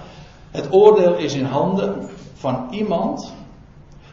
Het 0.51 0.73
oordeel 0.73 1.15
is 1.15 1.33
in 1.33 1.45
handen 1.45 2.09
van 2.33 2.67
iemand 2.71 3.33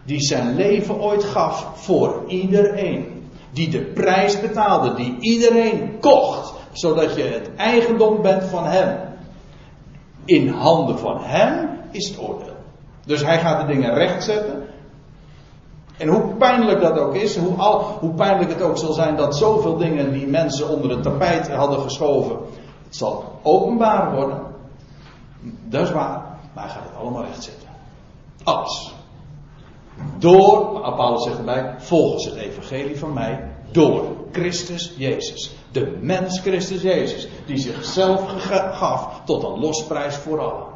die 0.05 0.20
zijn 0.20 0.55
leven 0.55 1.01
ooit 1.01 1.24
gaf 1.24 1.70
voor 1.74 2.22
iedereen. 2.26 3.28
Die 3.51 3.68
de 3.68 3.80
prijs 3.80 4.40
betaalde, 4.40 4.95
die 4.95 5.16
iedereen 5.20 6.01
kocht, 6.01 6.55
zodat 6.72 7.14
je 7.14 7.22
het 7.22 7.51
eigendom 7.57 8.22
bent 8.22 8.45
van 8.45 8.64
hem. 8.64 8.99
In 10.24 10.49
handen 10.49 10.99
van 10.99 11.18
hem 11.20 11.68
is 11.90 12.09
het 12.09 12.18
oordeel. 12.18 12.57
Dus 13.07 13.24
hij 13.24 13.38
gaat 13.38 13.61
de 13.61 13.72
dingen 13.72 13.95
rechtzetten. 13.95 14.62
En 15.97 16.09
hoe 16.09 16.34
pijnlijk 16.34 16.80
dat 16.80 16.99
ook 16.99 17.14
is, 17.14 17.36
hoe, 17.36 17.57
al, 17.57 17.80
hoe 18.01 18.14
pijnlijk 18.14 18.51
het 18.51 18.62
ook 18.62 18.78
zal 18.78 18.92
zijn 18.92 19.16
dat 19.16 19.36
zoveel 19.36 19.76
dingen 19.76 20.12
die 20.12 20.26
mensen 20.26 20.68
onder 20.68 20.90
het 20.90 21.03
tapijt 21.03 21.51
hadden 21.51 21.80
geschoven, 21.80 22.36
het 22.84 22.97
zal 22.97 23.38
openbaar 23.42 24.14
worden. 24.14 24.38
Dat 25.64 25.82
is 25.82 25.92
waar, 25.92 26.38
maar 26.55 26.64
hij 26.64 26.72
gaat 26.72 26.82
het 26.82 26.99
allemaal 27.01 27.24
rechtzetten. 27.24 27.68
Alles. 28.45 28.95
Door, 30.18 30.80
Paulus 30.97 31.22
zegt 31.22 31.38
erbij, 31.38 31.74
volgens 31.78 32.24
het 32.24 32.34
evangelie 32.34 32.99
van 32.99 33.12
mij, 33.12 33.49
door 33.70 34.05
Christus 34.32 34.95
Jezus. 34.97 35.55
De 35.72 35.99
mens 36.01 36.40
Christus 36.40 36.82
Jezus, 36.82 37.28
die 37.47 37.59
zichzelf 37.59 38.32
gaf 38.72 39.20
tot 39.24 39.42
een 39.42 39.59
losprijs 39.59 40.16
voor 40.16 40.40
allen. 40.40 40.66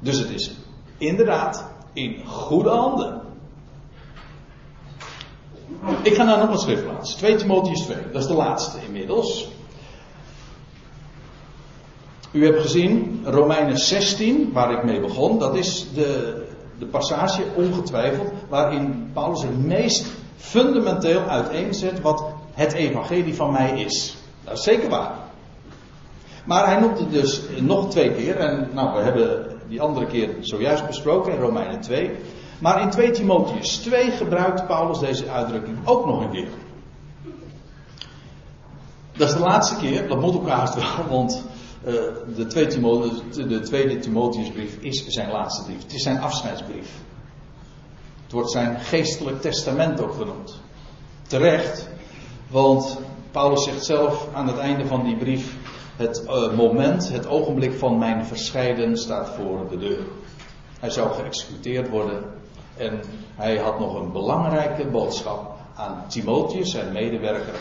Dus 0.00 0.18
het 0.18 0.30
is 0.30 0.50
inderdaad 0.98 1.69
in 1.92 2.24
goede 2.26 2.68
handen. 2.68 3.20
Ik 6.02 6.14
ga 6.14 6.24
naar 6.24 6.38
nog 6.38 6.50
een 6.50 6.58
schriftplaats. 6.58 7.14
2 7.14 7.34
Timotheus 7.34 7.80
2. 7.80 7.96
Dat 8.12 8.22
is 8.22 8.28
de 8.28 8.34
laatste 8.34 8.78
inmiddels. 8.86 9.48
U 12.32 12.44
hebt 12.44 12.60
gezien, 12.60 13.22
Romeinen 13.24 13.78
16, 13.78 14.50
waar 14.52 14.72
ik 14.72 14.84
mee 14.84 15.00
begon. 15.00 15.38
Dat 15.38 15.56
is 15.56 15.86
de, 15.94 16.42
de 16.78 16.86
passage, 16.86 17.42
ongetwijfeld, 17.54 18.32
waarin 18.48 19.10
Paulus 19.12 19.42
het 19.42 19.64
meest 19.64 20.06
fundamenteel 20.36 21.20
uiteenzet 21.20 22.00
wat 22.00 22.24
het 22.52 22.72
evangelie 22.72 23.34
van 23.34 23.52
mij 23.52 23.80
is. 23.80 24.16
Dat 24.44 24.58
is 24.58 24.64
zeker 24.64 24.88
waar. 24.88 25.12
Maar 26.44 26.66
hij 26.66 26.80
noemt 26.80 26.98
het 26.98 27.10
dus 27.10 27.42
nog 27.60 27.90
twee 27.90 28.12
keer. 28.12 28.36
En 28.36 28.68
nou, 28.72 28.96
we 28.96 29.02
hebben 29.02 29.59
die 29.70 29.80
andere 29.80 30.06
keer 30.06 30.36
zojuist 30.40 30.86
besproken 30.86 31.32
in 31.32 31.40
Romeinen 31.40 31.80
2. 31.80 32.10
Maar 32.58 32.82
in 32.82 32.90
2 32.90 33.10
Timotheus 33.10 33.76
2 33.76 34.10
gebruikt 34.10 34.66
Paulus 34.66 34.98
deze 34.98 35.30
uitdrukking 35.30 35.76
ook 35.84 36.06
nog 36.06 36.20
een 36.20 36.30
keer. 36.30 36.48
Dat 39.12 39.28
is 39.28 39.34
de 39.34 39.40
laatste 39.40 39.76
keer, 39.76 40.08
dat 40.08 40.20
moet 40.20 40.34
elkaar 40.34 40.58
haast 40.58 40.74
wel, 40.74 41.06
want 41.08 41.44
uh, 41.84 41.94
de, 42.36 43.46
de, 43.46 43.60
tweede 43.60 43.98
Timotheusbrief 43.98 44.76
is 44.80 45.06
zijn 45.06 45.30
laatste 45.30 45.64
brief. 45.64 45.82
Het 45.82 45.94
is 45.94 46.02
zijn 46.02 46.20
afscheidsbrief. 46.20 46.90
Het 48.22 48.32
wordt 48.32 48.50
zijn 48.50 48.80
geestelijk 48.80 49.40
testament 49.40 50.00
ook 50.00 50.12
genoemd. 50.12 50.60
Terecht, 51.26 51.88
want 52.48 52.98
Paulus 53.30 53.64
zegt 53.64 53.84
zelf 53.84 54.26
aan 54.32 54.46
het 54.46 54.58
einde 54.58 54.86
van 54.86 55.04
die 55.04 55.16
brief: 55.16 55.56
het 56.00 56.24
uh, 56.26 56.56
moment, 56.56 57.12
het 57.12 57.26
ogenblik 57.26 57.72
van 57.72 57.98
mijn 57.98 58.24
verscheiden 58.24 58.96
staat 58.96 59.28
voor 59.28 59.68
de 59.70 59.78
deur. 59.78 60.02
Hij 60.80 60.90
zou 60.90 61.12
geëxecuteerd 61.12 61.88
worden 61.88 62.24
en 62.76 63.00
hij 63.34 63.56
had 63.56 63.78
nog 63.78 63.94
een 63.94 64.12
belangrijke 64.12 64.86
boodschap 64.86 65.56
aan 65.74 66.04
Timotheus, 66.08 66.70
zijn 66.70 66.92
medewerker, 66.92 67.54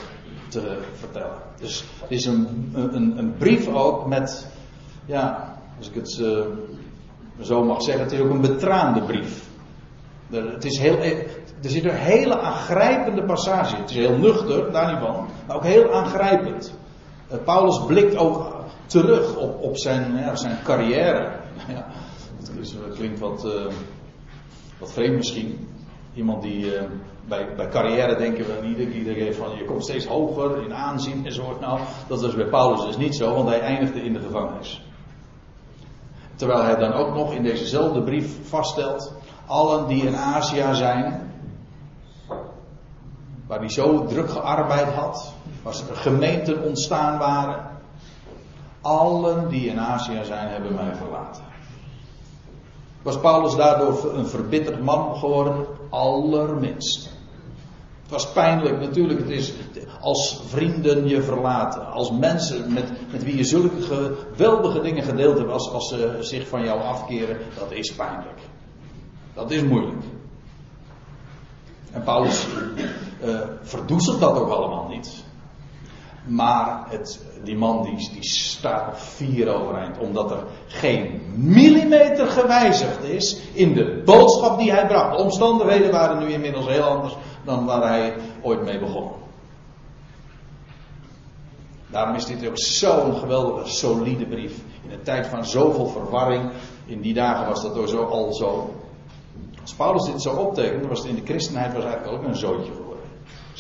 te 0.48 0.78
vertellen. 0.94 1.38
Dus 1.60 1.84
het 2.02 2.12
is 2.12 2.26
een, 2.26 2.72
een, 2.74 3.18
een 3.18 3.38
brief 3.38 3.68
ook 3.68 4.06
met, 4.06 4.48
ja, 5.06 5.56
als 5.78 5.90
ik 5.90 5.96
het 5.96 6.18
uh, 6.22 6.40
zo 7.42 7.64
mag 7.64 7.82
zeggen, 7.82 8.04
het 8.04 8.12
is 8.14 8.20
ook 8.20 8.30
een 8.30 8.42
betraande 8.42 9.02
brief. 9.02 9.48
Het 10.30 10.66
is 10.66 10.78
heel, 10.78 10.98
er 10.98 11.70
zitten 11.70 11.96
hele 11.96 12.40
aangrijpende 12.40 13.24
passages. 13.24 13.80
Het 13.80 13.90
is 13.90 13.96
heel 13.96 14.18
nuchter, 14.18 14.72
daar 14.72 14.92
niet 14.92 15.02
van, 15.02 15.28
maar 15.48 15.56
ook 15.56 15.64
heel 15.64 15.94
aangrijpend. 15.94 16.74
Uh, 17.32 17.38
Paulus 17.44 17.86
blikt 17.86 18.18
ook 18.18 18.56
terug 18.86 19.36
op, 19.36 19.62
op 19.62 19.78
zijn, 19.78 20.16
ja, 20.16 20.36
zijn 20.36 20.58
carrière. 20.64 21.32
Ja, 21.68 21.86
dat 22.82 22.94
klinkt 22.96 23.20
wat, 23.20 23.46
uh, 23.46 23.72
wat 24.80 24.92
vreemd 24.94 25.16
misschien. 25.16 25.68
Iemand 26.14 26.42
die 26.42 26.76
uh, 26.76 26.82
bij, 27.28 27.56
bij 27.56 27.68
carrière 27.68 28.16
denken 28.16 28.46
we 28.46 28.68
niet, 28.68 28.94
iedereen 28.94 29.34
van 29.34 29.58
je 29.58 29.66
komt 29.66 29.84
steeds 29.84 30.06
hoger 30.06 30.64
in 30.64 30.74
aanzien 30.74 31.26
enzovoort. 31.26 31.60
Nou, 31.60 31.80
dat 32.08 32.24
is 32.24 32.36
bij 32.36 32.46
Paulus 32.46 32.86
dus 32.86 32.98
niet 32.98 33.16
zo, 33.16 33.34
want 33.34 33.50
hij 33.50 33.62
eindigde 33.62 34.02
in 34.02 34.14
de 34.14 34.20
gevangenis. 34.20 34.84
Terwijl 36.36 36.64
hij 36.64 36.76
dan 36.76 36.94
ook 36.94 37.16
nog 37.16 37.34
in 37.34 37.44
dezezelfde 37.44 38.04
brief 38.04 38.50
vaststelt, 38.50 39.14
allen 39.46 39.88
die 39.88 40.06
in 40.06 40.16
Azië 40.16 40.66
zijn, 40.72 41.32
waar 43.48 43.60
hij 43.60 43.70
zo 43.70 44.06
druk 44.06 44.30
gearbeid 44.30 44.94
had, 44.94 45.34
waar 45.64 45.74
gemeenten 45.94 46.64
ontstaan 46.64 47.18
waren, 47.18 47.66
allen 48.82 49.50
die 49.50 49.68
in 49.68 49.80
Azië 49.80 50.20
zijn, 50.24 50.48
hebben 50.48 50.76
mij 50.76 50.96
verlaten. 50.96 51.44
Was 53.02 53.20
Paulus 53.20 53.56
daardoor 53.56 54.14
een 54.14 54.28
verbitterd 54.28 54.84
man 54.84 55.16
geworden? 55.16 55.66
Allerminst. 55.90 57.10
Het 58.02 58.12
was 58.12 58.32
pijnlijk 58.32 58.80
natuurlijk. 58.80 59.20
Het 59.20 59.30
is 59.30 59.54
als 60.02 60.42
vrienden 60.48 61.08
je 61.08 61.22
verlaten. 61.22 61.92
Als 61.92 62.12
mensen 62.12 62.74
met, 62.74 63.12
met 63.12 63.24
wie 63.24 63.38
je 63.38 63.44
zulke 63.44 63.82
geweldige 63.82 64.82
dingen 64.82 65.04
gedeeld 65.04 65.38
hebt. 65.38 65.52
Als, 65.52 65.72
als 65.72 65.88
ze 65.88 66.18
zich 66.20 66.48
van 66.48 66.64
jou 66.64 66.82
afkeren. 66.82 67.38
Dat 67.58 67.72
is 67.72 67.96
pijnlijk. 67.96 68.40
Dat 69.34 69.52
is 69.52 69.64
moeilijk. 69.64 70.04
En 71.92 72.04
Paulus 72.04 72.48
uh, 73.24 73.40
verdoezelt 73.62 74.20
dat 74.20 74.38
ook 74.38 74.50
allemaal 74.50 74.88
niet. 74.88 75.24
Maar 76.30 76.86
het, 76.90 77.20
die 77.44 77.58
man 77.58 77.84
die, 77.84 78.10
die 78.14 78.24
staat 78.24 78.88
op 78.88 78.98
vier 78.98 79.54
overeind. 79.54 79.98
Omdat 79.98 80.32
er 80.32 80.44
geen 80.68 81.22
millimeter 81.36 82.28
gewijzigd 82.28 83.04
is 83.04 83.40
in 83.54 83.74
de 83.74 84.02
boodschap 84.06 84.60
die 84.60 84.72
hij 84.72 84.88
bracht. 84.88 85.18
De 85.18 85.24
omstandigheden 85.24 85.92
waren 85.92 86.20
nu 86.20 86.32
inmiddels 86.32 86.68
heel 86.68 86.84
anders 86.84 87.16
dan 87.46 87.66
waar 87.66 87.88
hij 87.88 88.16
ooit 88.42 88.64
mee 88.64 88.80
begon. 88.80 89.12
Daarom 91.88 92.16
is 92.16 92.26
dit 92.26 92.48
ook 92.48 92.60
zo'n 92.60 93.16
geweldige, 93.16 93.70
solide 93.70 94.26
brief. 94.26 94.58
In 94.84 94.92
een 94.92 95.04
tijd 95.04 95.28
van 95.28 95.46
zoveel 95.46 95.88
verwarring. 95.88 96.52
In 96.86 97.02
die 97.02 97.14
dagen 97.14 97.48
was 97.48 97.62
dat 97.62 97.76
door 97.76 97.88
zo 97.88 98.04
al 98.04 98.34
zo. 98.34 98.74
Als 99.62 99.74
Paulus 99.74 100.06
dit 100.06 100.22
zo 100.22 100.36
optekent, 100.36 100.88
was 100.88 101.00
het 101.00 101.08
in 101.08 101.16
de 101.16 101.26
christenheid 101.26 101.74
was 101.74 101.84
eigenlijk 101.84 102.14
ook 102.14 102.24
een 102.24 102.36
zootje. 102.36 102.72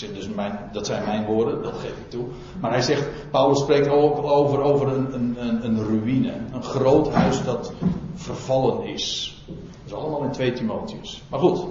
Dus 0.08 0.30
mijn, 0.30 0.70
dat 0.72 0.86
zijn 0.86 1.06
mijn 1.06 1.26
woorden, 1.26 1.64
dat 1.64 1.74
geef 1.74 1.89
ik 1.89 2.10
toe. 2.10 2.26
Maar 2.60 2.72
hij 2.72 2.82
zegt, 2.82 3.08
Paulus 3.32 3.60
spreekt 3.60 3.88
ook 3.88 4.18
over, 4.18 4.62
over 4.62 4.88
een, 4.88 5.14
een, 5.14 5.66
een 5.66 5.84
ruïne. 5.84 6.34
Een 6.54 6.64
groot 6.64 7.14
huis 7.14 7.43
dat 7.43 7.74
vervallen 8.16 8.84
is. 8.84 9.38
Dat 9.45 9.56
is 9.86 9.93
allemaal 9.93 10.24
in 10.24 10.32
2 10.32 10.54
Timotheus. 10.54 11.22
Maar 11.30 11.39
goed, 11.39 11.66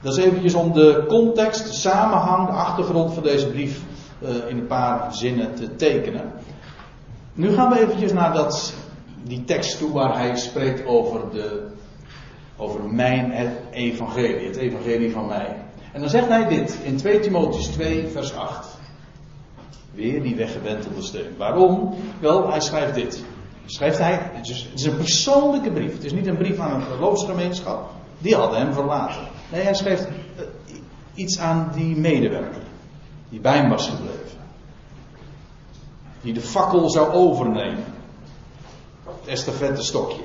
dat 0.00 0.16
is 0.16 0.24
eventjes 0.24 0.54
om 0.54 0.72
de 0.72 1.04
context, 1.08 1.66
de 1.66 1.72
samenhang, 1.72 2.46
de 2.46 2.52
achtergrond 2.52 3.12
van 3.12 3.22
deze 3.22 3.48
brief 3.48 3.82
uh, 4.22 4.28
in 4.48 4.58
een 4.58 4.66
paar 4.66 5.14
zinnen 5.14 5.54
te 5.54 5.76
tekenen. 5.76 6.32
Nu 7.32 7.52
gaan 7.52 7.70
we 7.70 7.80
eventjes 7.80 8.12
naar 8.12 8.32
dat, 8.32 8.74
die 9.22 9.44
tekst 9.44 9.78
toe 9.78 9.92
waar 9.92 10.18
hij 10.18 10.36
spreekt 10.36 10.86
over, 10.86 11.20
de, 11.32 11.66
over 12.56 12.84
mijn 12.84 13.32
evangelie, 13.70 14.46
het 14.46 14.56
evangelie 14.56 15.12
van 15.12 15.26
mij. 15.26 15.56
En 15.92 16.00
dan 16.00 16.10
zegt 16.10 16.28
hij 16.28 16.48
dit 16.48 16.78
in 16.82 16.96
2 16.96 17.20
Timotheus 17.20 17.66
2, 17.66 18.08
vers 18.08 18.34
8. 18.34 18.68
Weer 19.94 20.22
die 20.22 20.36
weggewentelde 20.36 21.02
steun. 21.02 21.36
Waarom? 21.36 21.94
Wel, 22.20 22.50
hij 22.50 22.60
schrijft 22.60 22.94
dit. 22.94 23.24
Schrijft 23.66 23.98
hij, 23.98 24.30
het 24.32 24.48
is, 24.48 24.84
een 24.84 24.96
persoonlijke 24.96 25.70
brief. 25.70 25.92
Het 25.92 26.04
is 26.04 26.12
niet 26.12 26.26
een 26.26 26.36
brief 26.36 26.58
aan 26.58 26.74
een 26.74 26.86
geloofsgemeenschap. 26.86 27.90
Die 28.18 28.34
hadden 28.34 28.58
hem 28.58 28.72
verlaten. 28.72 29.28
Nee, 29.52 29.62
hij 29.62 29.74
schrijft 29.74 30.08
uh, 30.08 30.44
iets 31.14 31.38
aan 31.38 31.70
die 31.74 31.96
medewerker. 31.96 32.62
Die 33.28 33.40
bij 33.40 33.56
hem 33.56 33.68
was 33.68 33.88
gebleven. 33.88 34.38
Die 36.20 36.32
de 36.32 36.40
fakkel 36.40 36.90
zou 36.90 37.12
overnemen. 37.12 37.84
Het 39.04 39.26
estafette 39.26 39.82
stokje. 39.82 40.22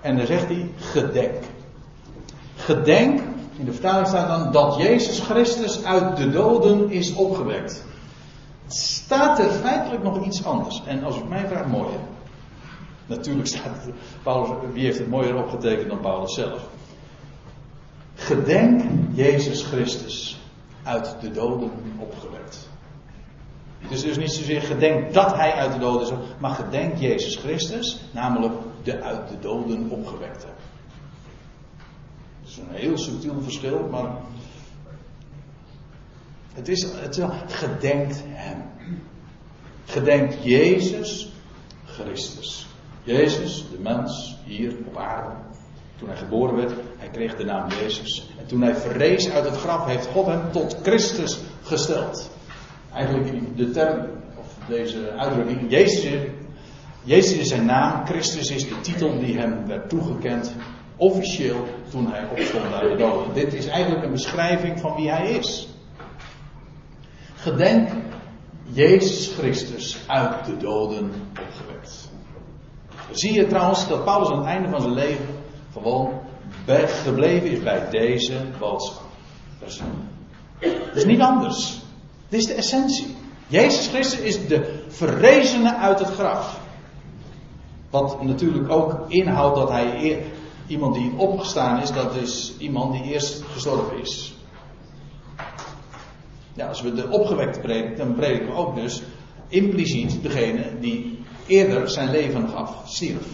En 0.00 0.16
dan 0.16 0.26
zegt 0.26 0.46
hij, 0.46 0.70
gedenk. 0.76 1.44
Gedenk 2.56 3.20
in 3.58 3.64
de 3.64 3.72
vertaling 3.72 4.06
staat 4.06 4.28
dan 4.28 4.52
dat 4.52 4.76
Jezus 4.76 5.20
Christus 5.20 5.84
uit 5.84 6.16
de 6.16 6.30
doden 6.30 6.90
is 6.90 7.14
opgewekt. 7.14 7.84
Staat 8.66 9.38
er 9.38 9.50
feitelijk 9.50 10.02
nog 10.02 10.24
iets 10.24 10.44
anders? 10.44 10.82
En 10.86 11.04
als 11.04 11.16
u 11.18 11.24
mij 11.28 11.46
vraagt, 11.46 11.66
mooier. 11.66 12.00
Natuurlijk 13.06 13.48
staat 13.48 13.84
het, 13.84 13.94
Paulus, 14.22 14.48
wie 14.72 14.84
heeft 14.84 14.98
het 14.98 15.08
mooier 15.08 15.36
opgetekend 15.36 15.88
dan 15.88 16.00
Paulus 16.00 16.34
zelf? 16.34 16.68
Gedenk 18.14 18.82
Jezus 19.12 19.62
Christus 19.62 20.40
uit 20.82 21.16
de 21.20 21.30
doden 21.30 21.70
opgewekt. 21.98 22.68
Het 23.78 23.90
is 23.90 24.02
dus 24.02 24.16
niet 24.18 24.32
zozeer 24.32 24.62
gedenk 24.62 25.12
dat 25.12 25.34
hij 25.34 25.52
uit 25.52 25.72
de 25.72 25.78
doden 25.78 26.02
is, 26.02 26.12
maar 26.38 26.50
gedenk 26.50 26.96
Jezus 26.96 27.36
Christus, 27.36 28.00
namelijk 28.10 28.54
de 28.82 29.02
uit 29.02 29.28
de 29.28 29.38
doden 29.40 29.90
opgewekte 29.90 30.46
is 32.58 32.64
een 32.68 32.88
heel 32.88 32.98
subtiel 32.98 33.40
verschil, 33.42 33.88
maar 33.90 34.10
het 36.54 36.68
is, 36.68 36.82
het 36.82 37.20
gedenkt 37.46 38.22
hem. 38.26 38.62
Gedenkt 39.84 40.36
Jezus 40.42 41.32
Christus. 41.84 42.66
Jezus, 43.02 43.64
de 43.70 43.78
mens, 43.78 44.36
hier 44.44 44.74
op 44.86 44.96
aarde. 44.96 45.30
Toen 45.98 46.08
hij 46.08 46.16
geboren 46.16 46.56
werd, 46.56 46.72
hij 46.96 47.08
kreeg 47.08 47.36
de 47.36 47.44
naam 47.44 47.68
Jezus. 47.70 48.30
En 48.38 48.46
toen 48.46 48.62
hij 48.62 48.74
verrees 48.74 49.30
uit 49.30 49.44
het 49.44 49.56
graf, 49.56 49.86
heeft 49.86 50.06
God 50.06 50.26
hem 50.26 50.52
tot 50.52 50.76
Christus 50.82 51.38
gesteld. 51.62 52.30
Eigenlijk 52.92 53.56
de 53.56 53.70
term, 53.70 54.06
of 54.38 54.54
deze 54.68 55.10
uitdrukking, 55.10 55.70
Jezus, 55.70 56.20
Jezus 57.02 57.38
is 57.38 57.48
zijn 57.48 57.64
naam, 57.64 58.06
Christus 58.06 58.50
is 58.50 58.68
de 58.68 58.80
titel 58.80 59.18
die 59.18 59.38
hem 59.38 59.66
werd 59.66 59.88
toegekend 59.88 60.54
officieel 60.98 61.64
toen 61.90 62.10
hij 62.10 62.28
opstond 62.30 62.72
uit 62.72 62.90
de 62.90 62.96
doden. 62.96 63.34
Dit 63.34 63.54
is 63.54 63.66
eigenlijk 63.66 64.04
een 64.04 64.12
beschrijving 64.12 64.80
van 64.80 64.94
wie 64.96 65.10
hij 65.10 65.30
is. 65.30 65.68
Gedenk 67.34 67.88
Jezus 68.64 69.32
Christus 69.38 69.98
uit 70.06 70.44
de 70.46 70.56
doden 70.56 71.12
opgewekt. 71.30 72.10
Zie 73.10 73.32
je 73.32 73.46
trouwens 73.46 73.88
dat 73.88 74.04
Paulus 74.04 74.28
aan 74.30 74.38
het 74.38 74.46
einde 74.46 74.68
van 74.68 74.80
zijn 74.80 74.94
leven 74.94 75.26
gewoon 75.72 76.20
gebleven 77.02 77.50
is 77.50 77.62
bij 77.62 77.90
deze 77.90 78.34
boodschap. 78.58 79.02
Dat 79.60 79.80
is, 80.94 81.04
niet 81.04 81.20
anders. 81.20 81.80
Dit 82.28 82.40
is 82.40 82.46
de 82.46 82.54
essentie. 82.54 83.16
Jezus 83.46 83.88
Christus 83.88 84.20
is 84.20 84.46
de 84.46 84.82
verrezene 84.88 85.74
uit 85.74 85.98
het 85.98 86.08
graf. 86.08 86.60
Wat 87.90 88.22
natuurlijk 88.22 88.70
ook 88.70 89.04
inhoudt 89.08 89.56
dat 89.56 89.70
hij 89.70 90.22
Iemand 90.68 90.94
die 90.94 91.12
opgestaan 91.16 91.82
is, 91.82 91.92
dat 91.92 92.14
is 92.14 92.54
iemand 92.58 92.92
die 92.92 93.02
eerst 93.02 93.42
gestorven 93.42 94.00
is. 94.00 94.34
Ja, 96.54 96.68
als 96.68 96.80
we 96.80 96.94
de 96.94 97.08
opgewekte 97.08 97.60
prediken, 97.60 97.96
dan 97.96 98.14
prediken 98.14 98.46
we 98.46 98.52
ook 98.52 98.74
dus 98.74 99.02
impliciet 99.48 100.22
degene 100.22 100.78
die 100.80 101.18
eerder 101.46 101.90
zijn 101.90 102.10
leven 102.10 102.48
gaf, 102.48 102.82
stierf. 102.86 103.26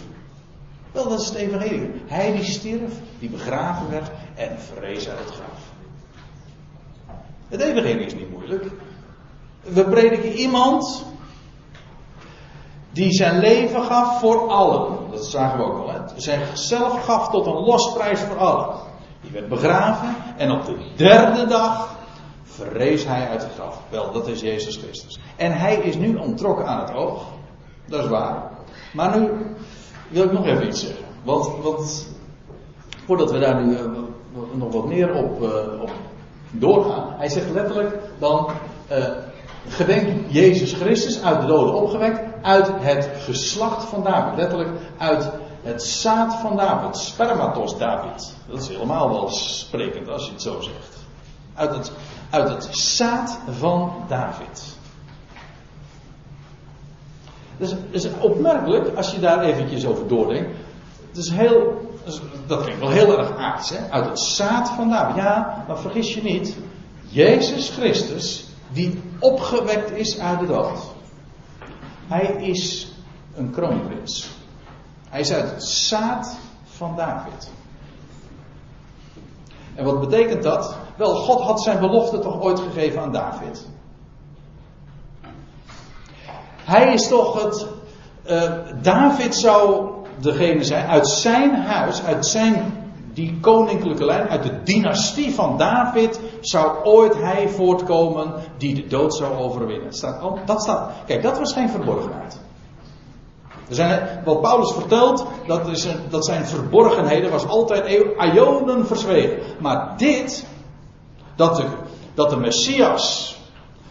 Wel, 0.92 1.08
dat 1.08 1.20
is 1.20 1.26
het 1.26 1.36
evangelie. 1.36 1.90
Hij 2.06 2.32
die 2.32 2.44
stierf, 2.44 2.92
die 3.18 3.28
begraven 3.28 3.90
werd 3.90 4.10
en 4.34 4.58
verrees 4.58 5.08
uit 5.08 5.18
het 5.18 5.30
graf. 5.30 5.72
Het 7.48 7.60
evangelie 7.60 8.06
is 8.06 8.14
niet 8.14 8.30
moeilijk. 8.30 8.64
We 9.62 9.84
prediken 9.84 10.32
iemand 10.32 11.04
die 12.94 13.12
zijn 13.12 13.38
leven 13.38 13.82
gaf 13.82 14.20
voor 14.20 14.48
allen. 14.48 15.10
Dat 15.10 15.26
zagen 15.26 15.58
we 15.58 15.64
ook 15.64 15.78
al. 15.78 15.90
Hè? 15.90 15.98
Zichzelf 16.16 17.04
gaf 17.04 17.30
tot 17.30 17.46
een 17.46 17.64
losprijs 17.64 18.20
voor 18.20 18.38
allen. 18.38 18.76
Die 19.20 19.30
werd 19.32 19.48
begraven 19.48 20.14
en 20.36 20.50
op 20.50 20.64
de 20.64 20.92
derde 20.96 21.46
dag 21.46 21.96
verrees 22.42 23.04
hij 23.04 23.28
uit 23.28 23.42
het 23.42 23.52
graf. 23.54 23.80
Wel, 23.90 24.12
dat 24.12 24.28
is 24.28 24.40
Jezus 24.40 24.76
Christus. 24.76 25.20
En 25.36 25.52
hij 25.52 25.76
is 25.76 25.96
nu 25.96 26.16
ontrokken 26.16 26.66
aan 26.66 26.80
het 26.80 26.94
oog. 26.94 27.22
Dat 27.86 28.02
is 28.02 28.08
waar. 28.08 28.50
Maar 28.92 29.18
nu 29.18 29.30
wil 30.08 30.24
ik 30.24 30.32
nog 30.32 30.46
even 30.46 30.66
iets 30.66 30.80
zeggen. 30.80 31.04
Want, 31.22 31.62
want 31.62 32.08
voordat 33.06 33.30
we 33.30 33.38
daar 33.38 33.64
nu 33.64 33.72
uh, 33.72 33.80
nog 34.52 34.72
wat 34.72 34.86
meer 34.86 35.14
op, 35.14 35.42
uh, 35.42 35.82
op 35.82 35.90
doorgaan. 36.50 37.14
Hij 37.16 37.28
zegt 37.28 37.50
letterlijk 37.50 37.98
dan. 38.18 38.50
Uh, 38.92 39.04
gedenk 39.68 40.30
Jezus 40.30 40.72
Christus 40.72 41.22
uit 41.22 41.40
de 41.40 41.46
doden 41.46 41.74
opgewekt, 41.74 42.20
uit 42.44 42.70
het 42.72 43.10
geslacht 43.24 43.84
van 43.84 44.02
David. 44.02 44.36
Letterlijk 44.36 44.70
uit 44.98 45.30
het 45.62 45.82
zaad 45.82 46.34
van 46.34 46.56
David, 46.56 46.96
spermatos 46.96 47.78
David. 47.78 48.34
Dat 48.46 48.60
is 48.60 48.68
helemaal 48.68 49.10
wel 49.10 49.28
sprekend 49.28 50.08
als 50.08 50.26
je 50.26 50.32
het 50.32 50.42
zo 50.42 50.60
zegt. 50.60 50.96
Uit 51.54 51.74
het, 51.74 51.92
uit 52.30 52.48
het 52.48 52.68
zaad 52.76 53.38
van 53.58 53.92
David. 54.08 54.76
Dus 57.56 57.74
is 57.90 58.08
opmerkelijk 58.20 58.96
als 58.96 59.10
je 59.10 59.20
daar 59.20 59.40
eventjes 59.40 59.86
over 59.86 60.08
doordenkt. 60.08 60.56
Het 61.08 61.16
is 61.16 61.30
heel, 61.30 61.90
dat 62.46 62.62
klinkt 62.62 62.80
wel 62.80 62.90
heel 62.90 63.18
erg 63.18 63.36
aardig, 63.36 63.68
hè? 63.68 63.90
Uit 63.90 64.04
het 64.04 64.20
zaad 64.20 64.68
van 64.68 64.90
David. 64.90 65.16
Ja, 65.16 65.64
maar 65.68 65.78
vergis 65.78 66.14
je 66.14 66.22
niet. 66.22 66.56
Jezus 67.08 67.70
Christus 67.70 68.44
die 68.72 69.02
opgewekt 69.18 69.90
is 69.90 70.18
uit 70.18 70.40
de 70.40 70.46
dood. 70.46 70.93
Hij 72.14 72.26
is 72.26 72.92
een 73.36 73.50
kroonprins. 73.50 74.30
Hij 75.08 75.20
is 75.20 75.32
uit 75.32 75.50
het 75.50 75.64
zaad 75.64 76.36
van 76.64 76.96
David. 76.96 77.50
En 79.74 79.84
wat 79.84 80.00
betekent 80.00 80.42
dat? 80.42 80.76
Wel, 80.96 81.14
God 81.14 81.40
had 81.40 81.62
zijn 81.62 81.78
belofte 81.78 82.18
toch 82.18 82.40
ooit 82.40 82.60
gegeven 82.60 83.00
aan 83.00 83.12
David. 83.12 83.66
Hij 86.64 86.92
is 86.92 87.08
toch 87.08 87.42
het. 87.42 87.66
Uh, 88.26 88.82
David 88.82 89.34
zou 89.34 89.90
degene 90.18 90.64
zijn 90.64 90.86
uit 90.86 91.08
zijn 91.08 91.54
huis, 91.54 92.02
uit 92.02 92.26
zijn 92.26 92.83
die 93.14 93.38
koninklijke 93.40 94.04
lijn, 94.04 94.28
uit 94.28 94.42
de 94.42 94.62
dynastie 94.62 95.34
van 95.34 95.58
David, 95.58 96.20
zou 96.40 96.84
ooit 96.84 97.14
hij 97.14 97.48
voortkomen 97.48 98.34
die 98.58 98.74
de 98.74 98.86
dood 98.86 99.14
zou 99.14 99.36
overwinnen. 99.36 99.90
Dat 100.44 100.62
staat, 100.62 100.90
kijk, 101.06 101.22
dat 101.22 101.38
was 101.38 101.52
geen 101.52 101.68
verborgenheid. 101.68 102.40
Er 103.68 103.74
zijn, 103.74 104.22
wat 104.24 104.40
Paulus 104.40 104.72
vertelt, 104.72 105.26
dat, 105.46 105.88
dat 106.10 106.24
zijn 106.24 106.46
verborgenheden, 106.46 107.30
was 107.30 107.46
altijd 107.46 108.06
ionen 108.18 108.86
verzwegen. 108.86 109.38
Maar 109.60 109.94
dit, 109.96 110.46
dat 111.36 111.56
de, 111.56 111.64
dat 112.14 112.30
de 112.30 112.36
Messias, 112.36 113.36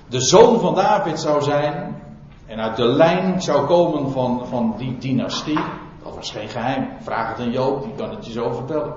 de 0.07 0.21
zoon 0.21 0.59
van 0.59 0.75
David 0.75 1.19
zou 1.19 1.41
zijn, 1.41 2.01
en 2.45 2.59
uit 2.59 2.75
de 2.75 2.85
lijn 2.85 3.41
zou 3.41 3.65
komen 3.65 4.11
van, 4.11 4.45
van 4.47 4.73
die 4.77 4.97
dynastie, 4.97 5.59
dat 6.03 6.15
was 6.15 6.31
geen 6.31 6.49
geheim. 6.49 6.87
Vraag 7.01 7.29
het 7.29 7.39
aan 7.39 7.51
Joop, 7.51 7.83
die 7.83 7.93
kan 7.95 8.09
het 8.09 8.25
je 8.25 8.31
zo 8.31 8.51
vertellen. 8.51 8.93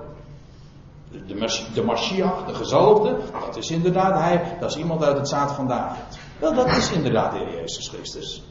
De, 1.27 1.35
de, 1.35 1.65
de 1.75 1.83
Mashiach, 1.83 2.47
de 2.47 3.17
dat 3.45 3.57
is 3.57 3.71
inderdaad 3.71 4.21
hij, 4.21 4.57
dat 4.61 4.71
is 4.71 4.77
iemand 4.77 5.05
uit 5.05 5.17
het 5.17 5.29
zaad 5.29 5.53
van 5.53 5.69
David. 5.69 6.19
Wel, 6.39 6.55
dat 6.55 6.67
is 6.67 6.93
inderdaad 6.93 7.33
de 7.33 7.39
Heer 7.39 7.61
Jezus 7.61 7.89
Christus. 7.89 8.43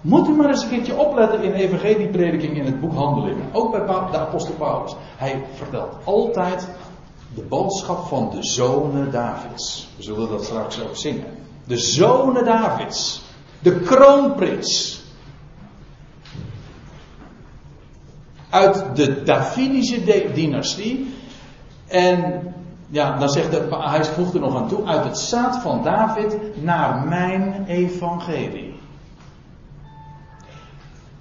Moet 0.00 0.28
u 0.28 0.30
maar 0.30 0.48
eens 0.48 0.62
een 0.62 0.68
keertje 0.68 0.96
opletten 0.96 1.42
in 1.42 1.52
evangelieprediking 1.52 2.56
in 2.56 2.64
het 2.64 2.80
boek 2.80 2.94
Handelingen. 2.94 3.48
Ook 3.52 3.70
bij 3.70 3.86
de 4.10 4.18
apostel 4.18 4.54
Paulus. 4.54 4.94
Hij 5.16 5.44
vertelt 5.54 5.96
altijd 6.04 6.68
de 7.34 7.42
boodschap 7.42 8.06
van 8.06 8.30
de 8.30 8.42
zonen 8.42 9.10
Davids. 9.10 9.88
We 9.96 10.02
zullen 10.02 10.28
dat 10.28 10.44
straks 10.44 10.82
ook 10.82 10.96
zingen. 10.96 11.26
De 11.66 11.78
zonen 11.78 12.44
Davids. 12.44 13.22
De 13.62 13.80
kroonprins. 13.80 15.02
Uit 18.50 18.96
de 18.96 19.22
Davidische 19.22 20.04
dynastie. 20.34 21.14
En 21.94 22.54
ja, 22.88 23.18
dan 23.18 23.28
zegt 23.28 23.52
hij 23.70 24.04
voegt 24.04 24.34
er 24.34 24.40
nog 24.40 24.56
aan 24.56 24.68
toe. 24.68 24.84
Uit 24.84 25.04
het 25.04 25.18
zaad 25.18 25.62
van 25.62 25.82
David 25.82 26.62
naar 26.62 27.06
mijn 27.06 27.64
evangelie. 27.66 28.74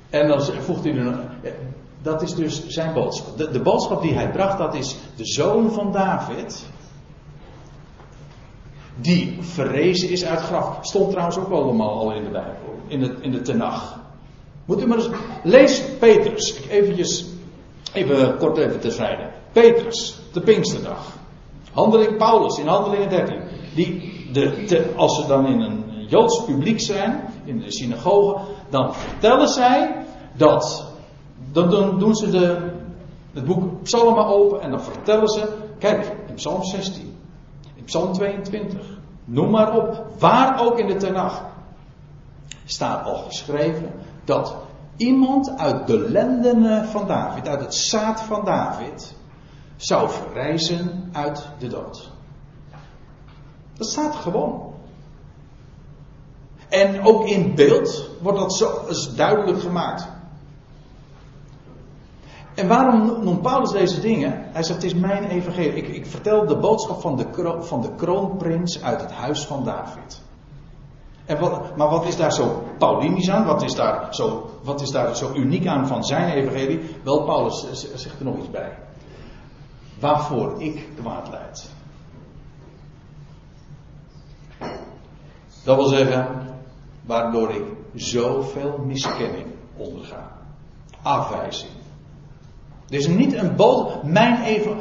En 0.09 0.27
dan 0.27 0.41
voegt 0.41 0.83
hij 0.83 0.95
er. 0.95 1.19
Dat 2.01 2.21
is 2.21 2.35
dus 2.35 2.67
zijn 2.67 2.93
boodschap. 2.93 3.37
De, 3.37 3.51
de, 3.51 3.61
boodschap 3.61 4.01
die 4.01 4.13
hij 4.13 4.31
bracht, 4.31 4.57
dat 4.57 4.73
is 4.73 4.97
de 5.15 5.25
zoon 5.25 5.71
van 5.71 5.91
David. 5.91 6.65
Die 8.95 9.37
verrezen 9.41 10.09
is 10.09 10.25
uit 10.25 10.39
graf. 10.39 10.77
Stond 10.81 11.09
trouwens 11.09 11.37
ook 11.37 11.49
allemaal 11.49 11.99
al 11.99 12.13
in 12.13 12.23
de 12.23 12.29
Bijbel. 12.29 12.79
In 12.87 12.99
de, 12.99 13.15
in 13.21 13.31
de 13.31 13.41
Tenach. 13.41 13.99
Moet 14.65 14.81
u 14.81 14.87
maar 14.87 14.97
eens. 14.97 15.09
Lees 15.43 15.83
Petrus. 15.99 16.59
Even 17.93 18.37
kort 18.37 18.57
even 18.57 18.79
terzijde. 18.79 19.41
Petrus. 19.53 20.19
De 20.33 20.41
Pinksterdag. 20.41 21.05
Handeling 21.71 22.17
Paulus 22.17 22.57
in 22.57 22.67
Handelingen 22.67 23.09
13. 23.09 23.41
Die, 23.75 24.11
de, 24.31 24.93
als 24.95 25.21
ze 25.21 25.27
dan 25.27 25.45
in 25.45 25.59
een 25.59 25.83
Joods 26.07 26.45
publiek 26.45 26.79
zijn. 26.79 27.21
In 27.45 27.59
de 27.59 27.71
synagoge. 27.71 28.39
Dan 28.69 28.93
vertellen 28.93 29.47
zij 29.47 30.05
dat. 30.33 30.91
Dan 31.51 31.99
doen 31.99 32.15
ze 32.15 32.29
de, 32.29 32.71
het 33.33 33.45
boek 33.45 33.83
Psalmen 33.83 34.25
open 34.25 34.61
en 34.61 34.71
dan 34.71 34.81
vertellen 34.81 35.27
ze. 35.27 35.47
Kijk, 35.79 36.15
in 36.27 36.33
Psalm 36.33 36.63
16, 36.63 37.17
in 37.75 37.83
Psalm 37.83 38.13
22, 38.13 38.79
noem 39.25 39.49
maar 39.49 39.77
op, 39.77 40.05
waar 40.19 40.61
ook 40.61 40.79
in 40.79 40.87
de 40.87 40.95
Tenach 40.95 41.45
staat 42.65 43.05
al 43.05 43.15
geschreven 43.15 43.91
dat 44.25 44.55
iemand 44.97 45.57
uit 45.57 45.87
de 45.87 45.99
lendenen 45.99 46.85
van 46.85 47.07
David, 47.07 47.47
uit 47.47 47.59
het 47.59 47.75
zaad 47.75 48.21
van 48.21 48.45
David, 48.45 49.15
zou 49.83 50.09
verrijzen 50.09 51.09
uit 51.11 51.47
de 51.59 51.67
dood. 51.67 52.11
Dat 53.73 53.87
staat 53.87 54.15
gewoon. 54.15 54.73
En 56.69 57.05
ook 57.05 57.27
in 57.27 57.55
beeld 57.55 58.09
wordt 58.21 58.39
dat 58.39 58.53
zo 58.53 58.87
duidelijk 59.15 59.61
gemaakt. 59.61 60.07
En 62.55 62.67
waarom 62.67 63.23
noemt 63.23 63.41
Paulus 63.41 63.71
deze 63.71 64.01
dingen? 64.01 64.49
Hij 64.51 64.63
zegt: 64.63 64.81
Het 64.81 64.91
is 64.91 64.99
mijn 64.99 65.23
evangelie. 65.23 65.73
Ik, 65.73 65.87
ik 65.87 66.05
vertel 66.05 66.47
de 66.47 66.57
boodschap 66.57 67.01
van 67.01 67.15
de, 67.15 67.57
van 67.59 67.81
de 67.81 67.95
kroonprins 67.95 68.83
uit 68.83 69.01
het 69.01 69.11
huis 69.11 69.45
van 69.45 69.63
David. 69.63 70.21
En 71.25 71.39
maar 71.77 71.89
wat 71.89 72.05
is 72.05 72.15
daar 72.15 72.33
zo 72.33 72.63
Paulinisch 72.77 73.29
aan? 73.29 73.45
Wat 73.45 73.63
is, 73.63 73.75
daar 73.75 74.15
zo, 74.15 74.49
wat 74.63 74.81
is 74.81 74.89
daar 74.89 75.15
zo 75.15 75.33
uniek 75.33 75.67
aan 75.67 75.87
van 75.87 76.03
zijn 76.03 76.29
evangelie? 76.29 76.79
Wel, 77.03 77.23
Paulus 77.23 77.65
zegt 77.95 78.19
er 78.19 78.25
nog 78.25 78.37
iets 78.37 78.49
bij. 78.49 78.77
Waarvoor 80.03 80.61
ik 80.61 80.87
kwaad 80.95 81.29
leid. 81.29 81.69
Dat 85.63 85.75
wil 85.75 85.87
zeggen, 85.87 86.27
waardoor 87.05 87.51
ik 87.51 87.63
zoveel 87.93 88.77
miskenning 88.77 89.47
onderga. 89.77 90.31
Afwijzing 91.01 91.71
dus 92.93 93.07
niet 93.07 93.33
een 93.33 93.55
boodschap, 93.55 94.03
mijn 94.03 94.41
even, 94.41 94.77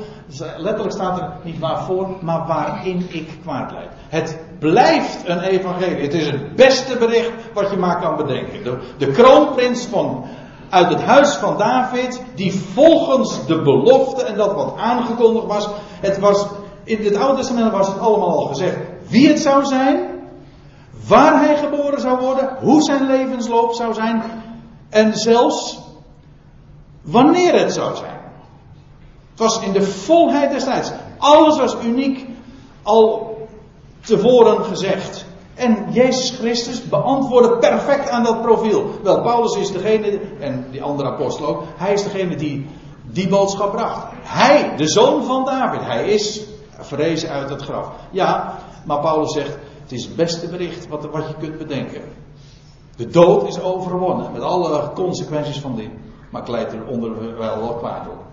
letterlijk 0.56 0.92
staat 0.92 1.18
er 1.18 1.30
niet 1.42 1.58
waarvoor, 1.58 2.08
maar 2.20 2.46
waarin 2.46 3.06
ik 3.08 3.28
kwaad 3.42 3.72
leid. 3.72 3.90
Het 4.08 4.38
blijft 4.58 5.28
een 5.28 5.40
evangelie. 5.40 6.02
Het 6.02 6.14
is 6.14 6.26
het 6.26 6.56
beste 6.56 6.96
bericht 6.98 7.30
wat 7.52 7.70
je 7.70 7.76
maar 7.76 8.00
kan 8.00 8.16
bedenken. 8.16 8.64
De, 8.64 8.78
de 8.98 9.06
kroonprins 9.06 9.84
van, 9.84 10.24
uit 10.72 10.88
het 10.88 11.02
huis 11.02 11.34
van 11.34 11.58
David, 11.58 12.22
die 12.34 12.52
volgens 12.74 13.46
de 13.46 13.62
belofte 13.62 14.22
en 14.22 14.36
dat 14.36 14.52
wat 14.54 14.74
aangekondigd 14.76 15.46
was, 15.46 15.68
het 16.00 16.18
was, 16.18 16.46
in 16.84 17.04
het 17.04 17.16
Oude 17.16 17.36
Testament 17.36 17.72
was 17.72 17.86
het 17.86 17.98
allemaal 17.98 18.38
al 18.38 18.46
gezegd 18.46 18.76
wie 19.08 19.28
het 19.28 19.40
zou 19.40 19.64
zijn, 19.64 20.10
waar 21.06 21.44
hij 21.44 21.56
geboren 21.56 22.00
zou 22.00 22.20
worden, 22.20 22.56
hoe 22.60 22.82
zijn 22.82 23.06
levensloop 23.06 23.72
zou 23.74 23.94
zijn, 23.94 24.22
en 24.90 25.14
zelfs 25.14 25.80
Wanneer 27.02 27.58
het 27.58 27.72
zou 27.72 27.96
zijn. 27.96 28.20
Het 29.30 29.38
was 29.38 29.60
in 29.60 29.72
de 29.72 29.82
volheid 29.82 30.50
des 30.50 30.64
tijds. 30.64 30.90
Alles 31.18 31.58
was 31.58 31.76
uniek 31.84 32.26
al 32.82 33.36
tevoren 34.00 34.64
gezegd. 34.64 35.24
En 35.62 35.92
Jezus 35.92 36.30
Christus 36.30 36.88
beantwoordde 36.88 37.58
perfect 37.58 38.08
aan 38.08 38.24
dat 38.24 38.42
profiel. 38.42 38.90
Wel, 39.02 39.22
Paulus 39.22 39.56
is 39.56 39.72
degene, 39.72 40.20
en 40.40 40.66
die 40.70 40.82
andere 40.82 41.08
apostel 41.08 41.46
ook, 41.46 41.62
hij 41.76 41.92
is 41.92 42.02
degene 42.02 42.36
die 42.36 42.66
die 43.02 43.28
boodschap 43.28 43.72
bracht. 43.72 44.06
Hij, 44.22 44.76
de 44.76 44.88
zoon 44.88 45.24
van 45.24 45.44
David, 45.44 45.80
hij 45.80 46.08
is 46.08 46.42
verrezen 46.78 47.28
uit 47.28 47.50
het 47.50 47.62
graf. 47.62 47.90
Ja, 48.10 48.58
maar 48.84 49.00
Paulus 49.00 49.32
zegt, 49.32 49.56
het 49.82 49.92
is 49.92 50.04
het 50.04 50.16
beste 50.16 50.48
bericht 50.48 50.88
wat, 50.88 51.04
wat 51.10 51.28
je 51.28 51.34
kunt 51.38 51.58
bedenken. 51.58 52.02
De 52.96 53.06
dood 53.06 53.48
is 53.48 53.60
overwonnen, 53.60 54.32
met 54.32 54.42
alle 54.42 54.90
consequenties 54.94 55.58
van 55.58 55.74
die 55.74 55.90
maar 56.32 56.48
ik 56.48 56.72
er 56.72 56.86
onderwijl 56.86 57.58
wel 57.58 57.74
kwaad 57.74 58.08
op. 58.08 58.24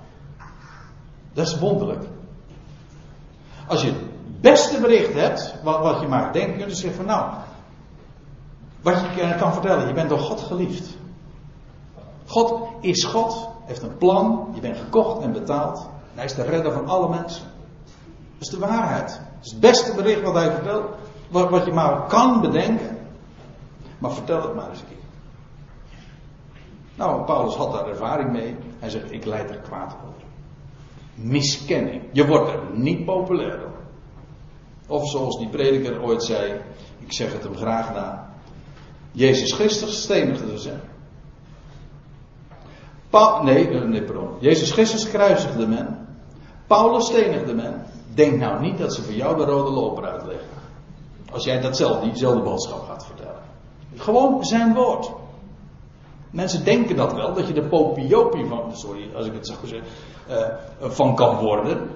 Dat 1.34 1.48
is 1.48 1.60
wonderlijk. 1.60 2.04
Als 3.68 3.82
je 3.82 3.94
beste 4.42 4.80
bericht 4.80 5.14
hebt, 5.14 5.56
wat, 5.64 5.80
wat 5.80 6.02
je 6.02 6.08
maar 6.08 6.34
denkt, 6.34 6.58
kun 6.58 6.68
je 6.68 6.76
zeggen 6.76 6.96
van 6.96 7.06
nou, 7.06 7.32
wat 8.82 8.96
je 9.16 9.36
kan 9.40 9.54
vertellen, 9.54 9.88
je 9.88 9.94
bent 9.94 10.10
door 10.10 10.20
God 10.20 10.40
geliefd. 10.40 10.98
God 12.26 12.68
is 12.80 13.04
God, 13.04 13.50
heeft 13.66 13.82
een 13.82 13.98
plan, 13.98 14.48
je 14.54 14.62
bent 14.62 14.78
gekocht 14.78 15.22
en 15.22 15.32
betaald. 15.32 15.90
Hij 16.14 16.26
is 16.26 16.34
de 16.34 16.44
redder 16.44 16.72
van 16.72 16.88
alle 16.88 17.10
mensen. 17.10 17.44
Dat 18.38 18.48
is 18.48 18.48
de 18.48 18.60
waarheid. 18.60 19.08
Dat 19.08 19.46
is 19.46 19.52
het 19.52 19.60
beste 19.60 19.96
bericht 19.96 20.22
wat 20.22 20.34
hij 20.34 20.52
vertelt, 20.52 20.86
wat, 21.30 21.50
wat 21.50 21.66
je 21.66 21.72
maar 21.72 22.08
kan 22.08 22.42
bedenken. 22.42 22.98
Maar 23.98 24.12
vertel 24.12 24.42
het 24.42 24.56
maar 24.56 24.70
eens 24.70 24.80
een 24.80 24.88
keer. 24.88 24.98
Nou, 26.96 27.24
Paulus 27.24 27.56
had 27.56 27.72
daar 27.72 27.88
ervaring 27.88 28.32
mee. 28.32 28.56
Hij 28.80 28.90
zegt, 28.90 29.12
ik 29.12 29.26
leid 29.26 29.50
er 29.50 29.58
kwaad 29.58 29.96
over. 30.08 30.22
Miskenning. 31.14 32.02
Je 32.12 32.28
wordt 32.28 32.52
er 32.52 32.60
niet 32.74 33.06
populair 33.06 33.60
door. 33.60 33.68
Of 34.90 35.10
zoals 35.10 35.38
die 35.38 35.50
prediker 35.50 36.02
ooit 36.02 36.24
zei, 36.24 36.62
ik 37.00 37.14
zeg 37.14 37.34
het 37.34 37.44
hem 37.44 37.56
graag 37.56 37.94
na. 37.94 38.34
Jezus 39.12 39.54
Christus 39.54 40.02
stenigde 40.02 40.60
ze. 40.60 40.74
Nee, 43.44 43.70
eh, 43.70 43.82
nee, 43.82 44.04
pardon. 44.04 44.30
Jezus 44.40 44.72
Christus 44.72 45.10
kruisigde 45.10 45.68
men. 45.68 46.08
Paulus 46.68 47.06
stenigde 47.06 47.54
men. 47.54 47.86
Denk 48.14 48.40
nou 48.40 48.62
niet 48.62 48.78
dat 48.78 48.94
ze 48.94 49.02
voor 49.02 49.14
jou 49.14 49.38
de 49.38 49.44
rode 49.44 49.72
loper 49.72 50.06
uitleggen. 50.06 50.48
Als 51.32 51.44
jij 51.44 51.62
datzelfde, 51.62 52.10
diezelfde 52.10 52.42
boodschap 52.42 52.86
gaat 52.88 53.06
vertellen. 53.06 53.42
Gewoon 53.96 54.46
zijn 54.46 54.74
woord. 54.74 55.12
Mensen 56.32 56.64
denken 56.64 56.96
dat 56.96 57.14
wel, 57.14 57.34
dat 57.34 57.48
je 57.48 57.54
de 57.54 57.68
popiopie 57.68 58.46
van, 58.46 58.78
sorry 58.78 59.10
als 59.16 59.26
ik 59.26 59.34
het 59.34 59.48
zo 59.48 59.54
zeg, 59.64 59.82
uh, 60.30 60.48
van 60.80 61.16
kan 61.16 61.36
worden. 61.36 61.90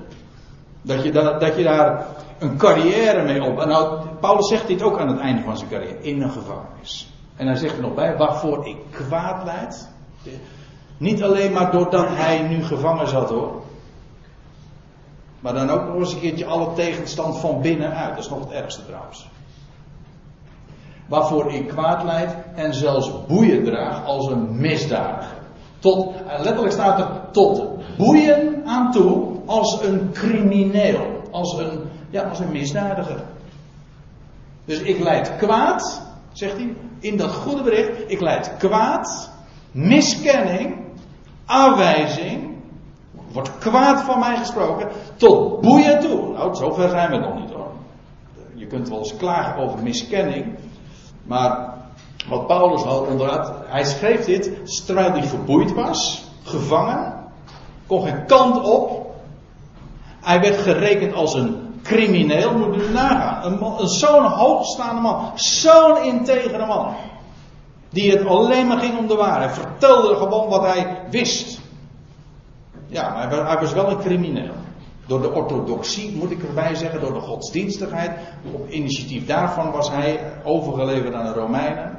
Dat 0.84 1.04
je, 1.04 1.12
da, 1.12 1.38
dat 1.38 1.58
daar 1.58 2.06
een 2.40 2.58
carrière 2.58 3.24
mee 3.24 3.44
op. 3.44 3.60
En 3.60 3.68
nou, 3.68 4.08
Paulus 4.20 4.48
zegt 4.48 4.68
dit 4.68 4.82
ook 4.82 5.00
aan 5.00 5.08
het 5.08 5.20
einde 5.20 5.42
van 5.42 5.58
zijn 5.58 5.70
carrière, 5.70 6.02
in 6.02 6.22
een 6.22 6.32
gevangenis. 6.32 7.12
En 7.36 7.48
hij 7.48 7.56
zegt 7.56 7.76
er 7.76 7.82
nog 7.82 7.94
bij, 7.94 8.18
waarvoor 8.18 8.68
ik 8.68 8.78
kwaad 8.92 9.44
leid. 9.46 9.90
Niet 10.98 11.24
alleen 11.24 11.52
maar 11.52 11.72
doordat 11.72 12.08
hij 12.08 12.42
nu 12.42 12.64
gevangen 12.64 13.08
zat 13.08 13.30
hoor. 13.30 13.62
Maar 15.40 15.54
dan 15.54 15.70
ook 15.70 15.88
nog 15.88 15.96
eens 15.96 16.14
een 16.14 16.20
keertje 16.20 16.46
alle 16.46 16.74
tegenstand 16.74 17.38
van 17.38 17.62
binnenuit. 17.62 18.16
Dat 18.16 18.24
is 18.24 18.30
nog 18.30 18.40
het 18.40 18.52
ergste 18.52 18.86
trouwens. 18.86 19.30
Waarvoor 21.08 21.54
ik 21.54 21.68
kwaad 21.68 22.04
leid 22.04 22.36
en 22.56 22.74
zelfs 22.74 23.26
boeien 23.28 23.64
draag 23.64 24.06
als 24.06 24.28
een 24.28 24.60
misdadiger. 24.60 25.38
Tot, 25.80 26.14
letterlijk 26.38 26.72
staat 26.72 27.00
er 27.00 27.08
tot 27.32 27.64
boeien 27.98 28.62
aan 28.66 28.92
toe 28.92 29.33
als 29.46 29.82
een 29.82 30.10
crimineel. 30.14 31.22
Als 31.32 31.58
een, 31.58 31.80
ja, 32.10 32.24
als 32.24 32.40
een 32.40 32.52
misdadiger. 32.52 33.24
Dus 34.66 34.80
ik 34.80 35.00
leid 35.00 35.36
kwaad, 35.38 36.02
zegt 36.32 36.54
hij, 36.54 36.76
in 37.00 37.18
dat 37.18 37.32
goede 37.32 37.64
bericht. 37.64 38.12
Ik 38.12 38.22
leid 38.22 38.58
kwaad, 38.58 39.30
miskenning, 39.72 40.76
aanwijzing. 41.46 42.52
Wordt 43.32 43.58
kwaad 43.58 44.02
van 44.02 44.20
mij 44.20 44.38
gesproken. 44.38 44.88
Tot 45.16 45.62
boeien 45.62 46.00
toe. 46.00 46.32
Nou, 46.32 46.56
zover 46.56 46.90
zijn 46.90 47.12
we 47.12 47.18
nog 47.18 47.36
niet. 47.36 47.52
Je 48.54 48.68
kunt 48.68 48.90
wel 48.90 48.98
eens 48.98 49.18
klagen 49.18 49.64
over 49.64 49.84
miskenning. 49.84 50.56
Maar 51.24 51.74
wat 52.28 52.48
Paulus 52.48 52.82
had 52.82 53.08
onderuit, 53.08 53.52
hij 53.66 53.84
schreef 53.84 54.26
dit 54.26 54.52
terwijl 54.86 55.12
hij 55.12 55.24
verboeid 55.24 55.74
was, 55.74 56.24
gevangen, 56.44 57.14
kon 57.88 58.04
geen 58.04 58.26
kant 58.26 58.62
op. 58.62 59.03
Hij 60.24 60.42
werd 60.42 60.58
gerekend 60.58 61.14
als 61.14 61.34
een 61.34 61.80
crimineel, 61.84 62.58
moet 62.58 62.76
u 62.76 62.92
nagaan. 62.92 63.52
Een, 63.52 63.82
een 63.82 63.88
zo'n 63.88 64.26
hoogstaande 64.26 65.02
man, 65.02 65.32
zo'n 65.36 66.04
integere 66.04 66.66
man. 66.66 66.96
Die 67.90 68.12
het 68.12 68.26
alleen 68.26 68.68
maar 68.68 68.80
ging 68.80 68.98
om 68.98 69.08
de 69.08 69.16
waarheid. 69.16 69.56
Hij 69.56 69.64
vertelde 69.64 70.16
gewoon 70.16 70.50
wat 70.50 70.62
hij 70.62 70.98
wist. 71.10 71.60
Ja, 72.88 73.10
maar 73.10 73.48
hij 73.48 73.60
was 73.60 73.74
wel 73.74 73.90
een 73.90 74.00
crimineel. 74.00 74.54
Door 75.08 75.22
de 75.22 75.32
orthodoxie, 75.32 76.16
moet 76.16 76.32
ik 76.32 76.44
erbij 76.44 76.76
zeggen, 76.76 77.00
door 77.00 77.14
de 77.14 77.20
godsdienstigheid. 77.20 78.12
Op 78.52 78.70
initiatief 78.70 79.26
daarvan 79.26 79.72
was 79.72 79.92
hij 79.92 80.20
overgeleverd 80.44 81.14
aan 81.14 81.26
de 81.26 81.40
Romeinen. 81.40 81.93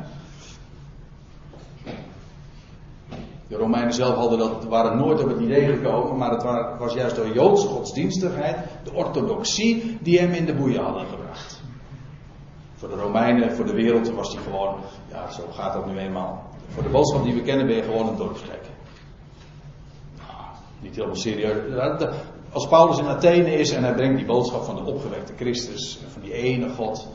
De 3.49 3.57
Romeinen 3.57 3.92
zelf 3.92 4.14
hadden 4.14 4.38
dat, 4.38 4.64
waren 4.64 4.99
nooit 4.99 5.22
op 5.22 5.28
het 5.28 5.40
idee 5.40 5.66
gekomen, 5.66 6.16
maar 6.16 6.30
het 6.30 6.42
was 6.78 6.95
juist 6.95 7.16
door 7.16 7.28
Joodse 7.28 7.66
godsdienstigheid, 7.66 8.57
de 8.84 8.92
orthodoxie, 8.92 9.99
die 10.01 10.18
hem 10.18 10.32
in 10.32 10.45
de 10.45 10.55
boeien 10.55 10.82
hadden 10.82 11.07
gebracht. 11.07 11.62
Voor 12.74 12.88
de 12.88 12.95
Romeinen, 12.95 13.53
voor 13.53 13.66
de 13.66 13.72
wereld 13.72 14.11
was 14.11 14.34
hij 14.34 14.42
gewoon, 14.42 14.74
ja, 15.11 15.30
zo 15.30 15.42
gaat 15.51 15.72
dat 15.72 15.86
nu 15.86 15.99
eenmaal. 15.99 16.42
Voor 16.68 16.82
de 16.82 16.88
boodschap 16.88 17.24
die 17.24 17.34
we 17.34 17.42
kennen 17.42 17.66
ben 17.66 17.76
je 17.76 17.82
gewoon 17.82 18.09
een 18.09 18.16
dorpsgek. 18.16 18.61
Nou, 20.16 20.42
niet 20.80 20.95
helemaal 20.95 21.16
serieus. 21.16 22.12
Als 22.53 22.68
Paulus 22.68 22.99
in 22.99 23.07
Athene 23.07 23.59
is 23.59 23.72
en 23.72 23.82
hij 23.82 23.95
brengt 23.95 24.16
die 24.16 24.26
boodschap 24.26 24.64
van 24.64 24.76
de 24.76 24.84
opgewekte 24.84 25.32
Christus, 25.36 25.99
van 26.09 26.22
die 26.22 26.32
ene 26.32 26.68
God, 26.68 27.09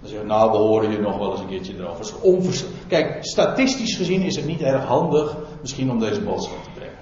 dan 0.00 0.08
zeggen 0.08 0.28
nou, 0.28 0.50
we 0.50 0.56
horen 0.56 0.90
je 0.90 0.98
nog 0.98 1.18
wel 1.18 1.30
eens 1.30 1.40
een 1.40 1.46
keertje 1.46 1.74
erover. 1.78 2.14
Kijk, 2.88 3.18
statistisch 3.20 3.96
gezien 3.96 4.22
is 4.22 4.36
het 4.36 4.46
niet 4.46 4.62
erg 4.62 4.84
handig 4.84 5.36
misschien 5.60 5.90
om 5.90 5.98
deze 5.98 6.20
boodschap 6.20 6.62
te 6.62 6.70
brengen. 6.74 6.98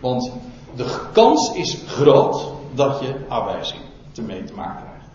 Want 0.00 0.32
de 0.76 1.08
kans 1.12 1.52
is 1.54 1.82
groot 1.86 2.52
dat 2.74 3.00
je 3.00 3.14
afwijzing 3.28 3.80
te 4.12 4.22
mee 4.22 4.44
te 4.44 4.54
maken 4.54 4.82
krijgt. 4.82 5.06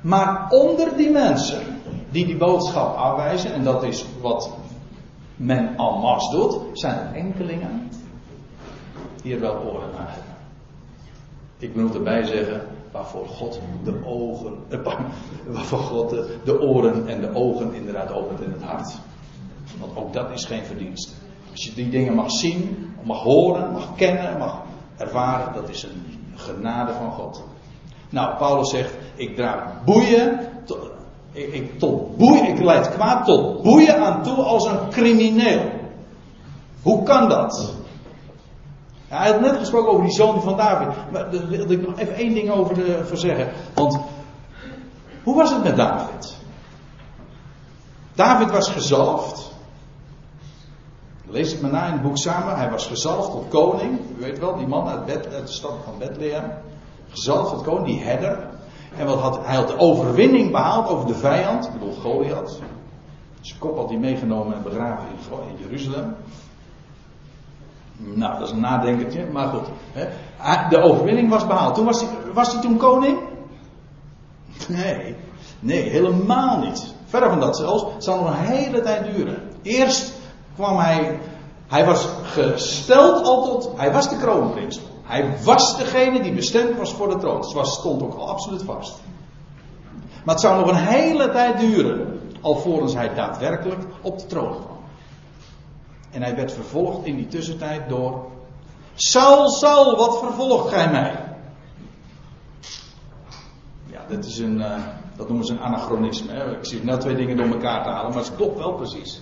Maar 0.00 0.46
onder 0.50 0.96
die 0.96 1.10
mensen 1.10 1.62
die 2.10 2.26
die 2.26 2.36
boodschap 2.36 2.96
afwijzen, 2.96 3.52
en 3.52 3.64
dat 3.64 3.82
is 3.82 4.04
wat 4.20 4.50
men 5.36 5.76
en 5.76 6.00
masse 6.00 6.36
doet, 6.36 6.56
zijn 6.72 6.98
er 6.98 7.14
enkelingen 7.14 7.90
die 9.22 9.34
er 9.34 9.40
wel 9.40 9.54
oren 9.54 9.90
naar 9.96 10.08
hebben. 10.08 10.34
Ik 11.58 11.76
moet 11.76 11.94
erbij 11.94 12.24
zeggen, 12.24 12.66
waarvoor 12.90 13.26
God 13.26 13.60
de 13.84 14.04
ogen, 14.04 14.52
eh, 14.68 14.78
waarvoor 15.46 15.78
God 15.78 16.10
de, 16.44 16.60
oren 16.60 17.08
en 17.08 17.20
de 17.20 17.34
ogen 17.34 17.74
inderdaad 17.74 18.12
opent 18.12 18.40
in 18.40 18.50
het 18.50 18.62
hart. 18.62 18.94
Want 19.80 19.96
ook 19.96 20.12
dat 20.12 20.30
is 20.30 20.44
geen 20.44 20.64
verdienst. 20.64 21.14
Als 21.50 21.64
je 21.64 21.74
die 21.74 21.90
dingen 21.90 22.14
mag 22.14 22.30
zien, 22.30 22.92
mag 23.02 23.22
horen, 23.22 23.72
mag 23.72 23.94
kennen, 23.96 24.38
mag 24.38 24.62
ervaren, 24.96 25.54
dat 25.54 25.68
is 25.68 25.82
een 25.82 26.04
genade 26.34 26.92
van 26.92 27.10
God. 27.10 27.42
Nou, 28.10 28.36
Paulus 28.36 28.70
zegt, 28.70 28.94
ik 29.14 29.36
draag 29.36 29.84
boeien, 29.84 30.40
ik, 31.32 31.52
ik, 31.52 31.78
tot 31.78 32.16
boeien, 32.16 32.48
ik 32.48 32.62
leid 32.62 32.90
kwaad 32.90 33.24
tot 33.24 33.62
boeien 33.62 33.98
aan 34.04 34.22
toe 34.22 34.36
als 34.36 34.66
een 34.66 34.88
crimineel. 34.90 35.70
Hoe 36.82 37.02
kan 37.02 37.28
dat? 37.28 37.74
Hij 39.10 39.30
had 39.30 39.40
net 39.40 39.56
gesproken 39.56 39.90
over 39.90 40.04
die 40.04 40.14
zoon 40.14 40.42
van 40.42 40.56
David. 40.56 40.88
Maar 41.12 41.30
daar 41.30 41.48
wilde 41.48 41.74
ik 41.74 41.86
nog 41.86 41.98
even 41.98 42.14
één 42.14 42.34
ding 42.34 42.50
over 42.50 42.74
de, 42.74 43.04
voor 43.04 43.16
zeggen. 43.16 43.48
Want 43.74 44.00
hoe 45.22 45.36
was 45.36 45.50
het 45.50 45.62
met 45.62 45.76
David? 45.76 46.36
David 48.14 48.50
was 48.50 48.68
gezalfd. 48.68 49.52
Lees 51.26 51.52
het 51.52 51.60
maar 51.60 51.70
na 51.70 51.86
in 51.86 51.92
het 51.92 52.02
boek 52.02 52.16
samen. 52.16 52.56
Hij 52.56 52.70
was 52.70 52.86
gezalfd 52.86 53.30
tot 53.30 53.48
koning. 53.48 53.98
U 54.16 54.20
weet 54.20 54.38
wel, 54.38 54.56
die 54.56 54.66
man 54.66 54.88
uit, 54.88 55.06
de 55.06 55.42
stad 55.44 55.74
van 55.84 55.98
Bethlehem. 55.98 56.52
Gezalfd 57.08 57.52
tot 57.52 57.62
koning, 57.62 57.86
die 57.86 58.00
herder. 58.00 58.48
En 58.96 59.06
wat 59.06 59.18
had, 59.18 59.38
hij 59.42 59.56
had 59.56 59.68
de 59.68 59.78
overwinning 59.78 60.50
behaald 60.50 60.88
over 60.88 61.06
de 61.06 61.14
vijand. 61.14 61.66
Ik 61.66 61.72
bedoel 61.72 61.94
Goliath. 61.94 62.58
Zijn 63.40 63.58
kop 63.58 63.76
had 63.76 63.88
hij 63.88 63.98
meegenomen 63.98 64.54
en 64.54 64.62
begraven 64.62 65.06
in 65.48 65.56
Jeruzalem. 65.62 66.16
Nou, 68.02 68.38
dat 68.38 68.48
is 68.48 68.54
een 68.54 68.60
nadenkertje, 68.60 69.26
maar 69.32 69.48
goed. 69.48 69.66
Hè. 69.92 70.08
Ah, 70.36 70.70
de 70.70 70.78
overwinning 70.82 71.30
was 71.30 71.46
behaald. 71.46 71.74
Toen 71.74 71.84
was, 71.84 72.00
hij, 72.00 72.10
was 72.32 72.52
hij 72.52 72.60
toen 72.60 72.76
koning? 72.76 73.18
Nee, 74.68 75.16
nee, 75.60 75.82
helemaal 75.82 76.58
niet. 76.58 76.94
Verder 77.04 77.28
van 77.28 77.40
dat 77.40 77.56
zelfs. 77.56 77.84
Het 77.94 78.04
zal 78.04 78.16
nog 78.16 78.28
een 78.28 78.44
hele 78.44 78.80
tijd 78.80 79.14
duren. 79.14 79.42
Eerst 79.62 80.12
kwam 80.54 80.78
hij. 80.78 81.20
Hij 81.66 81.84
was 81.84 82.08
gesteld 82.22 83.26
al 83.26 83.44
tot. 83.44 83.72
Hij 83.76 83.92
was 83.92 84.08
de 84.08 84.16
kroonprins. 84.16 84.80
Hij 85.02 85.34
was 85.44 85.76
degene 85.76 86.20
die 86.20 86.32
bestemd 86.32 86.76
was 86.76 86.92
voor 86.92 87.08
de 87.08 87.16
troon. 87.16 87.52
Was, 87.54 87.74
stond 87.74 88.02
ook 88.02 88.14
al 88.14 88.28
absoluut 88.28 88.62
vast. 88.62 89.00
Maar 90.24 90.34
het 90.34 90.40
zou 90.40 90.60
nog 90.60 90.68
een 90.68 90.86
hele 90.86 91.30
tijd 91.30 91.58
duren. 91.58 92.20
Alvorens 92.40 92.94
hij 92.94 93.14
daadwerkelijk 93.14 93.80
op 94.00 94.18
de 94.18 94.26
troon 94.26 94.50
kwam. 94.50 94.69
En 96.10 96.22
hij 96.22 96.36
werd 96.36 96.52
vervolgd 96.52 97.06
in 97.06 97.16
die 97.16 97.26
tussentijd 97.26 97.88
door. 97.88 98.26
Saul, 98.94 99.50
Saul, 99.50 99.96
wat 99.96 100.18
vervolgt 100.18 100.68
gij 100.68 100.90
mij? 100.90 101.36
Ja, 103.86 104.04
dat 104.08 104.24
is 104.24 104.38
een. 104.38 104.58
Uh, 104.58 104.86
dat 105.16 105.28
noemen 105.28 105.46
ze 105.46 105.52
een 105.52 105.60
anachronisme. 105.60 106.32
Hè? 106.32 106.56
Ik 106.56 106.64
zie 106.64 106.84
nou 106.84 107.00
twee 107.00 107.16
dingen 107.16 107.36
door 107.36 107.46
elkaar 107.46 107.82
te 107.82 107.90
halen, 107.90 108.14
maar 108.14 108.22
het 108.22 108.36
klopt 108.36 108.58
wel 108.58 108.72
precies. 108.72 109.20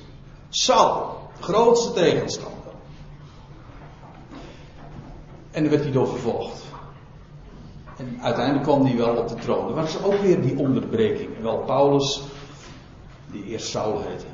Saul, 0.49 1.19
grootste 1.41 1.93
tegenstander. 1.93 2.73
En 5.51 5.63
dan 5.63 5.71
werd 5.71 5.83
hij 5.83 5.93
door 5.93 6.09
vervolgd. 6.09 6.63
En 7.97 8.19
uiteindelijk 8.23 8.65
kwam 8.65 8.85
hij 8.85 8.97
wel 8.97 9.17
op 9.17 9.29
de 9.29 9.35
troon. 9.35 9.69
Er 9.69 9.75
was 9.75 10.03
ook 10.03 10.15
weer 10.21 10.43
die 10.43 10.59
onderbreking. 10.59 11.41
Wel 11.41 11.59
Paulus, 11.59 12.23
die 13.31 13.45
eerst 13.45 13.69
Saul 13.69 14.01
heette, 14.01 14.27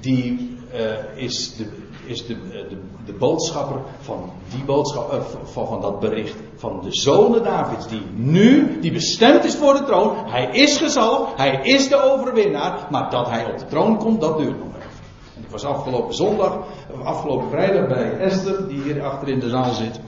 die 0.00 0.57
uh, 0.74 1.22
is, 1.22 1.56
de, 1.56 1.66
is 2.04 2.26
de, 2.26 2.34
eh, 2.34 2.68
de, 2.68 2.76
de, 3.06 3.12
boodschapper 3.12 3.80
van 4.00 4.32
die 4.50 4.64
boodschap, 4.64 5.12
uh, 5.12 5.20
van, 5.44 5.66
van 5.66 5.80
dat 5.80 6.00
bericht 6.00 6.36
van 6.56 6.80
de 6.82 6.88
zonen 6.90 7.42
Davids, 7.42 7.88
die 7.88 8.02
nu, 8.14 8.80
die 8.80 8.92
bestemd 8.92 9.44
is 9.44 9.54
voor 9.56 9.74
de 9.74 9.84
troon. 9.84 10.30
Hij 10.30 10.50
is 10.52 10.76
gezalfd, 10.76 11.36
hij 11.36 11.60
is 11.62 11.88
de 11.88 12.02
overwinnaar, 12.02 12.86
maar 12.90 13.10
dat 13.10 13.28
hij 13.28 13.50
op 13.50 13.58
de 13.58 13.66
troon 13.66 13.98
komt, 13.98 14.20
dat 14.20 14.38
duurt 14.38 14.58
nog 14.58 14.76
even. 14.76 14.88
En 15.36 15.42
ik 15.42 15.50
was 15.50 15.64
afgelopen 15.64 16.14
zondag, 16.14 16.58
afgelopen 17.02 17.48
vrijdag 17.48 17.88
bij 17.88 18.18
Esther, 18.18 18.68
die 18.68 18.82
hier 18.82 19.02
achter 19.02 19.28
in 19.28 19.40
de 19.40 19.48
zaal 19.48 19.72
zit. 19.72 20.00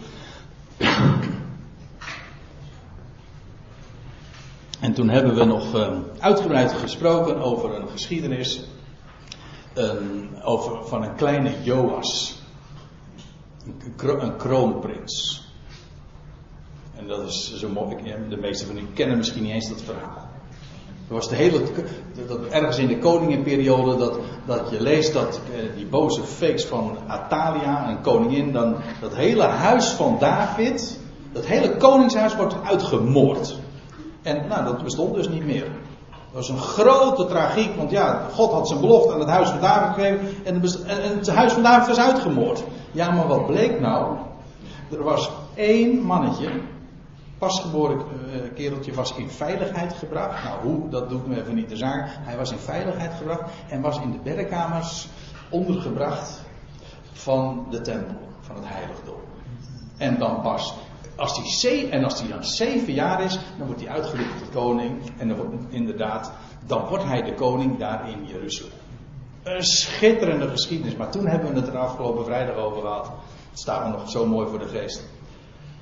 En 4.80 4.92
toen 4.92 5.08
hebben 5.08 5.34
we 5.34 5.44
nog 5.44 5.64
uitgebreid 6.18 6.72
gesproken 6.72 7.40
over 7.40 7.74
een 7.74 7.88
geschiedenis 7.88 8.64
over, 10.42 10.86
van 10.86 11.02
een 11.02 11.14
kleine 11.14 11.62
Joas. 11.62 12.38
Een, 13.96 14.36
kroonprins. 14.36 15.44
En 16.96 17.06
dat 17.06 17.28
is 17.28 17.56
zo 17.56 17.68
mooi. 17.68 17.96
De 18.28 18.36
meeste 18.36 18.66
van 18.66 18.78
u 18.78 18.86
kennen 18.94 19.16
misschien 19.16 19.42
niet 19.42 19.52
eens 19.52 19.68
dat 19.68 19.82
verhaal. 19.82 20.28
Er 21.08 21.16
was 21.16 21.28
de 21.28 21.36
hele, 21.36 21.62
dat, 22.28 22.46
ergens 22.46 22.78
in 22.78 22.86
de 22.86 22.98
koningenperiode 22.98 23.96
dat, 23.96 24.18
dat 24.46 24.70
je 24.70 24.82
leest 24.82 25.12
dat 25.12 25.40
eh, 25.54 25.76
die 25.76 25.86
boze 25.86 26.22
fakes 26.22 26.64
van 26.64 26.98
Atalia, 27.06 27.88
een 27.88 28.00
koningin, 28.00 28.52
dan 28.52 28.76
dat 29.00 29.14
hele 29.14 29.42
huis 29.42 29.88
van 29.88 30.16
David, 30.18 30.98
dat 31.32 31.46
hele 31.46 31.76
koningshuis 31.76 32.36
wordt 32.36 32.54
uitgemoord. 32.64 33.56
En 34.22 34.48
nou, 34.48 34.64
dat 34.64 34.82
bestond 34.82 35.14
dus 35.14 35.28
niet 35.28 35.44
meer. 35.44 35.66
Dat 36.32 36.48
was 36.48 36.48
een 36.48 36.58
grote 36.58 37.26
tragiek, 37.26 37.76
want 37.76 37.90
ja, 37.90 38.26
God 38.32 38.52
had 38.52 38.68
zijn 38.68 38.80
belofte 38.80 39.12
aan 39.12 39.20
het 39.20 39.28
huis 39.28 39.48
van 39.48 39.60
David 39.60 39.94
gegeven 39.94 40.44
en 40.44 40.60
het 41.18 41.28
huis 41.28 41.52
van 41.52 41.62
David 41.62 41.88
was 41.88 41.98
uitgemoord. 41.98 42.64
Ja, 42.92 43.10
maar 43.10 43.26
wat 43.26 43.46
bleek 43.46 43.80
nou? 43.80 44.16
Er 44.90 45.02
was 45.02 45.30
één 45.54 46.00
mannetje, 46.00 46.48
pasgeboren 47.38 47.96
uh, 47.98 48.54
kereltje, 48.54 48.92
was 48.92 49.14
in 49.14 49.30
veiligheid 49.30 49.92
gebracht. 49.92 50.44
Nou, 50.44 50.60
hoe, 50.62 50.88
dat 50.88 51.08
doet 51.08 51.26
me 51.26 51.40
even 51.40 51.54
niet 51.54 51.68
de 51.68 51.76
zaak. 51.76 52.08
Hij 52.08 52.36
was 52.36 52.50
in 52.50 52.58
veiligheid 52.58 53.12
gebracht 53.14 53.42
en 53.68 53.80
was 53.80 54.00
in 54.00 54.10
de 54.10 54.18
beddenkamers 54.22 55.08
ondergebracht 55.50 56.40
van 57.12 57.66
de 57.70 57.80
tempel, 57.80 58.16
van 58.40 58.56
het 58.56 58.64
heiligdom. 58.68 59.20
En 59.96 60.18
dan 60.18 60.40
pas, 60.40 60.74
als 61.20 61.60
zeven, 61.60 61.90
en 61.90 62.04
als 62.04 62.20
hij 62.20 62.28
dan 62.28 62.44
zeven 62.44 62.92
jaar 62.92 63.22
is, 63.22 63.38
dan 63.58 63.66
wordt 63.66 63.80
hij 63.80 63.90
uitgeroepen 63.90 64.38
tot 64.38 64.50
koning. 64.50 65.00
En 65.18 65.36
inderdaad, 65.68 66.32
dan 66.66 66.86
wordt 66.88 67.04
hij 67.04 67.22
de 67.22 67.34
koning 67.34 67.78
daar 67.78 68.10
in 68.10 68.26
Jeruzalem. 68.26 68.72
Een 69.42 69.64
schitterende 69.64 70.48
geschiedenis, 70.48 70.96
maar 70.96 71.10
toen 71.10 71.26
hebben 71.26 71.52
we 71.52 71.60
het 71.60 71.68
er 71.68 71.78
afgelopen 71.78 72.24
vrijdag 72.24 72.56
over 72.56 72.80
gehad. 72.80 73.10
Het 73.50 73.58
staat 73.58 73.84
me 73.84 73.90
nog 73.90 74.10
zo 74.10 74.26
mooi 74.26 74.48
voor 74.48 74.58
de 74.58 74.68
geest. 74.68 75.02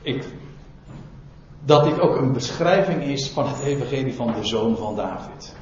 Ik, 0.03 0.25
dat 1.65 1.85
dit 1.85 2.01
ook 2.01 2.17
een 2.17 2.33
beschrijving 2.33 3.03
is 3.03 3.31
van 3.31 3.49
het 3.49 3.59
evangelie 3.59 4.15
van 4.15 4.33
de 4.33 4.45
zoon 4.45 4.77
van 4.77 4.97
David. 4.97 5.57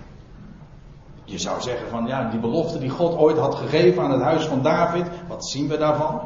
Je 1.25 1.39
zou 1.39 1.61
zeggen 1.61 1.89
van 1.89 2.07
ja, 2.07 2.31
die 2.31 2.41
belofte 2.41 2.79
die 2.79 2.91
God 2.91 3.17
ooit 3.17 3.39
had 3.39 3.55
gegeven 3.55 4.03
aan 4.03 4.11
het 4.11 4.23
huis 4.23 4.45
van 4.45 4.63
David, 4.63 5.07
wat 5.29 5.47
zien 5.47 5.69
we 5.69 5.77
daarvan? 5.77 6.21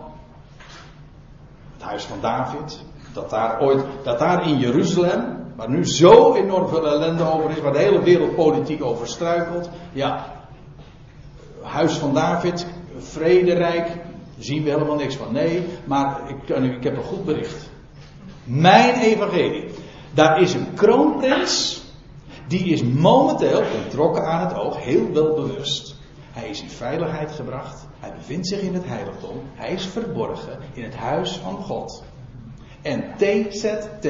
Het 1.72 1.82
huis 1.82 2.04
van 2.04 2.18
David, 2.20 2.84
dat 3.12 3.30
daar 3.30 3.60
ooit, 3.60 3.84
dat 4.02 4.18
daar 4.18 4.48
in 4.48 4.58
Jeruzalem, 4.58 5.38
waar 5.56 5.70
nu 5.70 5.84
zo 5.84 6.34
enorm 6.34 6.68
veel 6.68 6.86
ellende 6.86 7.32
over 7.32 7.50
is, 7.50 7.60
waar 7.60 7.72
de 7.72 7.78
hele 7.78 8.02
wereld 8.02 8.34
politiek 8.34 8.84
over 8.84 9.06
struikelt, 9.06 9.70
ja, 9.92 10.26
huis 11.62 11.92
van 11.92 12.14
David, 12.14 12.66
vrederijk, 12.98 13.88
zien 14.38 14.62
we 14.62 14.70
helemaal 14.70 14.96
niks 14.96 15.16
van. 15.16 15.32
Nee, 15.32 15.66
maar 15.84 16.20
ik, 16.28 16.48
ik 16.64 16.84
heb 16.84 16.96
een 16.96 17.02
goed 17.02 17.24
bericht. 17.24 17.70
Mijn 18.44 18.94
evangelie. 18.94 19.64
Daar 20.14 20.40
is 20.40 20.54
een 20.54 20.74
kroonprins. 20.74 21.82
Die 22.46 22.64
is 22.64 22.82
momenteel, 22.82 23.62
betrokken 23.84 24.24
aan 24.24 24.46
het 24.46 24.56
oog, 24.56 24.84
heel 24.84 25.12
wel 25.12 25.34
bewust. 25.34 25.96
Hij 26.30 26.48
is 26.48 26.62
in 26.62 26.68
veiligheid 26.68 27.32
gebracht. 27.32 27.86
Hij 27.98 28.12
bevindt 28.12 28.48
zich 28.48 28.60
in 28.60 28.74
het 28.74 28.86
heiligdom. 28.86 29.40
Hij 29.54 29.72
is 29.72 29.86
verborgen 29.86 30.58
in 30.72 30.84
het 30.84 30.96
huis 30.96 31.36
van 31.36 31.56
God. 31.56 32.02
En 32.82 33.14
TZT 33.16 34.08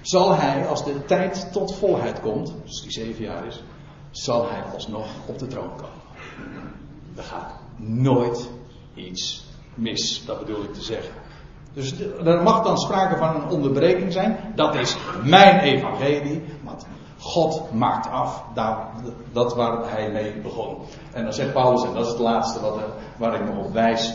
zal 0.00 0.34
hij, 0.34 0.66
als 0.66 0.84
de 0.84 1.04
tijd 1.04 1.52
tot 1.52 1.74
volheid 1.74 2.20
komt, 2.20 2.54
dus 2.64 2.80
die 2.80 2.92
zeven 2.92 3.24
jaar 3.24 3.46
is, 3.46 3.62
zal 4.10 4.48
hij 4.50 4.62
alsnog 4.74 5.06
op 5.26 5.38
de 5.38 5.46
troon 5.46 5.70
komen. 5.76 6.04
Er 7.16 7.22
gaat 7.22 7.52
nooit 7.76 8.50
iets 8.94 9.46
mis, 9.74 10.24
dat 10.26 10.38
bedoel 10.38 10.62
ik 10.62 10.74
te 10.74 10.82
zeggen. 10.82 11.12
Dus 11.72 12.00
er 12.24 12.42
mag 12.42 12.62
dan 12.62 12.78
sprake 12.78 13.16
van 13.16 13.34
een 13.34 13.48
onderbreking 13.48 14.12
zijn. 14.12 14.52
Dat 14.54 14.74
is 14.74 14.96
mijn 15.22 15.58
evangelie. 15.58 16.42
Want 16.62 16.86
God 17.18 17.72
maakt 17.72 18.10
af 18.10 18.44
dat 19.32 19.54
waar 19.54 19.90
hij 19.90 20.10
mee 20.10 20.40
begon. 20.40 20.76
En 21.12 21.22
dan 21.22 21.32
zegt 21.32 21.52
Paulus, 21.52 21.84
en 21.84 21.92
dat 21.92 22.04
is 22.04 22.10
het 22.10 22.20
laatste 22.20 22.60
wat, 22.60 22.78
waar 23.16 23.34
ik 23.34 23.52
me 23.52 23.60
op 23.60 23.72
wijs. 23.72 24.14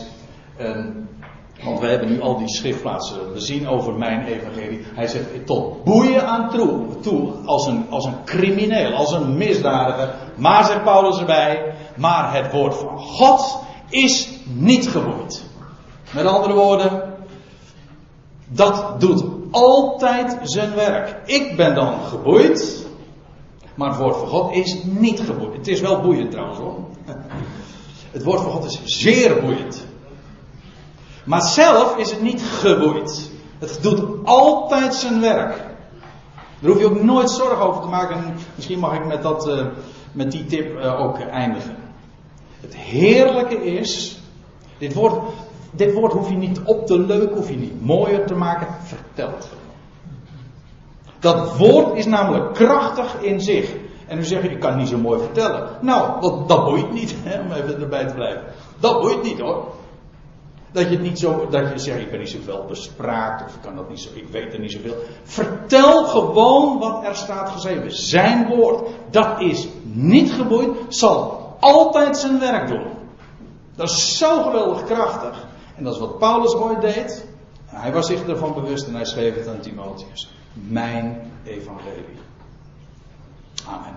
Want 1.64 1.80
we 1.80 1.86
hebben 1.86 2.08
nu 2.08 2.20
al 2.20 2.38
die 2.38 2.48
schriftplaatsen 2.48 3.40
zien 3.42 3.68
over 3.68 3.94
mijn 3.94 4.24
evangelie. 4.24 4.80
Hij 4.94 5.06
zegt 5.06 5.46
tot 5.46 5.84
boeien 5.84 6.26
aan 6.26 6.50
toe, 6.50 6.86
toe 7.00 7.32
als, 7.44 7.66
een, 7.66 7.86
als 7.90 8.04
een 8.04 8.24
crimineel, 8.24 8.92
als 8.92 9.12
een 9.12 9.36
misdadiger. 9.36 10.14
Maar 10.36 10.64
zegt 10.64 10.82
Paulus 10.82 11.18
erbij, 11.18 11.74
maar 11.96 12.34
het 12.34 12.52
woord 12.52 12.74
van 12.74 12.98
God 12.98 13.58
is 13.88 14.28
niet 14.54 14.88
geboeid. 14.88 15.44
Met 16.14 16.26
andere 16.26 16.54
woorden, 16.54 17.14
dat 18.48 19.00
doet 19.00 19.24
altijd 19.50 20.38
zijn 20.42 20.74
werk. 20.74 21.20
Ik 21.24 21.56
ben 21.56 21.74
dan 21.74 22.00
geboeid, 22.00 22.86
maar 23.74 23.88
het 23.88 23.98
woord 23.98 24.16
van 24.16 24.28
God 24.28 24.54
is 24.54 24.82
niet 24.84 25.20
geboeid. 25.20 25.56
Het 25.56 25.68
is 25.68 25.80
wel 25.80 26.00
boeiend 26.00 26.30
trouwens 26.30 26.58
hoor. 26.58 26.78
Het 28.12 28.24
woord 28.24 28.40
van 28.40 28.50
God 28.50 28.64
is 28.64 28.80
zeer 28.84 29.40
boeiend. 29.40 29.86
Maar 31.24 31.42
zelf 31.42 31.96
is 31.96 32.10
het 32.10 32.22
niet 32.22 32.42
geboeid. 32.42 33.30
Het 33.58 33.78
doet 33.82 34.04
altijd 34.24 34.94
zijn 34.94 35.20
werk. 35.20 35.56
Daar 36.58 36.70
hoef 36.70 36.78
je 36.78 36.86
ook 36.86 37.02
nooit 37.02 37.30
zorgen 37.30 37.66
over 37.66 37.82
te 37.82 37.88
maken. 37.88 38.34
Misschien 38.54 38.78
mag 38.78 38.94
ik 38.94 39.06
met, 39.06 39.22
dat, 39.22 39.48
uh, 39.48 39.66
met 40.12 40.30
die 40.30 40.46
tip 40.46 40.76
uh, 40.76 41.00
ook 41.00 41.18
eindigen. 41.18 41.76
Het 42.60 42.76
heerlijke 42.76 43.64
is, 43.64 44.18
dit 44.78 44.94
woord, 44.94 45.20
dit 45.70 45.94
woord 45.94 46.12
hoef 46.12 46.28
je 46.28 46.36
niet 46.36 46.60
op 46.64 46.86
te 46.86 46.98
leuken, 46.98 47.36
hoef 47.36 47.48
je 47.48 47.56
niet 47.56 47.84
mooier 47.84 48.26
te 48.26 48.34
maken, 48.34 48.66
vertel 48.82 49.30
het 49.30 49.44
gewoon. 49.44 49.60
Dat 51.18 51.56
woord 51.56 51.96
is 51.96 52.06
namelijk 52.06 52.54
krachtig 52.54 53.20
in 53.20 53.40
zich. 53.40 53.74
En 54.06 54.16
nu 54.16 54.24
zeg 54.24 54.42
je, 54.42 54.48
ik 54.48 54.60
kan 54.60 54.70
het 54.70 54.78
niet 54.78 54.88
zo 54.88 54.98
mooi 54.98 55.20
vertellen. 55.20 55.68
Nou, 55.80 56.20
dat, 56.20 56.48
dat 56.48 56.64
boeit 56.64 56.92
niet, 56.92 57.14
hè, 57.22 57.40
om 57.40 57.52
even 57.52 57.80
erbij 57.80 58.06
te 58.06 58.14
blijven. 58.14 58.42
Dat 58.80 59.00
boeit 59.00 59.22
niet 59.22 59.40
hoor. 59.40 59.64
Dat 60.72 60.82
je 60.84 60.90
het 60.90 61.00
niet 61.00 61.18
zo, 61.18 61.48
dat 61.50 61.72
je 61.72 61.78
zegt, 61.78 62.00
ik 62.00 62.10
ben 62.10 62.18
niet 62.18 62.30
zoveel 62.30 62.64
bespraakt, 62.68 63.44
of 63.44 63.54
ik 63.54 63.60
kan 63.60 63.76
dat 63.76 63.88
niet 63.88 64.00
zo, 64.00 64.08
ik 64.14 64.28
weet 64.28 64.52
er 64.52 64.58
niet 64.58 64.72
zoveel. 64.72 64.96
Vertel 65.22 66.04
gewoon 66.04 66.78
wat 66.78 67.04
er 67.04 67.16
staat 67.16 67.50
geschreven. 67.50 67.92
Zijn 67.92 68.46
woord, 68.46 68.88
dat 69.10 69.40
is 69.40 69.68
niet 69.82 70.32
geboeid, 70.32 70.70
zal 70.88 71.56
altijd 71.60 72.18
zijn 72.18 72.38
werk 72.38 72.68
doen. 72.68 72.86
Dat 73.74 73.88
is 73.88 74.18
zo 74.18 74.42
geweldig 74.42 74.84
krachtig. 74.84 75.46
En 75.76 75.84
dat 75.84 75.94
is 75.94 76.00
wat 76.00 76.18
Paulus 76.18 76.54
ooit 76.54 76.80
deed. 76.80 77.26
Hij 77.66 77.92
was 77.92 78.06
zich 78.06 78.26
ervan 78.26 78.54
bewust 78.54 78.86
en 78.86 78.94
hij 78.94 79.04
schreef 79.04 79.34
het 79.34 79.48
aan 79.48 79.60
Timotheus. 79.60 80.30
Mijn 80.52 81.32
evangelie. 81.44 82.20
Amen. 83.66 83.96